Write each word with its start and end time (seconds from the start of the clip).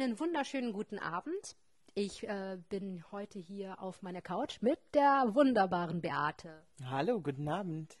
Einen 0.00 0.20
wunderschönen 0.20 0.72
guten 0.72 1.00
Abend. 1.00 1.56
Ich 1.94 2.22
äh, 2.22 2.56
bin 2.68 3.02
heute 3.10 3.40
hier 3.40 3.82
auf 3.82 4.00
meiner 4.00 4.22
Couch 4.22 4.62
mit 4.62 4.78
der 4.94 5.34
wunderbaren 5.34 6.00
Beate. 6.00 6.62
Hallo, 6.84 7.20
guten 7.20 7.48
Abend. 7.48 7.98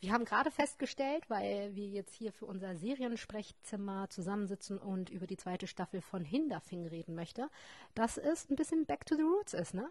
Wir 0.00 0.12
haben 0.12 0.26
gerade 0.26 0.50
festgestellt, 0.50 1.30
weil 1.30 1.74
wir 1.74 1.86
jetzt 1.86 2.12
hier 2.12 2.34
für 2.34 2.44
unser 2.44 2.76
Seriensprechzimmer 2.76 4.10
zusammensitzen 4.10 4.76
und 4.76 5.08
über 5.08 5.26
die 5.26 5.38
zweite 5.38 5.66
Staffel 5.66 6.02
von 6.02 6.22
Hinderfing 6.22 6.86
reden 6.86 7.14
möchte, 7.14 7.48
dass 7.94 8.18
es 8.18 8.50
ein 8.50 8.56
bisschen 8.56 8.84
Back 8.84 9.06
to 9.06 9.16
the 9.16 9.22
Roots 9.22 9.54
ist, 9.54 9.72
ne? 9.72 9.88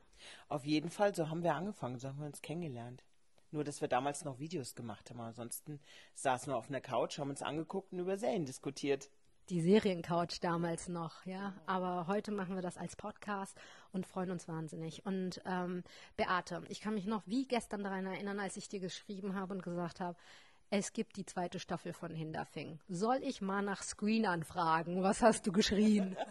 Auf 0.49 0.63
jeden 0.63 0.91
Fall, 0.91 1.15
so 1.15 1.27
haben 1.27 1.41
wir 1.41 1.55
angefangen, 1.55 1.97
so 1.97 2.09
haben 2.09 2.19
wir 2.19 2.27
uns 2.27 2.43
kennengelernt. 2.43 3.03
Nur, 3.49 3.63
dass 3.63 3.81
wir 3.81 3.87
damals 3.87 4.23
noch 4.25 4.37
Videos 4.37 4.75
gemacht 4.75 5.09
haben. 5.09 5.21
Ansonsten 5.21 5.79
saßen 6.13 6.53
wir 6.53 6.57
auf 6.57 6.69
einer 6.69 6.81
Couch, 6.81 7.17
haben 7.17 7.31
uns 7.31 7.41
angeguckt 7.41 7.93
und 7.93 7.97
über 7.97 8.19
Serien 8.19 8.45
diskutiert 8.45 9.09
die 9.49 9.61
Seriencouch 9.61 10.39
damals 10.41 10.87
noch, 10.87 11.25
ja. 11.25 11.53
Aber 11.65 12.07
heute 12.07 12.31
machen 12.31 12.55
wir 12.55 12.61
das 12.61 12.77
als 12.77 12.95
Podcast 12.95 13.57
und 13.93 14.05
freuen 14.05 14.31
uns 14.31 14.47
wahnsinnig. 14.47 15.05
Und 15.05 15.41
ähm, 15.45 15.83
Beate, 16.17 16.63
ich 16.69 16.81
kann 16.81 16.93
mich 16.93 17.05
noch 17.05 17.23
wie 17.25 17.47
gestern 17.47 17.83
daran 17.83 18.05
erinnern, 18.05 18.39
als 18.39 18.57
ich 18.57 18.67
dir 18.69 18.79
geschrieben 18.79 19.35
habe 19.35 19.53
und 19.53 19.63
gesagt 19.63 19.99
habe, 19.99 20.17
es 20.69 20.91
gibt 20.91 21.15
die 21.15 21.25
zweite 21.25 21.59
Staffel 21.59 21.93
von 21.93 22.13
Hinderfing. 22.13 22.79
Soll 22.89 23.19
ich 23.23 23.41
mal 23.41 23.61
nach 23.61 23.83
Screenern 23.83 24.43
fragen? 24.43 25.01
Was 25.01 25.21
hast 25.21 25.47
du 25.47 25.51
geschrien? 25.51 26.17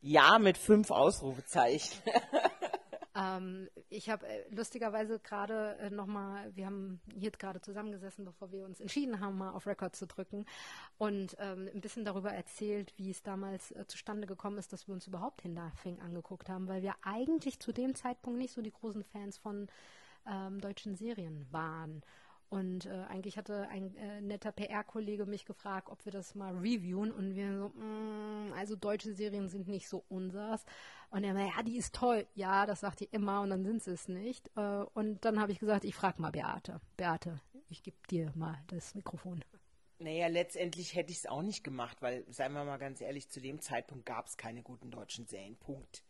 Ja, 0.00 0.38
mit 0.38 0.56
fünf 0.56 0.92
Ausrufezeichen. 0.92 2.00
Ähm, 3.18 3.68
ich 3.88 4.08
habe 4.10 4.26
äh, 4.26 4.44
lustigerweise 4.50 5.18
gerade 5.18 5.76
äh, 5.78 5.90
nochmal, 5.90 6.54
wir 6.54 6.66
haben 6.66 7.00
hier 7.12 7.32
gerade 7.32 7.60
zusammengesessen, 7.60 8.24
bevor 8.24 8.52
wir 8.52 8.64
uns 8.64 8.80
entschieden 8.80 9.18
haben, 9.20 9.38
mal 9.38 9.50
auf 9.50 9.66
Record 9.66 9.96
zu 9.96 10.06
drücken 10.06 10.46
und 10.98 11.36
ähm, 11.40 11.68
ein 11.74 11.80
bisschen 11.80 12.04
darüber 12.04 12.30
erzählt, 12.30 12.94
wie 12.96 13.10
es 13.10 13.22
damals 13.22 13.72
äh, 13.72 13.86
zustande 13.88 14.26
gekommen 14.28 14.58
ist, 14.58 14.72
dass 14.72 14.86
wir 14.86 14.94
uns 14.94 15.08
überhaupt 15.08 15.42
Hinterfing 15.42 16.00
angeguckt 16.00 16.48
haben, 16.48 16.68
weil 16.68 16.82
wir 16.82 16.94
eigentlich 17.02 17.58
zu 17.58 17.72
dem 17.72 17.96
Zeitpunkt 17.96 18.38
nicht 18.38 18.52
so 18.52 18.62
die 18.62 18.72
großen 18.72 19.02
Fans 19.02 19.36
von 19.36 19.68
ähm, 20.26 20.60
deutschen 20.60 20.94
Serien 20.94 21.46
waren. 21.50 22.02
Und 22.50 22.86
äh, 22.86 23.04
eigentlich 23.08 23.36
hatte 23.36 23.68
ein 23.68 23.94
äh, 23.96 24.20
netter 24.22 24.52
PR-Kollege 24.52 25.26
mich 25.26 25.44
gefragt, 25.44 25.90
ob 25.90 26.04
wir 26.04 26.12
das 26.12 26.34
mal 26.34 26.56
reviewen. 26.56 27.12
Und 27.12 27.34
wir 27.34 27.58
so, 27.58 27.68
mm, 27.68 28.52
also 28.54 28.74
deutsche 28.74 29.12
Serien 29.12 29.48
sind 29.48 29.68
nicht 29.68 29.88
so 29.88 30.04
unsers. 30.08 30.64
Und 31.10 31.24
er 31.24 31.34
meinte, 31.34 31.54
ja, 31.56 31.62
die 31.62 31.76
ist 31.76 31.94
toll. 31.94 32.26
Ja, 32.34 32.64
das 32.64 32.80
sagt 32.80 33.00
die 33.00 33.08
immer 33.10 33.42
und 33.42 33.50
dann 33.50 33.64
sind 33.64 33.82
sie 33.82 33.92
es 33.92 34.08
nicht. 34.08 34.50
Äh, 34.56 34.84
und 34.94 35.24
dann 35.24 35.40
habe 35.40 35.52
ich 35.52 35.58
gesagt, 35.58 35.84
ich 35.84 35.94
frage 35.94 36.22
mal 36.22 36.30
Beate. 36.30 36.80
Beate, 36.96 37.40
ich 37.68 37.82
gebe 37.82 37.96
dir 38.10 38.32
mal 38.34 38.58
das 38.68 38.94
Mikrofon. 38.94 39.44
Naja, 39.98 40.28
letztendlich 40.28 40.94
hätte 40.94 41.10
ich 41.10 41.18
es 41.18 41.26
auch 41.26 41.42
nicht 41.42 41.64
gemacht, 41.64 42.00
weil, 42.00 42.24
seien 42.30 42.52
wir 42.52 42.64
mal 42.64 42.78
ganz 42.78 43.00
ehrlich, 43.00 43.28
zu 43.28 43.40
dem 43.40 43.60
Zeitpunkt 43.60 44.06
gab 44.06 44.26
es 44.26 44.36
keine 44.36 44.62
guten 44.62 44.90
deutschen 44.90 45.26
Serien. 45.26 45.56
Punkt 45.56 46.02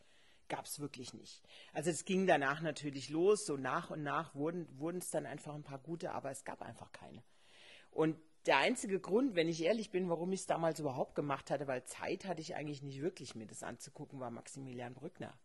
gab 0.48 0.64
es 0.64 0.80
wirklich 0.80 1.14
nicht. 1.14 1.42
Also 1.72 1.90
es 1.90 2.04
ging 2.04 2.26
danach 2.26 2.60
natürlich 2.60 3.10
los, 3.10 3.46
so 3.46 3.56
nach 3.56 3.90
und 3.90 4.02
nach 4.02 4.34
wurden 4.34 4.98
es 4.98 5.10
dann 5.10 5.26
einfach 5.26 5.54
ein 5.54 5.62
paar 5.62 5.78
gute, 5.78 6.12
aber 6.12 6.30
es 6.30 6.44
gab 6.44 6.62
einfach 6.62 6.92
keine. 6.92 7.22
Und 7.90 8.16
der 8.46 8.58
einzige 8.58 9.00
Grund, 9.00 9.34
wenn 9.34 9.48
ich 9.48 9.62
ehrlich 9.62 9.90
bin, 9.90 10.08
warum 10.08 10.32
ich 10.32 10.40
es 10.40 10.46
damals 10.46 10.80
überhaupt 10.80 11.14
gemacht 11.14 11.50
hatte, 11.50 11.66
weil 11.66 11.84
Zeit 11.84 12.24
hatte 12.24 12.40
ich 12.40 12.54
eigentlich 12.54 12.82
nicht 12.82 13.02
wirklich, 13.02 13.34
mir 13.34 13.46
das 13.46 13.62
anzugucken, 13.62 14.20
war 14.20 14.30
Maximilian 14.30 14.94
Brückner. 14.94 15.36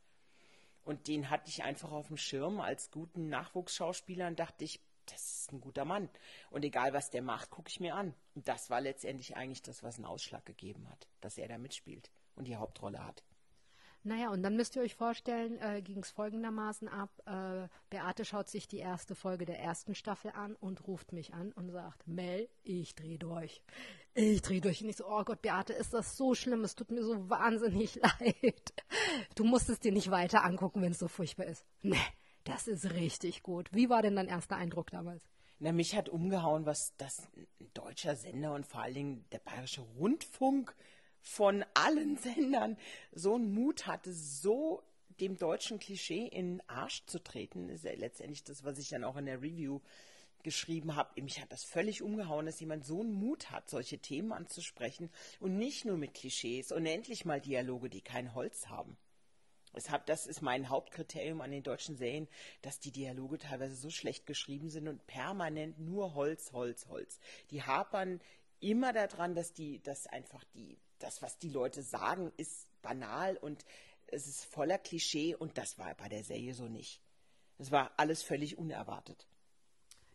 Und 0.84 1.08
den 1.08 1.30
hatte 1.30 1.50
ich 1.50 1.64
einfach 1.64 1.92
auf 1.92 2.08
dem 2.08 2.18
Schirm 2.18 2.60
als 2.60 2.92
guten 2.92 3.30
Nachwuchsschauspieler 3.30 4.28
und 4.28 4.40
dachte 4.40 4.64
ich, 4.64 4.82
das 5.06 5.42
ist 5.42 5.52
ein 5.52 5.62
guter 5.62 5.86
Mann. 5.86 6.10
Und 6.50 6.64
egal 6.64 6.94
was 6.94 7.10
der 7.10 7.22
macht, 7.22 7.50
gucke 7.50 7.70
ich 7.70 7.80
mir 7.80 7.96
an. 7.96 8.14
Und 8.36 8.48
das 8.48 8.70
war 8.70 8.82
letztendlich 8.82 9.36
eigentlich 9.36 9.62
das, 9.62 9.84
was 9.84 9.98
einen 9.98 10.06
Ausschlag 10.06 10.46
gegeben 10.46 10.90
hat, 10.90 11.08
dass 11.22 11.38
er 11.38 11.48
da 11.48 11.58
mitspielt 11.58 12.12
und 12.36 12.48
die 12.48 12.56
Hauptrolle 12.56 13.04
hat. 13.06 13.24
Naja, 14.06 14.32
und 14.32 14.44
dann 14.44 14.58
müsst 14.58 14.76
ihr 14.76 14.82
euch 14.82 14.96
vorstellen, 14.96 15.58
äh, 15.60 15.82
ging 15.82 16.00
es 16.00 16.12
folgendermaßen 16.12 16.90
ab. 16.90 17.10
Äh, 17.26 17.70
Beate 17.90 18.26
schaut 18.26 18.50
sich 18.50 18.68
die 18.68 18.80
erste 18.80 19.16
Folge 19.16 19.46
der 19.46 19.60
ersten 19.60 19.96
Staffel 19.96 20.32
an 20.32 20.56
und 20.56 20.86
ruft 20.88 21.14
mich 21.14 21.34
an 21.34 21.54
und 21.54 21.72
sagt, 21.72 22.06
Mel, 22.06 22.50
ich 22.64 22.96
dreh 22.96 23.18
durch. 23.18 23.64
Ich 24.14 24.42
dreh 24.42 24.60
durch. 24.60 24.84
Und 24.84 24.90
ich 24.90 24.98
so, 24.98 25.08
oh 25.08 25.24
Gott, 25.24 25.42
Beate, 25.42 25.72
ist 25.72 25.94
das 25.94 26.18
so 26.18 26.36
schlimm? 26.36 26.66
Es 26.66 26.76
tut 26.76 26.92
mir 26.92 27.04
so 27.04 27.30
wahnsinnig 27.30 27.96
leid. 28.20 28.74
Du 29.36 29.46
musst 29.46 29.70
es 29.70 29.80
dir 29.80 29.94
nicht 29.94 30.12
weiter 30.12 30.44
angucken, 30.44 30.82
wenn 30.82 30.92
es 30.92 31.00
so 31.00 31.08
furchtbar 31.08 31.46
ist. 31.46 31.66
Nee, 31.82 31.96
das 32.44 32.68
ist 32.68 32.92
richtig 32.92 33.42
gut. 33.42 33.70
Wie 33.72 33.90
war 33.90 34.02
denn 34.02 34.18
dein 34.18 34.28
erster 34.28 34.58
Eindruck 34.58 34.92
damals? 34.92 35.24
Na, 35.60 35.72
mich 35.72 35.96
hat 35.96 36.10
umgehauen, 36.10 36.66
was 36.66 36.94
das 36.98 37.30
ein 37.38 37.72
deutscher 37.74 38.18
Sender 38.18 38.54
und 38.54 38.66
vor 38.66 38.82
allen 38.82 38.96
Dingen 38.96 39.26
der 39.32 39.40
Bayerische 39.40 39.82
Rundfunk 39.82 40.76
von 41.24 41.66
allen 41.74 42.18
Sendern 42.20 42.78
so 43.12 43.36
einen 43.36 43.54
Mut 43.54 43.88
hatte, 43.88 44.14
so 44.14 44.84
dem 45.20 45.38
deutschen 45.38 45.80
Klischee 45.80 46.28
in 46.28 46.58
den 46.58 46.70
Arsch 46.70 47.06
zu 47.06 47.24
treten, 47.24 47.70
ist 47.70 47.86
ja 47.86 47.94
letztendlich 47.94 48.44
das, 48.44 48.64
was 48.64 48.78
ich 48.78 48.90
dann 48.90 49.04
auch 49.04 49.16
in 49.16 49.26
der 49.26 49.42
Review 49.42 49.80
geschrieben 50.44 50.96
habe. 50.96 51.22
Mich 51.22 51.42
hat 51.42 51.52
das 51.52 51.64
völlig 51.64 52.02
umgehauen, 52.02 52.46
dass 52.46 52.60
jemand 52.60 52.86
so 52.86 53.00
einen 53.00 53.14
Mut 53.14 53.50
hat, 53.50 53.70
solche 53.70 54.00
Themen 54.00 54.34
anzusprechen 54.34 55.10
und 55.40 55.58
nicht 55.58 55.86
nur 55.86 55.98
mit 55.98 56.14
Klischees 56.14 56.72
und 56.72 56.86
endlich 56.86 57.24
mal 57.26 57.40
Dialoge, 57.40 57.90
die 57.90 58.02
kein 58.02 58.36
Holz 58.36 58.68
haben. 58.68 58.98
das 60.06 60.28
ist 60.28 60.42
mein 60.42 60.70
Hauptkriterium 60.70 61.40
an 61.40 61.52
den 61.52 61.64
deutschen 61.64 61.96
Serien, 61.96 62.28
dass 62.62 62.80
die 62.80 62.92
Dialoge 62.92 63.38
teilweise 63.38 63.76
so 63.76 63.90
schlecht 63.90 64.26
geschrieben 64.26 64.70
sind 64.70 64.88
und 64.90 65.08
permanent 65.08 65.80
nur 65.80 66.14
Holz, 66.14 66.52
Holz, 66.52 66.88
Holz. 66.90 67.20
Die 67.52 67.64
hapern 67.64 68.20
immer 68.60 68.92
daran, 68.94 69.36
dass 69.36 69.54
die, 69.54 69.82
dass 69.82 70.08
einfach 70.08 70.44
die 70.54 70.78
das, 71.04 71.22
was 71.22 71.38
die 71.38 71.50
Leute 71.50 71.84
sagen, 71.84 72.32
ist 72.38 72.68
banal 72.82 73.38
und 73.38 73.66
es 74.08 74.28
ist 74.28 74.46
voller 74.46 74.78
Klischee 74.78 75.36
und 75.36 75.58
das 75.58 75.78
war 75.78 75.94
bei 75.96 76.10
der 76.10 76.24
Serie 76.24 76.54
so 76.54 76.68
nicht. 76.68 77.02
Es 77.58 77.72
war 77.72 77.92
alles 77.98 78.24
völlig 78.24 78.58
unerwartet. 78.58 79.28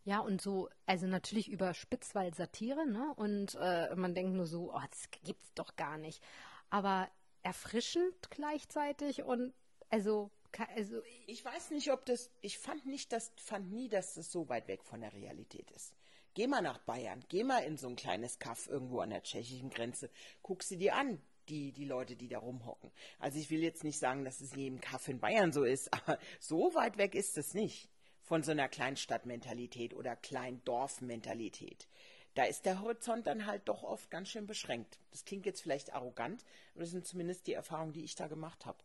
Ja, 0.04 0.20
und 0.20 0.40
so, 0.40 0.70
also 0.86 1.06
natürlich 1.06 1.48
überspitzt, 1.48 2.14
weil 2.14 2.32
Satire, 2.32 2.86
ne? 2.86 3.12
Und 3.16 3.56
äh, 3.60 3.94
man 3.94 4.14
denkt 4.14 4.34
nur 4.34 4.46
so, 4.46 4.72
oh, 4.72 4.80
das 4.90 5.10
gibt's 5.22 5.52
doch 5.54 5.76
gar 5.76 5.98
nicht. 5.98 6.22
Aber 6.70 7.10
erfrischend 7.42 8.30
gleichzeitig 8.30 9.22
und 9.22 9.52
also, 9.90 10.30
also 10.74 11.02
ich 11.26 11.44
weiß 11.44 11.70
nicht, 11.70 11.92
ob 11.92 12.04
das, 12.06 12.30
ich 12.40 12.58
fand 12.58 12.86
nicht, 12.86 13.12
das 13.12 13.32
fand 13.36 13.70
nie, 13.70 13.88
dass 13.88 14.14
das 14.14 14.32
so 14.32 14.48
weit 14.48 14.68
weg 14.68 14.82
von 14.82 15.00
der 15.00 15.12
Realität 15.12 15.70
ist. 15.72 15.94
Geh 16.38 16.46
mal 16.46 16.62
nach 16.62 16.78
Bayern, 16.78 17.24
geh 17.28 17.42
mal 17.42 17.64
in 17.64 17.76
so 17.76 17.88
ein 17.88 17.96
kleines 17.96 18.38
Kaff 18.38 18.68
irgendwo 18.68 19.00
an 19.00 19.10
der 19.10 19.24
tschechischen 19.24 19.70
Grenze, 19.70 20.08
guck 20.40 20.62
sie 20.62 20.76
dir 20.76 20.94
an, 20.94 21.20
die, 21.48 21.72
die 21.72 21.84
Leute, 21.84 22.14
die 22.14 22.28
da 22.28 22.38
rumhocken. 22.38 22.92
Also 23.18 23.40
ich 23.40 23.50
will 23.50 23.60
jetzt 23.60 23.82
nicht 23.82 23.98
sagen, 23.98 24.24
dass 24.24 24.40
es 24.40 24.52
in 24.52 24.60
jedem 24.60 24.80
Kaff 24.80 25.08
in 25.08 25.18
Bayern 25.18 25.52
so 25.52 25.64
ist, 25.64 25.92
aber 26.06 26.16
so 26.38 26.72
weit 26.76 26.96
weg 26.96 27.16
ist 27.16 27.36
es 27.38 27.54
nicht 27.54 27.90
von 28.22 28.44
so 28.44 28.52
einer 28.52 28.68
Kleinstadtmentalität 28.68 29.94
oder 29.94 30.14
Kleindorfmentalität. 30.14 31.88
Da 32.34 32.44
ist 32.44 32.66
der 32.66 32.82
Horizont 32.82 33.26
dann 33.26 33.46
halt 33.46 33.68
doch 33.68 33.82
oft 33.82 34.08
ganz 34.08 34.28
schön 34.28 34.46
beschränkt. 34.46 35.00
Das 35.10 35.24
klingt 35.24 35.44
jetzt 35.44 35.62
vielleicht 35.62 35.92
arrogant, 35.92 36.44
aber 36.74 36.82
das 36.82 36.92
sind 36.92 37.04
zumindest 37.04 37.48
die 37.48 37.54
Erfahrungen, 37.54 37.94
die 37.94 38.04
ich 38.04 38.14
da 38.14 38.28
gemacht 38.28 38.64
habe. 38.64 38.78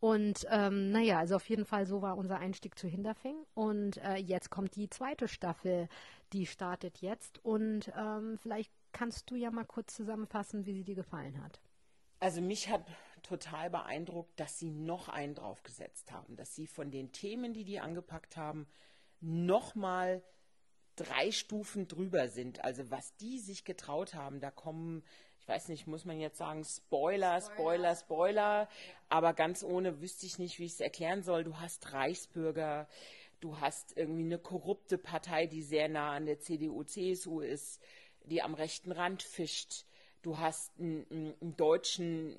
Und 0.00 0.46
ähm, 0.50 0.90
naja, 0.90 1.18
also 1.18 1.36
auf 1.36 1.48
jeden 1.48 1.64
Fall 1.64 1.86
so 1.86 2.02
war 2.02 2.16
unser 2.16 2.38
Einstieg 2.38 2.78
zu 2.78 2.86
Hinterfing. 2.86 3.36
Und 3.54 3.96
äh, 3.98 4.16
jetzt 4.16 4.50
kommt 4.50 4.76
die 4.76 4.88
zweite 4.88 5.26
Staffel, 5.26 5.88
die 6.32 6.46
startet 6.46 6.98
jetzt. 6.98 7.44
Und 7.44 7.92
ähm, 7.96 8.38
vielleicht 8.40 8.70
kannst 8.92 9.30
du 9.30 9.34
ja 9.34 9.50
mal 9.50 9.64
kurz 9.64 9.94
zusammenfassen, 9.94 10.66
wie 10.66 10.72
sie 10.72 10.84
dir 10.84 10.94
gefallen 10.94 11.42
hat. 11.42 11.60
Also 12.20 12.40
mich 12.40 12.68
hat 12.68 12.84
total 13.22 13.70
beeindruckt, 13.70 14.38
dass 14.38 14.58
sie 14.58 14.70
noch 14.70 15.08
einen 15.08 15.34
draufgesetzt 15.34 16.12
haben, 16.12 16.36
dass 16.36 16.54
sie 16.54 16.66
von 16.66 16.90
den 16.90 17.12
Themen, 17.12 17.52
die 17.52 17.64
die 17.64 17.80
angepackt 17.80 18.36
haben, 18.36 18.66
nochmal 19.20 20.22
drei 20.96 21.30
Stufen 21.30 21.86
drüber 21.88 22.28
sind. 22.28 22.64
Also 22.64 22.90
was 22.90 23.16
die 23.16 23.38
sich 23.38 23.64
getraut 23.64 24.14
haben, 24.14 24.40
da 24.40 24.50
kommen 24.50 25.04
ich 25.48 25.54
weiß 25.54 25.68
nicht, 25.68 25.86
muss 25.86 26.04
man 26.04 26.20
jetzt 26.20 26.36
sagen, 26.36 26.62
Spoiler, 26.62 27.40
Spoiler, 27.40 27.96
Spoiler, 27.96 28.68
aber 29.08 29.32
ganz 29.32 29.64
ohne 29.64 30.02
wüsste 30.02 30.26
ich 30.26 30.38
nicht, 30.38 30.58
wie 30.58 30.66
ich 30.66 30.72
es 30.72 30.80
erklären 30.80 31.22
soll. 31.22 31.42
Du 31.42 31.56
hast 31.56 31.94
Reichsbürger, 31.94 32.86
du 33.40 33.58
hast 33.58 33.96
irgendwie 33.96 34.24
eine 34.24 34.38
korrupte 34.38 34.98
Partei, 34.98 35.46
die 35.46 35.62
sehr 35.62 35.88
nah 35.88 36.12
an 36.12 36.26
der 36.26 36.38
CDU, 36.38 36.84
CSU 36.84 37.40
ist, 37.40 37.80
die 38.24 38.42
am 38.42 38.52
rechten 38.52 38.92
Rand 38.92 39.22
fischt. 39.22 39.86
Du 40.20 40.36
hast 40.36 40.70
einen, 40.78 41.34
einen 41.40 41.56
deutschen 41.56 42.36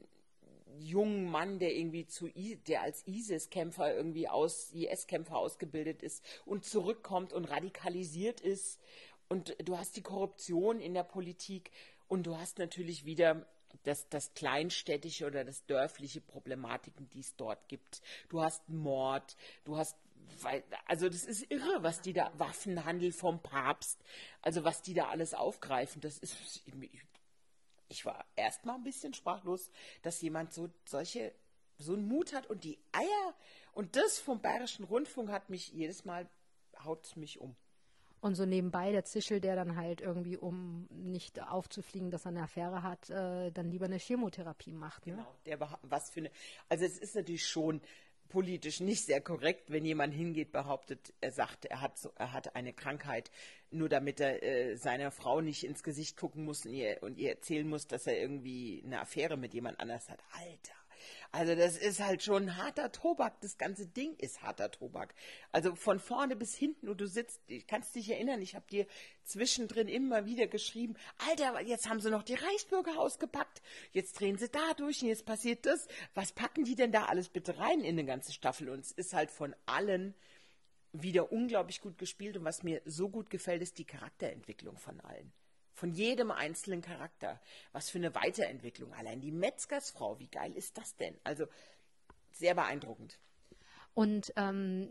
jungen 0.78 1.32
Mann, 1.32 1.58
der 1.58 1.76
irgendwie 1.76 2.06
zu, 2.06 2.30
der 2.68 2.84
als 2.84 3.08
ISIS-Kämpfer 3.08 3.92
irgendwie 3.92 4.30
aus, 4.30 4.72
IS-Kämpfer 4.72 5.36
ausgebildet 5.36 6.04
ist 6.04 6.24
und 6.46 6.64
zurückkommt 6.64 7.34
und 7.34 7.46
radikalisiert 7.46 8.40
ist. 8.40 8.80
Und 9.30 9.56
du 9.64 9.80
hast 9.80 9.98
die 9.98 10.04
Korruption 10.04 10.80
in 10.80 10.94
der 10.94 11.04
Politik 11.04 11.72
und 12.10 12.24
du 12.24 12.38
hast 12.38 12.58
natürlich 12.58 13.06
wieder 13.06 13.46
das, 13.84 14.10
das 14.10 14.34
kleinstädtische 14.34 15.26
oder 15.28 15.46
das 15.46 15.66
dörfliche 15.66 16.20
Problematiken, 16.20 17.10
die 17.12 17.20
es 17.20 17.36
dort 17.36 17.70
gibt. 17.70 18.02
Du 18.28 18.42
hast 18.42 18.68
Mord, 18.68 19.38
du 19.64 19.78
hast, 19.78 19.96
also 20.86 21.08
das 21.08 21.24
ist 21.24 21.50
irre, 21.50 21.82
was 21.82 22.02
die 22.02 22.14
da, 22.14 22.32
Waffenhandel 22.38 23.12
vom 23.12 23.42
Papst, 23.42 24.04
also 24.42 24.64
was 24.64 24.82
die 24.82 24.94
da 24.94 25.08
alles 25.10 25.34
aufgreifen, 25.34 26.02
das 26.02 26.18
ist, 26.18 26.64
ich 27.88 28.06
war 28.06 28.26
erstmal 28.36 28.76
ein 28.76 28.84
bisschen 28.84 29.14
sprachlos, 29.14 29.72
dass 30.02 30.22
jemand 30.22 30.54
so 30.54 30.70
solche 30.86 31.34
so 31.78 31.94
einen 31.94 32.08
Mut 32.08 32.34
hat 32.34 32.48
und 32.48 32.66
die 32.66 32.78
Eier 32.92 33.36
und 33.72 33.96
das 33.96 34.20
vom 34.20 34.42
Bayerischen 34.42 34.84
Rundfunk 34.84 35.30
hat 35.30 35.50
mich 35.50 35.70
jedes 35.70 36.04
Mal 36.04 36.30
haut 36.84 37.16
mich 37.16 37.40
um. 37.40 37.56
Und 38.22 38.36
so 38.36 38.46
nebenbei 38.46 38.92
der 38.92 39.06
Zischel, 39.06 39.40
der 39.40 39.56
dann 39.56 39.78
halt 39.78 40.02
irgendwie, 40.02 40.38
um 40.38 40.88
nicht 40.92 41.42
aufzufliegen, 41.42 42.12
dass 42.12 42.26
er 42.26 42.30
eine 42.30 42.44
Affäre 42.44 42.84
hat, 42.84 43.10
äh, 43.10 43.52
dann 43.52 43.72
lieber 43.72 43.86
eine 43.86 43.98
Chemotherapie 43.98 44.74
macht. 44.74 45.08
Ne? 45.08 45.14
Genau, 45.14 45.36
der 45.46 45.60
was 45.84 46.10
für 46.10 46.20
eine. 46.22 46.32
Also 46.68 46.86
es 46.86 46.98
ist 46.98 47.16
natürlich 47.16 47.48
schon 47.48 47.82
politisch 48.30 48.80
nicht 48.80 49.06
sehr 49.06 49.22
korrekt, 49.22 49.72
wenn 49.72 49.84
jemand 49.84 50.14
hingeht, 50.14 50.52
behauptet, 50.52 51.14
er 51.20 51.32
sagt, 51.32 51.66
er 51.66 51.82
hat, 51.82 51.98
so, 51.98 52.12
er 52.16 52.32
hat 52.32 52.56
eine 52.56 52.74
Krankheit, 52.74 53.32
nur 53.72 53.90
damit 53.90 54.20
er 54.20 54.42
äh, 54.44 54.76
seiner 54.78 55.12
Frau 55.12 55.42
nicht 55.42 55.64
ins 55.64 55.84
Gesicht 55.84 56.16
gucken 56.16 56.46
muss 56.46 56.66
und 56.66 56.74
ihr, 56.74 57.02
und 57.02 57.18
ihr 57.18 57.32
erzählen 57.32 57.68
muss, 57.68 57.88
dass 57.88 58.08
er 58.08 58.20
irgendwie 58.20 58.82
eine 58.86 59.02
Affäre 59.02 59.36
mit 59.36 59.54
jemand 59.54 59.80
anders 59.80 60.10
hat. 60.10 60.20
Alter, 60.32 60.79
also 61.32 61.56
das 61.56 61.78
ist 61.78 62.00
halt 62.00 62.24
schon 62.24 62.58
harter 62.58 62.92
Tobak. 62.92 63.40
Das 63.42 63.58
ganze 63.58 63.88
Ding 63.88 64.16
ist 64.18 64.42
harter 64.42 64.72
Tobak. 64.72 65.14
Also 65.52 65.76
von 65.76 66.00
vorne 66.00 66.36
bis 66.36 66.56
hinten 66.56 66.90
und 66.90 67.00
du 67.00 67.08
sitzt, 67.08 67.42
ich 67.48 67.68
kannst 67.68 67.96
dich 67.96 68.10
erinnern, 68.10 68.42
ich 68.42 68.56
habe 68.56 68.66
dir 68.70 68.88
zwischendrin 69.24 69.88
immer 69.88 70.26
wieder 70.26 70.48
geschrieben, 70.48 70.96
Alter, 71.30 71.62
jetzt 71.62 71.90
haben 71.90 72.00
sie 72.00 72.10
noch 72.10 72.24
die 72.24 72.36
Reichsbürger 72.36 73.00
ausgepackt, 73.00 73.62
jetzt 73.92 74.20
drehen 74.20 74.38
sie 74.38 74.50
da 74.50 74.74
durch 74.76 75.02
und 75.02 75.10
jetzt 75.10 75.26
passiert 75.26 75.66
das. 75.66 75.88
Was 76.14 76.32
packen 76.32 76.64
die 76.64 76.76
denn 76.76 76.92
da 76.92 77.06
alles 77.06 77.30
bitte 77.30 77.58
rein 77.58 77.82
in 77.82 77.98
eine 78.00 78.06
ganze 78.06 78.34
Staffel? 78.34 78.70
Und 78.70 78.80
es 78.80 78.92
ist 78.92 79.14
halt 79.14 79.32
von 79.32 79.56
allen 79.66 80.16
wieder 80.92 81.32
unglaublich 81.32 81.82
gut 81.82 81.98
gespielt 81.98 82.38
und 82.38 82.46
was 82.46 82.64
mir 82.64 82.82
so 82.86 83.10
gut 83.10 83.30
gefällt, 83.30 83.62
ist 83.62 83.78
die 83.78 83.86
Charakterentwicklung 83.86 84.78
von 84.78 85.00
allen 85.02 85.32
von 85.80 85.94
jedem 85.94 86.30
einzelnen 86.30 86.82
Charakter. 86.82 87.40
Was 87.72 87.90
für 87.90 87.98
eine 87.98 88.14
Weiterentwicklung. 88.14 88.94
Allein 88.94 89.22
die 89.22 89.32
Metzgersfrau, 89.32 90.20
wie 90.20 90.28
geil 90.28 90.54
ist 90.56 90.78
das 90.78 90.98
denn? 90.98 91.16
Also 91.24 91.48
sehr 92.32 92.54
beeindruckend. 92.54 93.18
Und 93.94 94.34
ähm, 94.36 94.90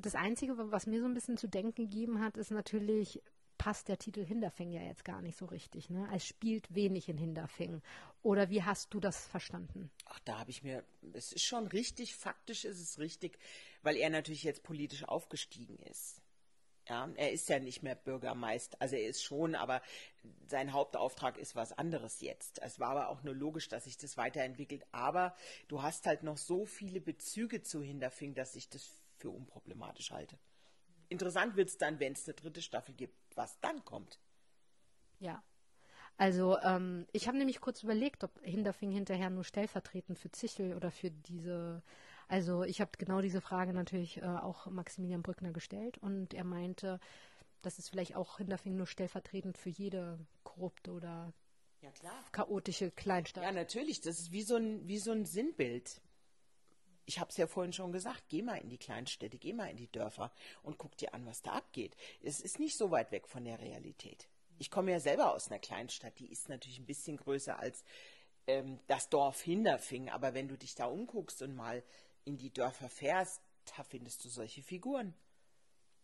das 0.00 0.14
Einzige, 0.14 0.54
was 0.70 0.86
mir 0.86 1.00
so 1.00 1.06
ein 1.06 1.14
bisschen 1.14 1.38
zu 1.38 1.48
denken 1.48 1.74
gegeben 1.74 2.20
hat, 2.20 2.36
ist 2.36 2.50
natürlich, 2.50 3.22
passt 3.56 3.88
der 3.88 3.98
Titel 3.98 4.24
Hinterfing 4.24 4.70
ja 4.70 4.82
jetzt 4.82 5.04
gar 5.04 5.22
nicht 5.22 5.38
so 5.38 5.46
richtig. 5.46 5.88
Ne? 5.88 6.06
Es 6.14 6.26
spielt 6.26 6.74
wenig 6.74 7.08
in 7.08 7.16
Hinterfing. 7.16 7.80
Oder 8.22 8.50
wie 8.50 8.62
hast 8.62 8.92
du 8.92 9.00
das 9.00 9.26
verstanden? 9.26 9.90
Ach, 10.04 10.18
da 10.20 10.38
habe 10.38 10.50
ich 10.50 10.62
mir, 10.62 10.84
es 11.14 11.32
ist 11.32 11.44
schon 11.44 11.66
richtig, 11.68 12.14
faktisch 12.14 12.66
ist 12.66 12.80
es 12.80 12.98
richtig, 12.98 13.38
weil 13.82 13.96
er 13.96 14.10
natürlich 14.10 14.42
jetzt 14.42 14.62
politisch 14.62 15.04
aufgestiegen 15.04 15.78
ist. 15.90 16.20
Ja, 16.88 17.08
er 17.16 17.32
ist 17.32 17.48
ja 17.50 17.58
nicht 17.58 17.82
mehr 17.82 17.94
Bürgermeister, 17.94 18.78
also 18.80 18.96
er 18.96 19.06
ist 19.06 19.22
schon, 19.22 19.54
aber 19.54 19.82
sein 20.46 20.72
Hauptauftrag 20.72 21.36
ist 21.36 21.54
was 21.54 21.72
anderes 21.72 22.20
jetzt. 22.22 22.62
Es 22.62 22.80
war 22.80 22.90
aber 22.90 23.08
auch 23.08 23.22
nur 23.22 23.34
logisch, 23.34 23.68
dass 23.68 23.84
sich 23.84 23.98
das 23.98 24.16
weiterentwickelt. 24.16 24.84
Aber 24.92 25.34
du 25.68 25.82
hast 25.82 26.06
halt 26.06 26.22
noch 26.22 26.38
so 26.38 26.64
viele 26.64 27.00
Bezüge 27.00 27.62
zu 27.62 27.82
Hinterfing, 27.82 28.34
dass 28.34 28.56
ich 28.56 28.68
das 28.68 28.90
für 29.16 29.30
unproblematisch 29.30 30.10
halte. 30.10 30.38
Interessant 31.08 31.56
wird 31.56 31.68
es 31.68 31.78
dann, 31.78 32.00
wenn 32.00 32.12
es 32.12 32.26
eine 32.26 32.34
dritte 32.34 32.62
Staffel 32.62 32.94
gibt, 32.94 33.36
was 33.36 33.58
dann 33.60 33.84
kommt. 33.84 34.18
Ja. 35.18 35.42
Also 36.16 36.58
ähm, 36.60 37.06
ich 37.12 37.28
habe 37.28 37.38
nämlich 37.38 37.60
kurz 37.60 37.82
überlegt, 37.82 38.24
ob 38.24 38.40
Hinterfing 38.42 38.90
hinterher 38.90 39.30
nur 39.30 39.44
stellvertretend 39.44 40.18
für 40.18 40.30
Zichel 40.32 40.74
oder 40.74 40.90
für 40.90 41.10
diese 41.10 41.82
also 42.28 42.62
ich 42.62 42.80
habe 42.80 42.90
genau 42.98 43.20
diese 43.20 43.40
Frage 43.40 43.72
natürlich 43.72 44.18
äh, 44.18 44.26
auch 44.26 44.66
Maximilian 44.66 45.22
Brückner 45.22 45.52
gestellt 45.52 45.98
und 45.98 46.34
er 46.34 46.44
meinte, 46.44 47.00
das 47.62 47.78
ist 47.78 47.88
vielleicht 47.88 48.14
auch 48.16 48.36
Hinterfing 48.38 48.76
nur 48.76 48.86
stellvertretend 48.86 49.56
für 49.58 49.70
jede 49.70 50.18
korrupte 50.44 50.92
oder 50.92 51.32
ja, 51.80 51.90
chaotische 52.32 52.90
Kleinstadt. 52.90 53.44
Ja, 53.44 53.52
natürlich. 53.52 54.00
Das 54.00 54.18
ist 54.18 54.32
wie 54.32 54.42
so 54.42 54.56
ein, 54.56 54.86
wie 54.86 54.98
so 54.98 55.12
ein 55.12 55.24
Sinnbild. 55.24 56.00
Ich 57.06 57.18
habe 57.18 57.30
es 57.30 57.36
ja 57.38 57.46
vorhin 57.46 57.72
schon 57.72 57.92
gesagt, 57.92 58.24
geh 58.28 58.42
mal 58.42 58.56
in 58.56 58.68
die 58.68 58.78
Kleinstädte, 58.78 59.38
geh 59.38 59.54
mal 59.54 59.70
in 59.70 59.78
die 59.78 59.90
Dörfer 59.90 60.30
und 60.62 60.76
guck 60.76 60.96
dir 60.98 61.14
an, 61.14 61.24
was 61.24 61.40
da 61.40 61.52
abgeht. 61.52 61.96
Es 62.22 62.40
ist 62.40 62.58
nicht 62.58 62.76
so 62.76 62.90
weit 62.90 63.10
weg 63.12 63.26
von 63.26 63.44
der 63.44 63.60
Realität. 63.60 64.28
Ich 64.58 64.70
komme 64.70 64.90
ja 64.90 65.00
selber 65.00 65.32
aus 65.32 65.48
einer 65.48 65.60
Kleinstadt, 65.60 66.18
die 66.18 66.30
ist 66.30 66.48
natürlich 66.48 66.78
ein 66.78 66.86
bisschen 66.86 67.16
größer 67.16 67.58
als 67.58 67.84
ähm, 68.46 68.80
das 68.88 69.08
Dorf 69.08 69.40
Hinterfing, 69.40 70.10
aber 70.10 70.34
wenn 70.34 70.48
du 70.48 70.58
dich 70.58 70.74
da 70.74 70.86
umguckst 70.86 71.40
und 71.42 71.54
mal 71.54 71.82
in 72.28 72.36
die 72.36 72.52
Dörfer 72.52 72.90
fährst, 72.90 73.40
da 73.76 73.82
findest 73.82 74.22
du 74.24 74.28
solche 74.28 74.62
Figuren. 74.62 75.14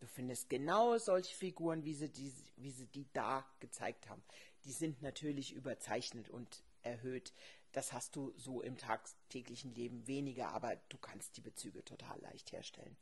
Du 0.01 0.07
findest 0.07 0.49
genau 0.49 0.97
solche 0.97 1.35
Figuren, 1.35 1.85
wie 1.85 1.95
sie, 1.95 2.09
die, 2.09 2.33
wie 2.57 2.71
sie 2.71 2.87
die 2.87 3.07
da 3.13 3.45
gezeigt 3.61 4.09
haben. 4.09 4.23
Die 4.65 4.73
sind 4.73 5.03
natürlich 5.03 5.53
überzeichnet 5.53 6.31
und 6.31 6.65
erhöht. 6.83 7.35
Das 7.73 7.93
hast 7.93 8.17
du 8.17 8.33
so 8.37 8.63
im 8.63 8.79
tagtäglichen 8.79 9.75
Leben 9.75 10.07
weniger, 10.07 10.49
aber 10.49 10.77
du 10.89 10.97
kannst 10.97 11.37
die 11.37 11.43
Bezüge 11.43 11.85
total 11.85 12.19
leicht 12.21 12.53
herstellen. 12.53 12.97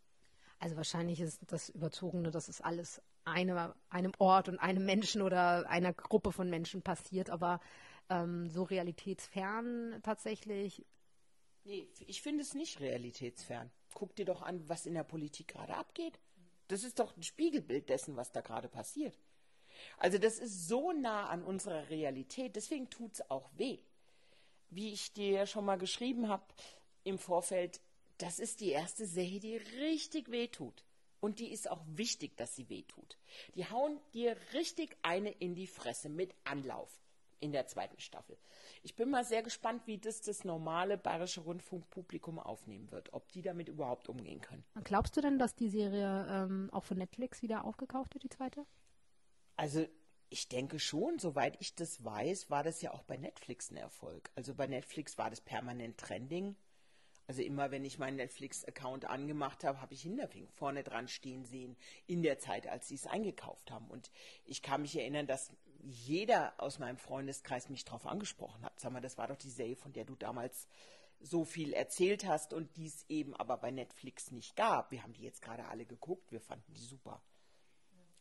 Also 0.58 0.76
wahrscheinlich 0.76 1.20
ist 1.20 1.40
das 1.46 1.68
Überzogene, 1.68 2.30
dass 2.30 2.48
es 2.48 2.60
alles 2.60 3.00
eine, 3.24 3.74
einem 3.88 4.12
Ort 4.18 4.48
und 4.48 4.58
einem 4.58 4.84
Menschen 4.84 5.22
oder 5.22 5.68
einer 5.68 5.92
Gruppe 5.92 6.32
von 6.32 6.50
Menschen 6.50 6.82
passiert, 6.82 7.30
aber 7.30 7.60
ähm, 8.08 8.48
so 8.48 8.64
realitätsfern 8.64 10.00
tatsächlich 10.02 10.84
Nee, 11.64 11.88
ich 12.06 12.22
finde 12.22 12.42
es 12.42 12.54
nicht 12.54 12.80
realitätsfern. 12.80 13.70
Guck 13.94 14.16
dir 14.16 14.24
doch 14.24 14.42
an, 14.42 14.68
was 14.68 14.86
in 14.86 14.94
der 14.94 15.04
Politik 15.04 15.48
gerade 15.48 15.74
abgeht. 15.74 16.18
Das 16.68 16.82
ist 16.82 16.98
doch 16.98 17.16
ein 17.16 17.22
Spiegelbild 17.22 17.88
dessen, 17.88 18.16
was 18.16 18.32
da 18.32 18.40
gerade 18.40 18.68
passiert. 18.68 19.18
Also 19.98 20.18
das 20.18 20.38
ist 20.38 20.68
so 20.68 20.92
nah 20.92 21.28
an 21.28 21.42
unserer 21.42 21.88
Realität, 21.90 22.56
deswegen 22.56 22.90
tut 22.90 23.14
es 23.14 23.30
auch 23.30 23.50
weh. 23.56 23.78
Wie 24.70 24.92
ich 24.92 25.12
dir 25.12 25.46
schon 25.46 25.64
mal 25.64 25.76
geschrieben 25.78 26.28
habe 26.28 26.44
im 27.04 27.18
Vorfeld, 27.18 27.80
das 28.18 28.38
ist 28.38 28.60
die 28.60 28.70
erste 28.70 29.06
Serie, 29.06 29.40
die 29.40 29.56
richtig 29.56 30.30
weh 30.30 30.48
tut. 30.48 30.84
Und 31.20 31.38
die 31.38 31.52
ist 31.52 31.70
auch 31.70 31.82
wichtig, 31.86 32.36
dass 32.36 32.56
sie 32.56 32.68
weh 32.68 32.82
tut. 32.82 33.16
Die 33.54 33.68
hauen 33.70 34.00
dir 34.12 34.36
richtig 34.54 34.96
eine 35.02 35.30
in 35.30 35.54
die 35.54 35.68
Fresse 35.68 36.08
mit 36.08 36.34
Anlauf 36.44 37.01
in 37.42 37.52
der 37.52 37.66
zweiten 37.66 37.98
Staffel. 37.98 38.38
Ich 38.82 38.94
bin 38.94 39.10
mal 39.10 39.24
sehr 39.24 39.42
gespannt, 39.42 39.86
wie 39.86 39.98
das 39.98 40.20
das 40.20 40.44
normale 40.44 40.96
bayerische 40.96 41.40
Rundfunkpublikum 41.40 42.38
aufnehmen 42.38 42.90
wird, 42.90 43.12
ob 43.12 43.30
die 43.32 43.42
damit 43.42 43.68
überhaupt 43.68 44.08
umgehen 44.08 44.40
können. 44.40 44.64
Glaubst 44.84 45.16
du 45.16 45.20
denn, 45.20 45.38
dass 45.38 45.54
die 45.54 45.68
Serie 45.68 46.26
ähm, 46.30 46.70
auch 46.72 46.84
von 46.84 46.98
Netflix 46.98 47.42
wieder 47.42 47.64
aufgekauft 47.64 48.14
wird, 48.14 48.24
die 48.24 48.28
zweite? 48.28 48.64
Also 49.56 49.86
ich 50.30 50.48
denke 50.48 50.78
schon, 50.78 51.18
soweit 51.18 51.60
ich 51.60 51.74
das 51.74 52.04
weiß, 52.04 52.48
war 52.48 52.62
das 52.62 52.80
ja 52.80 52.92
auch 52.92 53.02
bei 53.02 53.16
Netflix 53.16 53.70
ein 53.70 53.76
Erfolg. 53.76 54.30
Also 54.34 54.54
bei 54.54 54.66
Netflix 54.66 55.18
war 55.18 55.28
das 55.28 55.40
permanent 55.40 55.98
Trending. 55.98 56.56
Also 57.26 57.42
immer, 57.42 57.70
wenn 57.70 57.84
ich 57.84 57.98
meinen 57.98 58.16
Netflix-Account 58.16 59.04
angemacht 59.04 59.62
habe, 59.64 59.80
habe 59.80 59.94
ich 59.94 60.02
Hinterfing 60.02 60.48
vorne 60.48 60.82
dran 60.82 61.06
stehen 61.06 61.44
sehen, 61.44 61.76
in 62.06 62.22
der 62.22 62.38
Zeit, 62.38 62.66
als 62.66 62.88
sie 62.88 62.94
es 62.94 63.06
eingekauft 63.06 63.70
haben. 63.70 63.88
Und 63.90 64.10
ich 64.44 64.62
kann 64.62 64.82
mich 64.82 64.96
erinnern, 64.96 65.26
dass 65.26 65.50
jeder 65.82 66.54
aus 66.58 66.78
meinem 66.78 66.96
Freundeskreis 66.96 67.68
mich 67.68 67.84
darauf 67.84 68.06
angesprochen 68.06 68.64
hat. 68.64 68.78
Sag 68.78 68.92
mal, 68.92 69.00
das 69.00 69.18
war 69.18 69.28
doch 69.28 69.36
die 69.36 69.50
Serie, 69.50 69.76
von 69.76 69.92
der 69.92 70.04
du 70.04 70.14
damals 70.14 70.66
so 71.20 71.44
viel 71.44 71.72
erzählt 71.72 72.26
hast 72.26 72.52
und 72.52 72.76
die 72.76 72.86
es 72.86 73.04
eben 73.08 73.34
aber 73.34 73.56
bei 73.56 73.70
Netflix 73.70 74.30
nicht 74.30 74.56
gab. 74.56 74.90
Wir 74.90 75.02
haben 75.02 75.12
die 75.12 75.22
jetzt 75.22 75.42
gerade 75.42 75.66
alle 75.66 75.84
geguckt, 75.84 76.32
wir 76.32 76.40
fanden 76.40 76.72
die 76.74 76.80
super. 76.80 77.22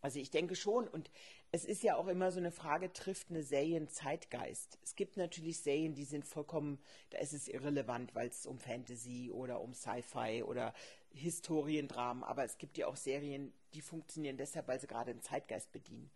Also 0.01 0.17
ich 0.19 0.31
denke 0.31 0.55
schon, 0.55 0.87
und 0.87 1.11
es 1.51 1.63
ist 1.63 1.83
ja 1.83 1.95
auch 1.95 2.07
immer 2.07 2.31
so 2.31 2.39
eine 2.39 2.51
Frage, 2.51 2.91
trifft 2.91 3.29
eine 3.29 3.43
Serie 3.43 3.77
einen 3.77 3.87
Zeitgeist? 3.87 4.79
Es 4.83 4.95
gibt 4.95 5.15
natürlich 5.15 5.59
Serien, 5.59 5.93
die 5.93 6.05
sind 6.05 6.25
vollkommen, 6.25 6.79
da 7.11 7.19
ist 7.19 7.33
es 7.33 7.47
irrelevant, 7.47 8.15
weil 8.15 8.27
es 8.27 8.47
um 8.47 8.57
Fantasy 8.57 9.29
oder 9.31 9.61
um 9.61 9.73
Sci-Fi 9.73 10.43
oder 10.43 10.73
Historiendramen, 11.13 12.23
aber 12.23 12.43
es 12.43 12.57
gibt 12.57 12.77
ja 12.77 12.87
auch 12.87 12.95
Serien, 12.95 13.53
die 13.73 13.81
funktionieren 13.81 14.37
deshalb, 14.37 14.67
weil 14.67 14.79
sie 14.79 14.87
gerade 14.87 15.11
einen 15.11 15.21
Zeitgeist 15.21 15.71
bedienen. 15.71 16.09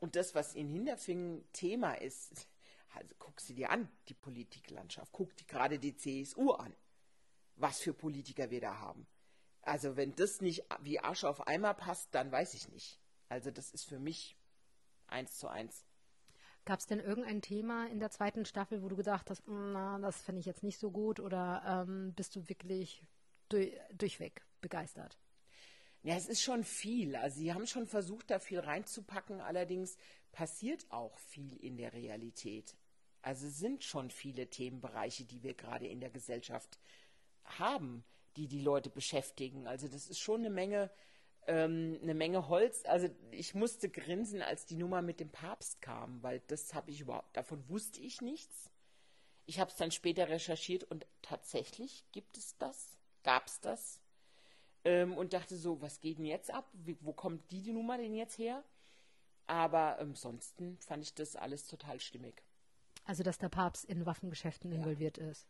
Und 0.00 0.16
das, 0.16 0.34
was 0.34 0.54
in 0.54 0.68
Hinterfingen 0.68 1.44
Thema 1.52 1.94
ist, 1.94 2.48
also 2.94 3.14
guck 3.18 3.40
sie 3.40 3.54
dir 3.54 3.70
an, 3.70 3.88
die 4.08 4.14
Politiklandschaft, 4.14 5.12
guck 5.12 5.36
dir 5.36 5.46
gerade 5.46 5.78
die 5.78 5.94
CSU 5.94 6.52
an, 6.52 6.74
was 7.56 7.80
für 7.80 7.94
Politiker 7.94 8.50
wir 8.50 8.60
da 8.60 8.78
haben. 8.78 9.06
Also 9.62 9.96
wenn 9.96 10.14
das 10.16 10.40
nicht 10.40 10.64
wie 10.80 11.00
Arsch 11.00 11.24
auf 11.24 11.46
Eimer 11.46 11.74
passt, 11.74 12.14
dann 12.14 12.32
weiß 12.32 12.54
ich 12.54 12.68
nicht. 12.68 12.98
Also 13.28 13.50
das 13.50 13.70
ist 13.70 13.84
für 13.84 13.98
mich 13.98 14.36
eins 15.06 15.36
zu 15.36 15.48
eins. 15.48 15.84
Gab 16.64 16.80
es 16.80 16.86
denn 16.86 17.00
irgendein 17.00 17.42
Thema 17.42 17.86
in 17.88 18.00
der 18.00 18.10
zweiten 18.10 18.44
Staffel, 18.44 18.82
wo 18.82 18.88
du 18.88 18.96
gedacht 18.96 19.30
hast, 19.30 19.46
hm, 19.46 19.72
na, 19.72 19.98
das 19.98 20.22
finde 20.22 20.40
ich 20.40 20.46
jetzt 20.46 20.62
nicht 20.62 20.78
so 20.78 20.90
gut 20.90 21.20
oder 21.20 21.62
ähm, 21.66 22.12
bist 22.14 22.36
du 22.36 22.48
wirklich 22.48 23.02
durch, 23.48 23.78
durchweg 23.92 24.44
begeistert? 24.60 25.18
Ja, 26.02 26.16
es 26.16 26.28
ist 26.28 26.42
schon 26.42 26.64
viel. 26.64 27.16
Also 27.16 27.38
sie 27.38 27.52
haben 27.52 27.66
schon 27.66 27.86
versucht, 27.86 28.30
da 28.30 28.38
viel 28.38 28.60
reinzupacken. 28.60 29.40
Allerdings 29.40 29.96
passiert 30.32 30.86
auch 30.90 31.18
viel 31.18 31.56
in 31.56 31.76
der 31.76 31.92
Realität. 31.92 32.74
Also 33.22 33.46
es 33.46 33.58
sind 33.58 33.84
schon 33.84 34.10
viele 34.10 34.48
Themenbereiche, 34.48 35.24
die 35.24 35.42
wir 35.42 35.54
gerade 35.54 35.86
in 35.86 36.00
der 36.00 36.10
Gesellschaft 36.10 36.78
haben, 37.44 38.04
die 38.36 38.48
die 38.48 38.62
Leute 38.62 38.88
beschäftigen. 38.88 39.66
Also 39.66 39.88
das 39.88 40.08
ist 40.08 40.20
schon 40.20 40.40
eine 40.40 40.50
Menge 40.50 40.90
ähm, 41.46 41.98
eine 42.02 42.14
Menge 42.14 42.48
Holz. 42.48 42.84
Also 42.84 43.08
ich 43.30 43.54
musste 43.54 43.88
grinsen, 43.88 44.42
als 44.42 44.66
die 44.66 44.76
Nummer 44.76 45.02
mit 45.02 45.20
dem 45.20 45.30
Papst 45.30 45.80
kam, 45.82 46.22
weil 46.22 46.40
das 46.46 46.74
habe 46.74 46.90
ich 46.90 47.00
überhaupt, 47.00 47.36
davon 47.36 47.68
wusste 47.68 48.00
ich 48.00 48.20
nichts. 48.20 48.70
Ich 49.46 49.58
habe 49.58 49.70
es 49.70 49.76
dann 49.76 49.90
später 49.90 50.28
recherchiert 50.28 50.84
und 50.84 51.06
tatsächlich 51.22 52.04
gibt 52.12 52.36
es 52.36 52.56
das, 52.58 52.96
gab 53.24 53.46
es 53.46 53.60
das. 53.60 53.99
Ähm, 54.84 55.16
und 55.16 55.32
dachte 55.32 55.56
so, 55.56 55.80
was 55.80 56.00
geht 56.00 56.18
denn 56.18 56.24
jetzt 56.24 56.50
ab? 56.50 56.68
Wie, 56.72 56.96
wo 57.00 57.12
kommt 57.12 57.50
die, 57.50 57.62
die 57.62 57.72
Nummer 57.72 57.98
denn 57.98 58.14
jetzt 58.14 58.38
her? 58.38 58.64
Aber 59.46 59.98
ansonsten 59.98 60.78
fand 60.78 61.02
ich 61.02 61.14
das 61.14 61.36
alles 61.36 61.66
total 61.66 62.00
stimmig. 62.00 62.42
Also, 63.04 63.22
dass 63.22 63.38
der 63.38 63.48
Papst 63.48 63.84
in 63.84 64.06
Waffengeschäften 64.06 64.72
involviert 64.72 65.18
ist. 65.18 65.48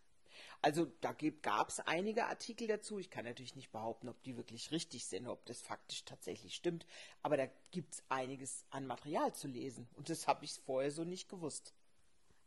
Also 0.63 0.87
da 1.01 1.13
gab 1.43 1.69
es 1.69 1.81
einige 1.81 2.27
Artikel 2.27 2.67
dazu. 2.67 2.99
Ich 2.99 3.11
kann 3.11 3.25
natürlich 3.25 3.57
nicht 3.57 3.73
behaupten, 3.73 4.09
ob 4.09 4.23
die 4.23 4.37
wirklich 4.37 4.71
richtig 4.71 5.07
sind, 5.07 5.27
ob 5.27 5.45
das 5.47 5.61
faktisch 5.61 6.05
tatsächlich 6.05 6.55
stimmt. 6.55 6.87
Aber 7.23 7.37
da 7.37 7.47
gibt 7.71 7.95
es 7.95 8.03
einiges 8.09 8.65
an 8.71 8.87
Material 8.87 9.35
zu 9.35 9.49
lesen. 9.49 9.89
Und 9.97 10.11
das 10.11 10.27
habe 10.27 10.45
ich 10.45 10.53
vorher 10.65 10.91
so 10.91 11.05
nicht 11.05 11.29
gewusst. 11.29 11.75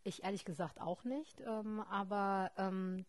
Ich 0.04 0.24
ehrlich 0.24 0.46
gesagt 0.46 0.80
auch 0.80 1.04
nicht. 1.04 1.42
Ähm, 1.42 1.80
aber 1.82 2.52
ähm, 2.58 3.06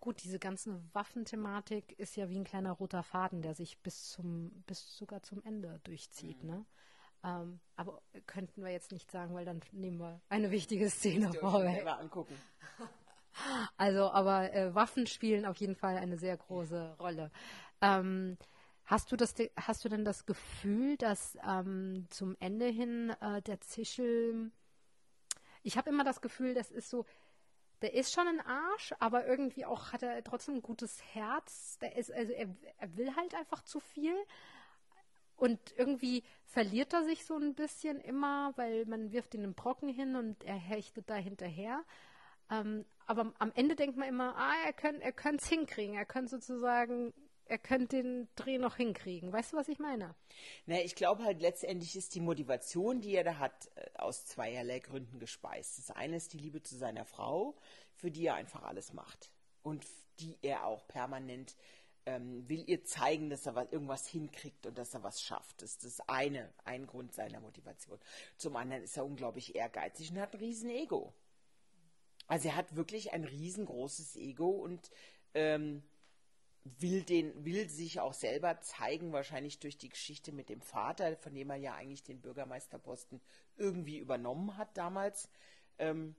gut, 0.00 0.22
diese 0.22 0.38
ganze 0.38 0.82
Waffenthematik 0.92 1.98
ist 1.98 2.16
ja 2.16 2.28
wie 2.28 2.38
ein 2.38 2.44
kleiner 2.44 2.72
roter 2.72 3.02
Faden, 3.02 3.42
der 3.42 3.54
sich 3.54 3.78
bis 3.78 4.10
zum, 4.10 4.50
bis 4.66 4.96
sogar 4.96 5.22
zum 5.22 5.42
Ende 5.42 5.80
durchzieht. 5.84 6.42
Mhm. 6.42 6.50
Ne? 6.50 6.66
Ähm, 7.24 7.60
aber 7.74 8.02
könnten 8.26 8.62
wir 8.62 8.70
jetzt 8.70 8.92
nicht 8.92 9.10
sagen, 9.10 9.34
weil 9.34 9.44
dann 9.44 9.60
nehmen 9.72 9.98
wir 9.98 10.20
eine 10.28 10.50
wichtige 10.50 10.88
Szene 10.90 11.32
vorweg. 11.32 11.86
angucken. 11.86 12.34
Also, 13.76 14.10
aber 14.12 14.50
äh, 14.54 14.74
Waffen 14.74 15.06
spielen 15.06 15.44
auf 15.44 15.58
jeden 15.58 15.76
Fall 15.76 15.98
eine 15.98 16.16
sehr 16.16 16.38
große 16.38 16.96
Rolle. 16.98 17.30
Ähm, 17.82 18.38
hast 18.84 19.12
du 19.12 19.16
das, 19.16 19.34
hast 19.56 19.84
du 19.84 19.90
denn 19.90 20.06
das 20.06 20.24
Gefühl, 20.24 20.96
dass 20.96 21.36
ähm, 21.46 22.06
zum 22.08 22.34
Ende 22.40 22.66
hin 22.66 23.10
äh, 23.20 23.42
der 23.42 23.60
Zischel, 23.60 24.52
ich 25.62 25.76
habe 25.76 25.90
immer 25.90 26.02
das 26.02 26.22
Gefühl, 26.22 26.54
das 26.54 26.70
ist 26.70 26.88
so, 26.88 27.04
der 27.82 27.94
ist 27.94 28.12
schon 28.12 28.26
ein 28.26 28.40
Arsch, 28.40 28.94
aber 28.98 29.26
irgendwie 29.26 29.66
auch 29.66 29.92
hat 29.92 30.02
er 30.02 30.22
trotzdem 30.24 30.56
ein 30.56 30.62
gutes 30.62 31.02
Herz. 31.14 31.78
Der 31.78 31.96
ist, 31.96 32.10
also 32.12 32.32
er, 32.32 32.48
er 32.78 32.96
will 32.96 33.14
halt 33.14 33.34
einfach 33.34 33.62
zu 33.62 33.80
viel. 33.80 34.16
Und 35.36 35.60
irgendwie 35.76 36.24
verliert 36.44 36.94
er 36.94 37.04
sich 37.04 37.26
so 37.26 37.36
ein 37.36 37.54
bisschen 37.54 38.00
immer, 38.00 38.52
weil 38.56 38.86
man 38.86 39.12
wirft 39.12 39.34
ihn 39.34 39.42
einen 39.42 39.54
Brocken 39.54 39.90
hin 39.90 40.16
und 40.16 40.42
er 40.44 40.54
hechtet 40.54 41.10
da 41.10 41.14
hinterher. 41.14 41.84
Ähm, 42.50 42.86
aber 43.06 43.32
am 43.38 43.52
Ende 43.54 43.76
denkt 43.76 43.96
man 43.96 44.08
immer, 44.08 44.34
ah, 44.36 44.54
er 44.64 44.72
könnte 44.72 45.04
es 45.36 45.48
hinkriegen. 45.48 45.94
Er 45.94 46.06
könnte 46.06 46.30
sozusagen, 46.30 47.12
er 47.48 47.58
könnte 47.58 48.02
den 48.02 48.28
Dreh 48.36 48.58
noch 48.58 48.76
hinkriegen. 48.76 49.32
Weißt 49.32 49.52
du, 49.52 49.56
was 49.56 49.68
ich 49.68 49.78
meine? 49.78 50.14
Na, 50.66 50.80
ich 50.80 50.94
glaube 50.94 51.24
halt, 51.24 51.40
letztendlich 51.40 51.96
ist 51.96 52.14
die 52.14 52.20
Motivation, 52.20 53.00
die 53.00 53.14
er 53.14 53.24
da 53.24 53.38
hat, 53.38 53.70
äh, 53.76 53.90
aus 53.98 54.26
zweierlei 54.26 54.80
Gründen 54.80 55.18
gespeist. 55.18 55.78
Das 55.78 55.90
eine 55.90 56.16
ist 56.16 56.32
die 56.32 56.38
Liebe 56.38 56.62
zu 56.62 56.76
seiner 56.76 57.04
Frau, 57.04 57.56
für 57.94 58.10
die 58.10 58.26
er 58.26 58.34
einfach 58.34 58.62
alles 58.62 58.92
macht. 58.92 59.30
Und 59.62 59.86
die 60.20 60.38
er 60.42 60.66
auch 60.66 60.86
permanent 60.88 61.56
ähm, 62.06 62.48
will 62.48 62.64
ihr 62.68 62.84
zeigen, 62.84 63.30
dass 63.30 63.46
er 63.46 63.54
was, 63.54 63.70
irgendwas 63.72 64.06
hinkriegt 64.06 64.64
und 64.66 64.78
dass 64.78 64.94
er 64.94 65.02
was 65.02 65.20
schafft. 65.20 65.62
Das 65.62 65.72
ist 65.72 65.84
das 65.84 66.08
eine, 66.08 66.52
ein 66.64 66.86
Grund 66.86 67.12
seiner 67.12 67.40
Motivation. 67.40 67.98
Zum 68.36 68.56
anderen 68.56 68.84
ist 68.84 68.96
er 68.96 69.04
unglaublich 69.04 69.56
ehrgeizig 69.56 70.10
und 70.10 70.20
hat 70.20 70.34
ein 70.34 70.40
riesen 70.40 70.70
Ego. 70.70 71.12
Also 72.28 72.48
er 72.48 72.56
hat 72.56 72.76
wirklich 72.76 73.12
ein 73.12 73.24
riesengroßes 73.24 74.16
Ego 74.16 74.50
und 74.50 74.90
ähm, 75.34 75.82
will, 76.78 77.02
den, 77.02 77.44
will 77.44 77.68
sich 77.68 78.00
auch 78.00 78.14
selber 78.14 78.60
zeigen, 78.60 79.12
wahrscheinlich 79.12 79.58
durch 79.58 79.78
die 79.78 79.88
Geschichte 79.88 80.32
mit 80.32 80.48
dem 80.48 80.60
Vater, 80.60 81.16
von 81.16 81.34
dem 81.34 81.50
er 81.50 81.56
ja 81.56 81.74
eigentlich 81.74 82.02
den 82.02 82.20
Bürgermeisterposten 82.20 83.20
irgendwie 83.56 83.98
übernommen 83.98 84.56
hat 84.56 84.76
damals. 84.76 85.28
Ähm, 85.78 86.16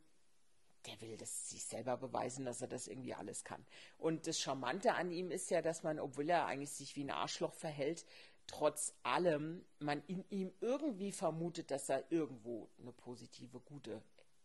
der 0.85 1.01
will 1.01 1.17
das 1.17 1.49
sich 1.49 1.65
selber 1.65 1.97
beweisen, 1.97 2.45
dass 2.45 2.61
er 2.61 2.67
das 2.67 2.87
irgendwie 2.87 3.13
alles 3.13 3.43
kann. 3.43 3.65
Und 3.97 4.27
das 4.27 4.39
Charmante 4.39 4.93
an 4.93 5.11
ihm 5.11 5.31
ist 5.31 5.51
ja, 5.51 5.61
dass 5.61 5.83
man, 5.83 5.99
obwohl 5.99 6.29
er 6.29 6.45
eigentlich 6.45 6.71
sich 6.71 6.95
wie 6.95 7.03
ein 7.03 7.11
Arschloch 7.11 7.53
verhält, 7.53 8.05
trotz 8.45 8.93
allem 9.03 9.65
man 9.79 10.01
in 10.07 10.23
ihm 10.29 10.53
irgendwie 10.61 11.11
vermutet, 11.11 11.71
dass 11.71 11.89
er 11.89 12.09
irgendwo 12.11 12.69
eine 12.79 12.93
positive, 12.93 13.59
gute 13.59 14.01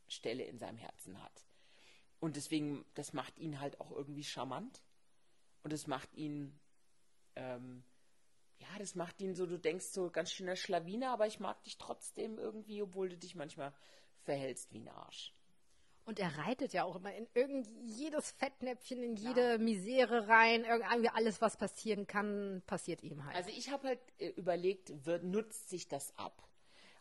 Stelle 0.09 0.44
in 0.44 0.59
seinem 0.59 0.78
Herzen 0.78 1.23
hat. 1.23 1.44
Und 2.18 2.37
deswegen, 2.37 2.85
das 2.94 3.12
macht 3.12 3.38
ihn 3.38 3.61
halt 3.61 3.80
auch 3.80 3.92
irgendwie 3.92 4.25
charmant. 4.25 4.82
Und 5.62 5.73
es 5.73 5.87
macht 5.87 6.12
ihn, 6.14 6.59
ähm, 7.37 7.85
ja, 8.59 8.69
das 8.78 8.95
macht 8.95 9.21
ihn 9.21 9.35
so, 9.35 9.47
du 9.47 9.59
denkst 9.59 9.87
so 9.87 10.11
ganz 10.11 10.33
schöner 10.33 10.57
Schlawiner, 10.57 11.11
aber 11.11 11.26
ich 11.26 11.40
mag 11.40 11.62
dich 11.64 11.78
trotzdem 11.78 12.38
irgendwie, 12.38 12.83
obwohl 12.83 13.09
du 13.09 13.16
dich 13.16 13.35
manchmal 13.35 13.73
verhältst 14.23 14.73
wie 14.73 14.78
ein 14.78 14.88
Arsch. 14.88 15.35
Und 16.04 16.19
er 16.19 16.37
reitet 16.37 16.73
ja 16.73 16.83
auch 16.83 16.97
immer 16.97 17.14
in 17.14 17.28
irgendwie 17.33 17.81
jedes 17.85 18.33
Fettnäpfchen, 18.33 19.02
in 19.02 19.14
jede 19.14 19.52
ja. 19.52 19.59
Misere 19.59 20.26
rein. 20.26 20.64
Irgendwie 20.64 21.11
alles, 21.11 21.40
was 21.40 21.57
passieren 21.57 22.09
kann, 22.09 22.62
passiert 22.66 23.02
ihm 23.04 23.25
halt. 23.25 23.37
Also 23.37 23.50
ich 23.50 23.71
habe 23.71 23.88
halt 23.88 24.00
äh, 24.19 24.31
überlegt, 24.31 25.07
wird, 25.07 25.23
nutzt 25.23 25.71
sich 25.71 25.87
das 25.87 26.16
ab? 26.19 26.49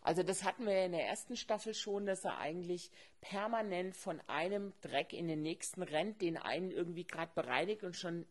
Also 0.01 0.23
das 0.23 0.43
hatten 0.43 0.65
wir 0.65 0.73
ja 0.73 0.85
in 0.85 0.91
der 0.91 1.07
ersten 1.07 1.35
Staffel 1.35 1.73
schon, 1.73 2.05
dass 2.05 2.25
er 2.25 2.37
eigentlich 2.37 2.91
permanent 3.21 3.95
von 3.95 4.19
einem 4.27 4.73
Dreck 4.81 5.13
in 5.13 5.27
den 5.27 5.41
nächsten 5.41 5.83
rennt, 5.83 6.21
den 6.21 6.37
einen 6.37 6.71
irgendwie 6.71 7.05
gerade 7.05 7.31
bereinigt 7.33 7.83
und 7.83 7.95
schon 7.95 8.25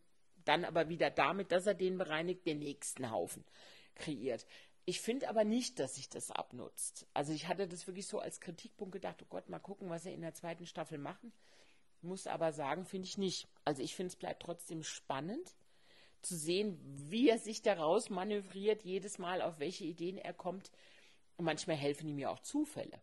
dann 0.44 0.64
aber 0.64 0.88
wieder 0.88 1.10
damit, 1.10 1.52
dass 1.52 1.66
er 1.66 1.74
den 1.74 1.98
bereinigt, 1.98 2.46
den 2.46 2.58
nächsten 2.58 3.10
Haufen 3.10 3.44
kreiert. 3.94 4.46
Ich 4.84 5.00
finde 5.00 5.28
aber 5.28 5.44
nicht, 5.44 5.78
dass 5.78 5.96
sich 5.96 6.08
das 6.08 6.30
abnutzt. 6.30 7.06
Also 7.14 7.32
ich 7.32 7.46
hatte 7.48 7.68
das 7.68 7.86
wirklich 7.86 8.06
so 8.06 8.18
als 8.18 8.40
Kritikpunkt 8.40 8.92
gedacht, 8.92 9.22
oh 9.22 9.26
Gott, 9.28 9.48
mal 9.48 9.58
gucken, 9.58 9.90
was 9.90 10.06
er 10.06 10.14
in 10.14 10.22
der 10.22 10.34
zweiten 10.34 10.66
Staffel 10.66 10.98
machen. 10.98 11.32
Muss 12.02 12.26
aber 12.26 12.52
sagen, 12.52 12.84
finde 12.84 13.06
ich 13.06 13.18
nicht. 13.18 13.46
Also 13.64 13.82
ich 13.82 13.94
finde, 13.94 14.08
es 14.08 14.16
bleibt 14.16 14.42
trotzdem 14.42 14.82
spannend 14.82 15.54
zu 16.22 16.36
sehen, 16.36 16.78
wie 17.10 17.28
er 17.28 17.38
sich 17.38 17.62
daraus 17.62 18.10
manövriert, 18.10 18.82
jedes 18.82 19.18
Mal, 19.18 19.42
auf 19.42 19.58
welche 19.58 19.84
Ideen 19.84 20.18
er 20.18 20.34
kommt, 20.34 20.70
und 21.36 21.44
manchmal 21.46 21.76
helfen 21.76 22.08
ihm 22.08 22.18
ja 22.18 22.28
auch 22.28 22.40
Zufälle. 22.40 23.00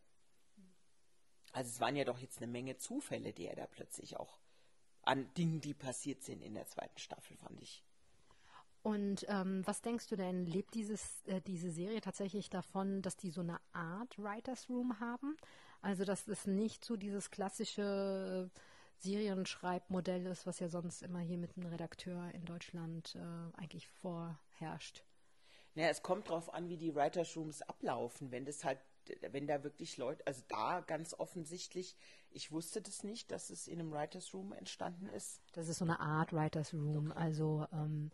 Also 1.54 1.70
es 1.70 1.80
waren 1.80 1.96
ja 1.96 2.04
doch 2.04 2.20
jetzt 2.20 2.38
eine 2.38 2.52
Menge 2.52 2.78
Zufälle, 2.78 3.34
die 3.34 3.48
er 3.48 3.56
da 3.56 3.66
plötzlich 3.66 4.18
auch 4.18 4.38
an 5.08 5.34
Dingen, 5.36 5.62
die 5.62 5.74
passiert 5.74 6.24
sind 6.24 6.42
in 6.42 6.54
der 6.54 6.68
zweiten 6.68 6.98
Staffel, 7.00 7.38
fand 7.38 7.62
ich. 7.62 7.84
Und 8.84 9.26
ähm, 9.28 9.64
was 9.66 9.82
denkst 9.82 10.08
du 10.08 10.16
denn, 10.16 10.46
lebt 10.46 10.74
dieses, 10.74 11.22
äh, 11.26 11.42
diese 11.42 11.72
Serie 11.72 12.00
tatsächlich 12.00 12.50
davon, 12.50 13.02
dass 13.02 13.18
die 13.18 13.32
so 13.32 13.42
eine 13.42 13.60
Art 13.74 14.18
Writers 14.18 14.70
Room 14.70 15.00
haben? 15.00 15.36
Also 15.82 16.06
dass 16.06 16.28
es 16.28 16.48
nicht 16.48 16.86
so 16.86 16.96
dieses 16.96 17.30
klassische 17.30 18.50
Serienschreibmodell 19.00 20.26
ist, 20.28 20.48
was 20.48 20.60
ja 20.60 20.70
sonst 20.70 21.04
immer 21.04 21.20
hier 21.20 21.38
mit 21.38 21.58
einem 21.58 21.68
Redakteur 21.68 22.32
in 22.34 22.46
Deutschland 22.46 23.16
äh, 23.16 23.60
eigentlich 23.60 23.88
vorherrscht. 23.88 25.04
Naja, 25.76 25.90
es 25.90 26.02
kommt 26.02 26.30
darauf 26.30 26.54
an, 26.54 26.70
wie 26.70 26.78
die 26.78 26.96
Writers 26.96 27.36
Rooms 27.36 27.62
ablaufen. 27.62 28.32
Wenn 28.32 28.46
das 28.46 28.64
halt, 28.64 28.80
wenn 29.32 29.48
da 29.48 29.64
wirklich 29.64 29.98
Leute, 29.98 30.26
also 30.26 30.42
da 30.48 30.80
ganz 30.82 31.14
offensichtlich, 31.14 31.96
ich 32.38 32.52
wusste 32.52 32.82
das 32.82 33.04
nicht, 33.04 33.32
dass 33.32 33.50
es 33.50 33.68
in 33.68 33.80
einem 33.80 33.92
Writers 33.92 34.32
Room 34.32 34.54
entstanden 34.54 35.10
ist. 35.10 35.42
Das 35.54 35.68
ist 35.68 35.80
so 35.80 35.86
eine 35.86 36.00
Art 36.00 36.32
Writers 36.34 36.72
Room. 36.72 37.10
Okay. 37.10 37.20
Also 37.20 37.68
ähm, 37.74 38.12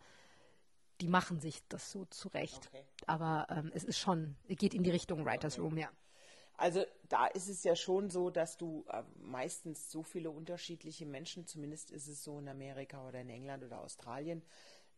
die 1.02 1.08
machen 1.08 1.40
sich 1.40 1.62
das 1.68 1.92
so 1.92 2.06
zurecht. 2.06 2.70
Okay. 2.72 2.84
Aber 3.06 3.46
ähm, 3.50 3.70
es 3.74 3.84
ist 3.84 3.98
schon, 3.98 4.36
geht 4.48 4.72
in 4.72 4.82
die 4.82 4.90
Richtung 4.90 5.26
Writers 5.26 5.58
okay. 5.58 5.62
Room, 5.62 5.78
ja. 5.78 5.90
Also 6.56 6.84
da 7.08 7.26
ist 7.26 7.48
es 7.48 7.64
ja 7.64 7.76
schon 7.76 8.08
so, 8.08 8.30
dass 8.30 8.56
du 8.56 8.86
äh, 8.88 9.02
meistens 9.18 9.90
so 9.90 10.02
viele 10.02 10.30
unterschiedliche 10.30 11.04
Menschen, 11.04 11.46
zumindest 11.46 11.90
ist 11.90 12.08
es 12.08 12.24
so 12.24 12.38
in 12.38 12.48
Amerika 12.48 13.06
oder 13.06 13.20
in 13.20 13.28
England 13.28 13.62
oder 13.62 13.80
Australien, 13.80 14.42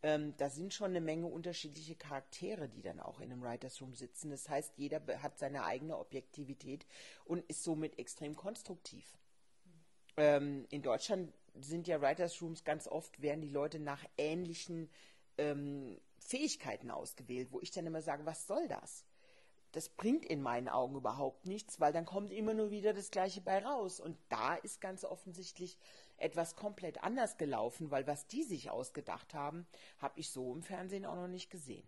ähm, 0.07 0.35
da 0.37 0.49
sind 0.49 0.73
schon 0.73 0.91
eine 0.91 1.01
Menge 1.01 1.27
unterschiedliche 1.27 1.97
Charaktere, 1.97 2.69
die 2.69 2.81
dann 2.81 3.01
auch 3.01 3.19
in 3.19 3.33
einem 3.33 3.43
Writers 3.43 3.83
Room 3.83 3.93
sitzen. 3.93 4.31
Das 4.31 4.49
heißt, 4.49 4.75
jeder 4.77 5.03
hat 5.21 5.37
seine 5.37 5.65
eigene 5.65 5.99
Objektivität 5.99 6.87
und 7.25 7.45
ist 7.51 7.65
somit 7.65 7.99
extrem 7.99 8.37
konstruktiv. 8.37 9.19
Ähm, 10.17 10.65
in 10.71 10.83
Deutschland 10.83 11.33
sind 11.55 11.89
ja 11.89 12.01
Writers 12.01 12.41
Rooms 12.41 12.63
ganz 12.63 12.87
oft, 12.87 13.21
werden 13.21 13.41
die 13.41 13.49
Leute 13.49 13.81
nach 13.81 14.05
ähnlichen 14.17 14.89
ähm, 15.39 16.01
Fähigkeiten 16.21 16.93
ausgewählt, 16.93 17.49
wo 17.51 17.61
ich 17.61 17.73
dann 17.73 17.87
immer 17.87 18.01
sage, 18.01 18.25
was 18.27 18.47
soll 18.47 18.69
das? 18.69 19.05
Das 19.77 19.91
bringt 19.91 20.25
in 20.25 20.41
meinen 20.41 20.71
Augen 20.71 20.97
überhaupt 20.97 21.45
nichts, 21.45 21.81
weil 21.81 21.93
dann 21.93 22.07
kommt 22.07 22.33
immer 22.33 22.55
nur 22.55 22.71
wieder 22.71 22.95
das 22.95 23.11
Gleiche 23.11 23.43
bei 23.43 23.63
raus. 23.63 24.01
Und 24.01 24.17
da 24.31 24.55
ist 24.55 24.81
ganz 24.81 25.05
offensichtlich 25.05 25.77
etwas 26.17 26.57
komplett 26.57 27.03
anders 27.03 27.37
gelaufen, 27.37 27.91
weil 27.91 28.07
was 28.07 28.27
die 28.27 28.43
sich 28.43 28.71
ausgedacht 28.71 29.35
haben, 29.35 29.67
habe 29.99 30.19
ich 30.19 30.31
so 30.31 30.55
im 30.55 30.63
Fernsehen 30.63 31.05
auch 31.05 31.17
noch 31.17 31.29
nicht 31.29 31.51
gesehen. 31.51 31.87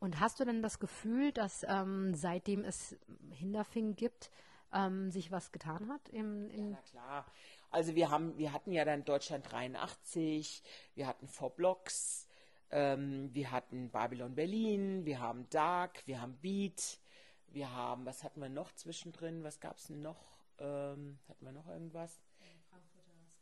Und 0.00 0.18
hast 0.18 0.40
du 0.40 0.44
denn 0.44 0.62
das 0.62 0.80
Gefühl, 0.80 1.30
dass 1.30 1.64
ähm, 1.68 2.12
seitdem 2.12 2.64
es 2.64 2.96
Hinterfing 3.30 3.94
gibt, 3.94 4.32
ähm, 4.72 5.12
sich 5.12 5.30
was 5.30 5.52
getan 5.52 5.88
hat? 5.90 6.08
Im, 6.08 6.50
im 6.50 6.72
ja, 6.72 6.76
na 6.76 6.90
klar. 6.90 7.26
Also 7.70 7.94
wir 7.94 8.10
haben, 8.10 8.36
wir 8.36 8.52
hatten 8.52 8.72
ja 8.72 8.84
dann 8.84 9.04
Deutschland 9.04 9.48
83, 9.52 10.64
wir 10.96 11.06
hatten 11.06 11.28
Four 11.28 11.50
Blocks, 11.50 12.26
Ähm, 12.70 13.30
wir 13.32 13.50
hatten 13.50 13.90
Babylon 13.90 14.34
Berlin, 14.34 15.04
wir 15.04 15.20
haben 15.20 15.48
Dark, 15.50 16.06
wir 16.06 16.20
haben 16.20 16.36
Beat, 16.40 17.00
wir 17.48 17.72
haben, 17.72 18.06
was 18.06 18.22
hatten 18.22 18.40
wir 18.40 18.48
noch 18.48 18.72
zwischendrin? 18.72 19.42
Was 19.42 19.60
gab 19.60 19.76
es 19.76 19.90
noch? 19.90 20.24
Ähm, 20.58 21.18
hatten 21.28 21.44
wir 21.44 21.52
noch 21.52 21.66
irgendwas? 21.66 22.20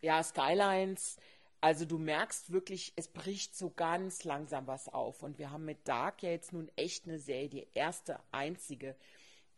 Ja, 0.00 0.23
Skylines. 0.23 1.18
Also 1.61 1.85
du 1.85 1.99
merkst 1.99 2.52
wirklich, 2.52 2.92
es 2.97 3.08
bricht 3.08 3.56
so 3.56 3.70
ganz 3.70 4.25
langsam 4.25 4.66
was 4.66 4.88
auf. 4.88 5.23
Und 5.23 5.38
wir 5.38 5.50
haben 5.50 5.64
mit 5.64 5.87
Dark 5.88 6.23
ja 6.23 6.30
jetzt 6.30 6.52
nun 6.52 6.70
echt 6.76 7.06
eine 7.06 7.18
Serie, 7.18 7.49
die 7.49 7.68
erste, 7.75 8.20
einzige, 8.30 8.94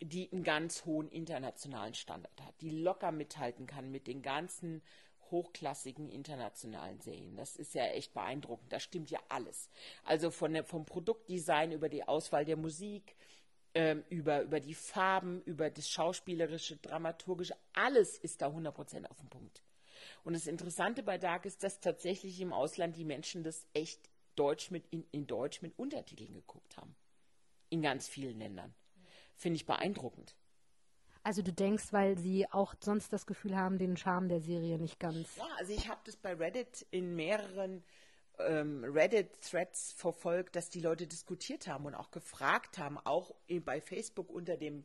die 0.03 0.33
einen 0.33 0.43
ganz 0.43 0.87
hohen 0.87 1.11
internationalen 1.11 1.95
Standard 1.95 2.41
hat, 2.41 2.55
die 2.63 2.71
locker 2.71 3.13
mithalten 3.13 3.67
kann 3.67 3.91
mit 3.91 4.07
den 4.07 4.23
ganzen 4.23 4.83
hochklassigen 5.31 6.09
internationalen 6.09 7.01
Serien. 7.01 7.37
Das 7.37 7.57
ist 7.57 7.75
ja 7.75 7.85
echt 7.87 8.15
beeindruckend. 8.15 8.73
Da 8.73 8.81
stimmt 8.81 9.11
ja 9.11 9.21
alles. 9.29 9.69
Also 10.05 10.31
von 10.31 10.53
der, 10.53 10.65
vom 10.65 10.85
Produktdesign 10.85 11.73
über 11.73 11.89
die 11.89 12.05
Auswahl 12.05 12.45
der 12.45 12.57
Musik, 12.57 13.17
ähm, 13.75 14.05
über, 14.09 14.43
über 14.43 14.61
die 14.61 14.75
Farben, 14.75 15.43
über 15.43 15.71
das 15.71 15.89
schauspielerische, 15.89 16.77
dramaturgische, 16.77 17.55
alles 17.73 18.19
ist 18.19 18.43
da 18.43 18.49
100% 18.49 19.07
auf 19.07 19.19
dem 19.19 19.29
Punkt. 19.29 19.63
Und 20.25 20.33
das 20.33 20.47
Interessante 20.47 21.03
bei 21.03 21.19
Dark 21.19 21.47
ist, 21.47 21.63
dass 21.63 21.81
tatsächlich 21.81 22.41
im 22.41 22.53
Ausland 22.53 22.97
die 22.97 23.05
Menschen 23.05 23.43
das 23.43 23.67
echt 23.73 24.11
Deutsch 24.37 24.71
mit, 24.71 24.87
in, 24.91 25.07
in 25.13 25.27
Deutsch 25.27 25.63
mit 25.63 25.79
Untertiteln 25.79 26.33
geguckt 26.33 26.77
haben. 26.77 26.95
In 27.69 27.83
ganz 27.83 28.09
vielen 28.09 28.39
Ländern. 28.39 28.75
Finde 29.37 29.57
ich 29.57 29.67
beeindruckend. 29.67 30.35
Also 31.23 31.43
du 31.43 31.53
denkst, 31.53 31.93
weil 31.93 32.19
sie 32.19 32.51
auch 32.51 32.75
sonst 32.81 33.13
das 33.13 33.27
Gefühl 33.27 33.57
haben, 33.57 33.79
den 33.79 33.97
Charme 33.97 34.29
der 34.29 34.41
Serie 34.41 34.79
nicht 34.79 34.99
ganz. 34.99 35.37
Ja, 35.37 35.49
also 35.59 35.73
ich 35.73 35.89
habe 35.89 36.01
das 36.05 36.17
bei 36.17 36.35
Reddit 36.35 36.87
in 36.91 37.15
mehreren 37.15 37.83
ähm, 38.39 38.85
Reddit-Threads 38.85 39.93
verfolgt, 39.93 40.57
dass 40.57 40.71
die 40.71 40.81
Leute 40.81 41.07
diskutiert 41.07 41.67
haben 41.67 41.85
und 41.85 41.95
auch 41.95 42.11
gefragt 42.11 42.79
haben, 42.79 42.99
auch 42.99 43.35
bei 43.65 43.81
Facebook 43.81 44.31
unter 44.31 44.57
dem 44.57 44.85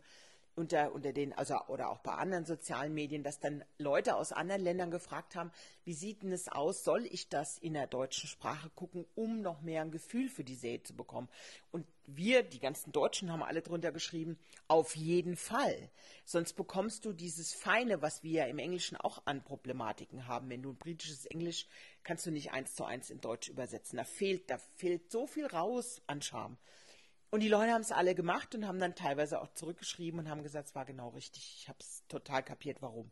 unter, 0.56 0.94
unter 0.94 1.14
den, 1.14 1.34
also 1.34 1.58
oder 1.68 1.90
auch 1.90 2.00
bei 2.00 2.14
anderen 2.14 2.46
sozialen 2.46 2.94
Medien, 2.94 3.24
dass 3.24 3.40
dann 3.40 3.64
Leute 3.78 4.16
aus 4.16 4.32
anderen 4.32 4.62
Ländern 4.62 4.92
gefragt 4.92 5.36
haben, 5.36 5.52
wie 5.84 5.94
sieht 5.94 6.24
denn 6.24 6.32
es 6.32 6.48
aus, 6.48 6.84
soll 6.84 7.06
ich 7.06 7.30
das 7.30 7.58
in 7.58 7.74
der 7.74 7.88
deutschen 7.88 8.28
Sprache 8.28 8.70
gucken, 8.70 9.06
um 9.16 9.42
noch 9.42 9.62
mehr 9.62 9.82
ein 9.82 9.92
Gefühl 9.92 10.30
für 10.30 10.44
die 10.44 10.56
Serie 10.56 10.84
zu 10.84 10.96
bekommen? 10.96 11.30
Und 11.72 11.86
wir, 12.08 12.44
die 12.44 12.60
ganzen 12.60 12.92
Deutschen, 12.92 13.32
haben 13.32 13.44
alle 13.44 13.62
drunter 13.62 13.92
geschrieben, 13.92 14.38
auf 14.68 14.96
jeden 14.96 15.36
Fall. 15.36 15.90
Sonst 16.24 16.54
bekommst 16.54 17.06
du 17.06 17.14
dieses 17.14 17.54
Feine, 17.54 18.02
was 18.02 18.24
wir 18.24 18.32
ja 18.32 18.46
im 18.46 18.60
Englischen 18.60 18.96
auch 18.96 19.22
an 19.26 19.44
Problematiken 19.44 20.28
haben. 20.28 20.50
Wenn 20.50 20.62
du 20.62 20.72
ein 20.72 20.78
britisches 20.78 21.26
Englisch 21.26 21.68
kannst 22.04 22.26
du 22.26 22.32
nicht 22.32 22.52
eins 22.52 22.76
zu 22.76 22.86
eins 22.86 23.10
in 23.10 23.20
Deutsch 23.20 23.50
übersetzen. 23.50 23.98
Da 23.98 24.06
fehlt, 24.06 24.50
da 24.50 24.58
fehlt 24.76 25.12
so 25.12 25.28
viel 25.28 25.48
raus 25.48 26.02
an 26.08 26.22
Charme. 26.22 26.58
Und 27.32 27.42
die 27.42 27.50
Leute 27.50 27.74
haben 27.74 27.82
es 27.82 27.92
alle 27.92 28.16
gemacht 28.16 28.56
und 28.56 28.68
haben 28.68 28.80
dann 28.80 28.96
teilweise 28.96 29.42
auch 29.42 29.50
zurückgeschrieben 29.54 30.20
und 30.20 30.30
haben 30.30 30.44
gesagt, 30.44 30.70
es 30.70 30.76
war 30.76 30.86
genau 30.86 31.10
richtig. 31.10 31.58
Ich 31.60 31.68
habe 31.68 31.80
es 31.80 32.04
total 32.08 32.44
kapiert, 32.44 32.82
warum. 32.82 33.12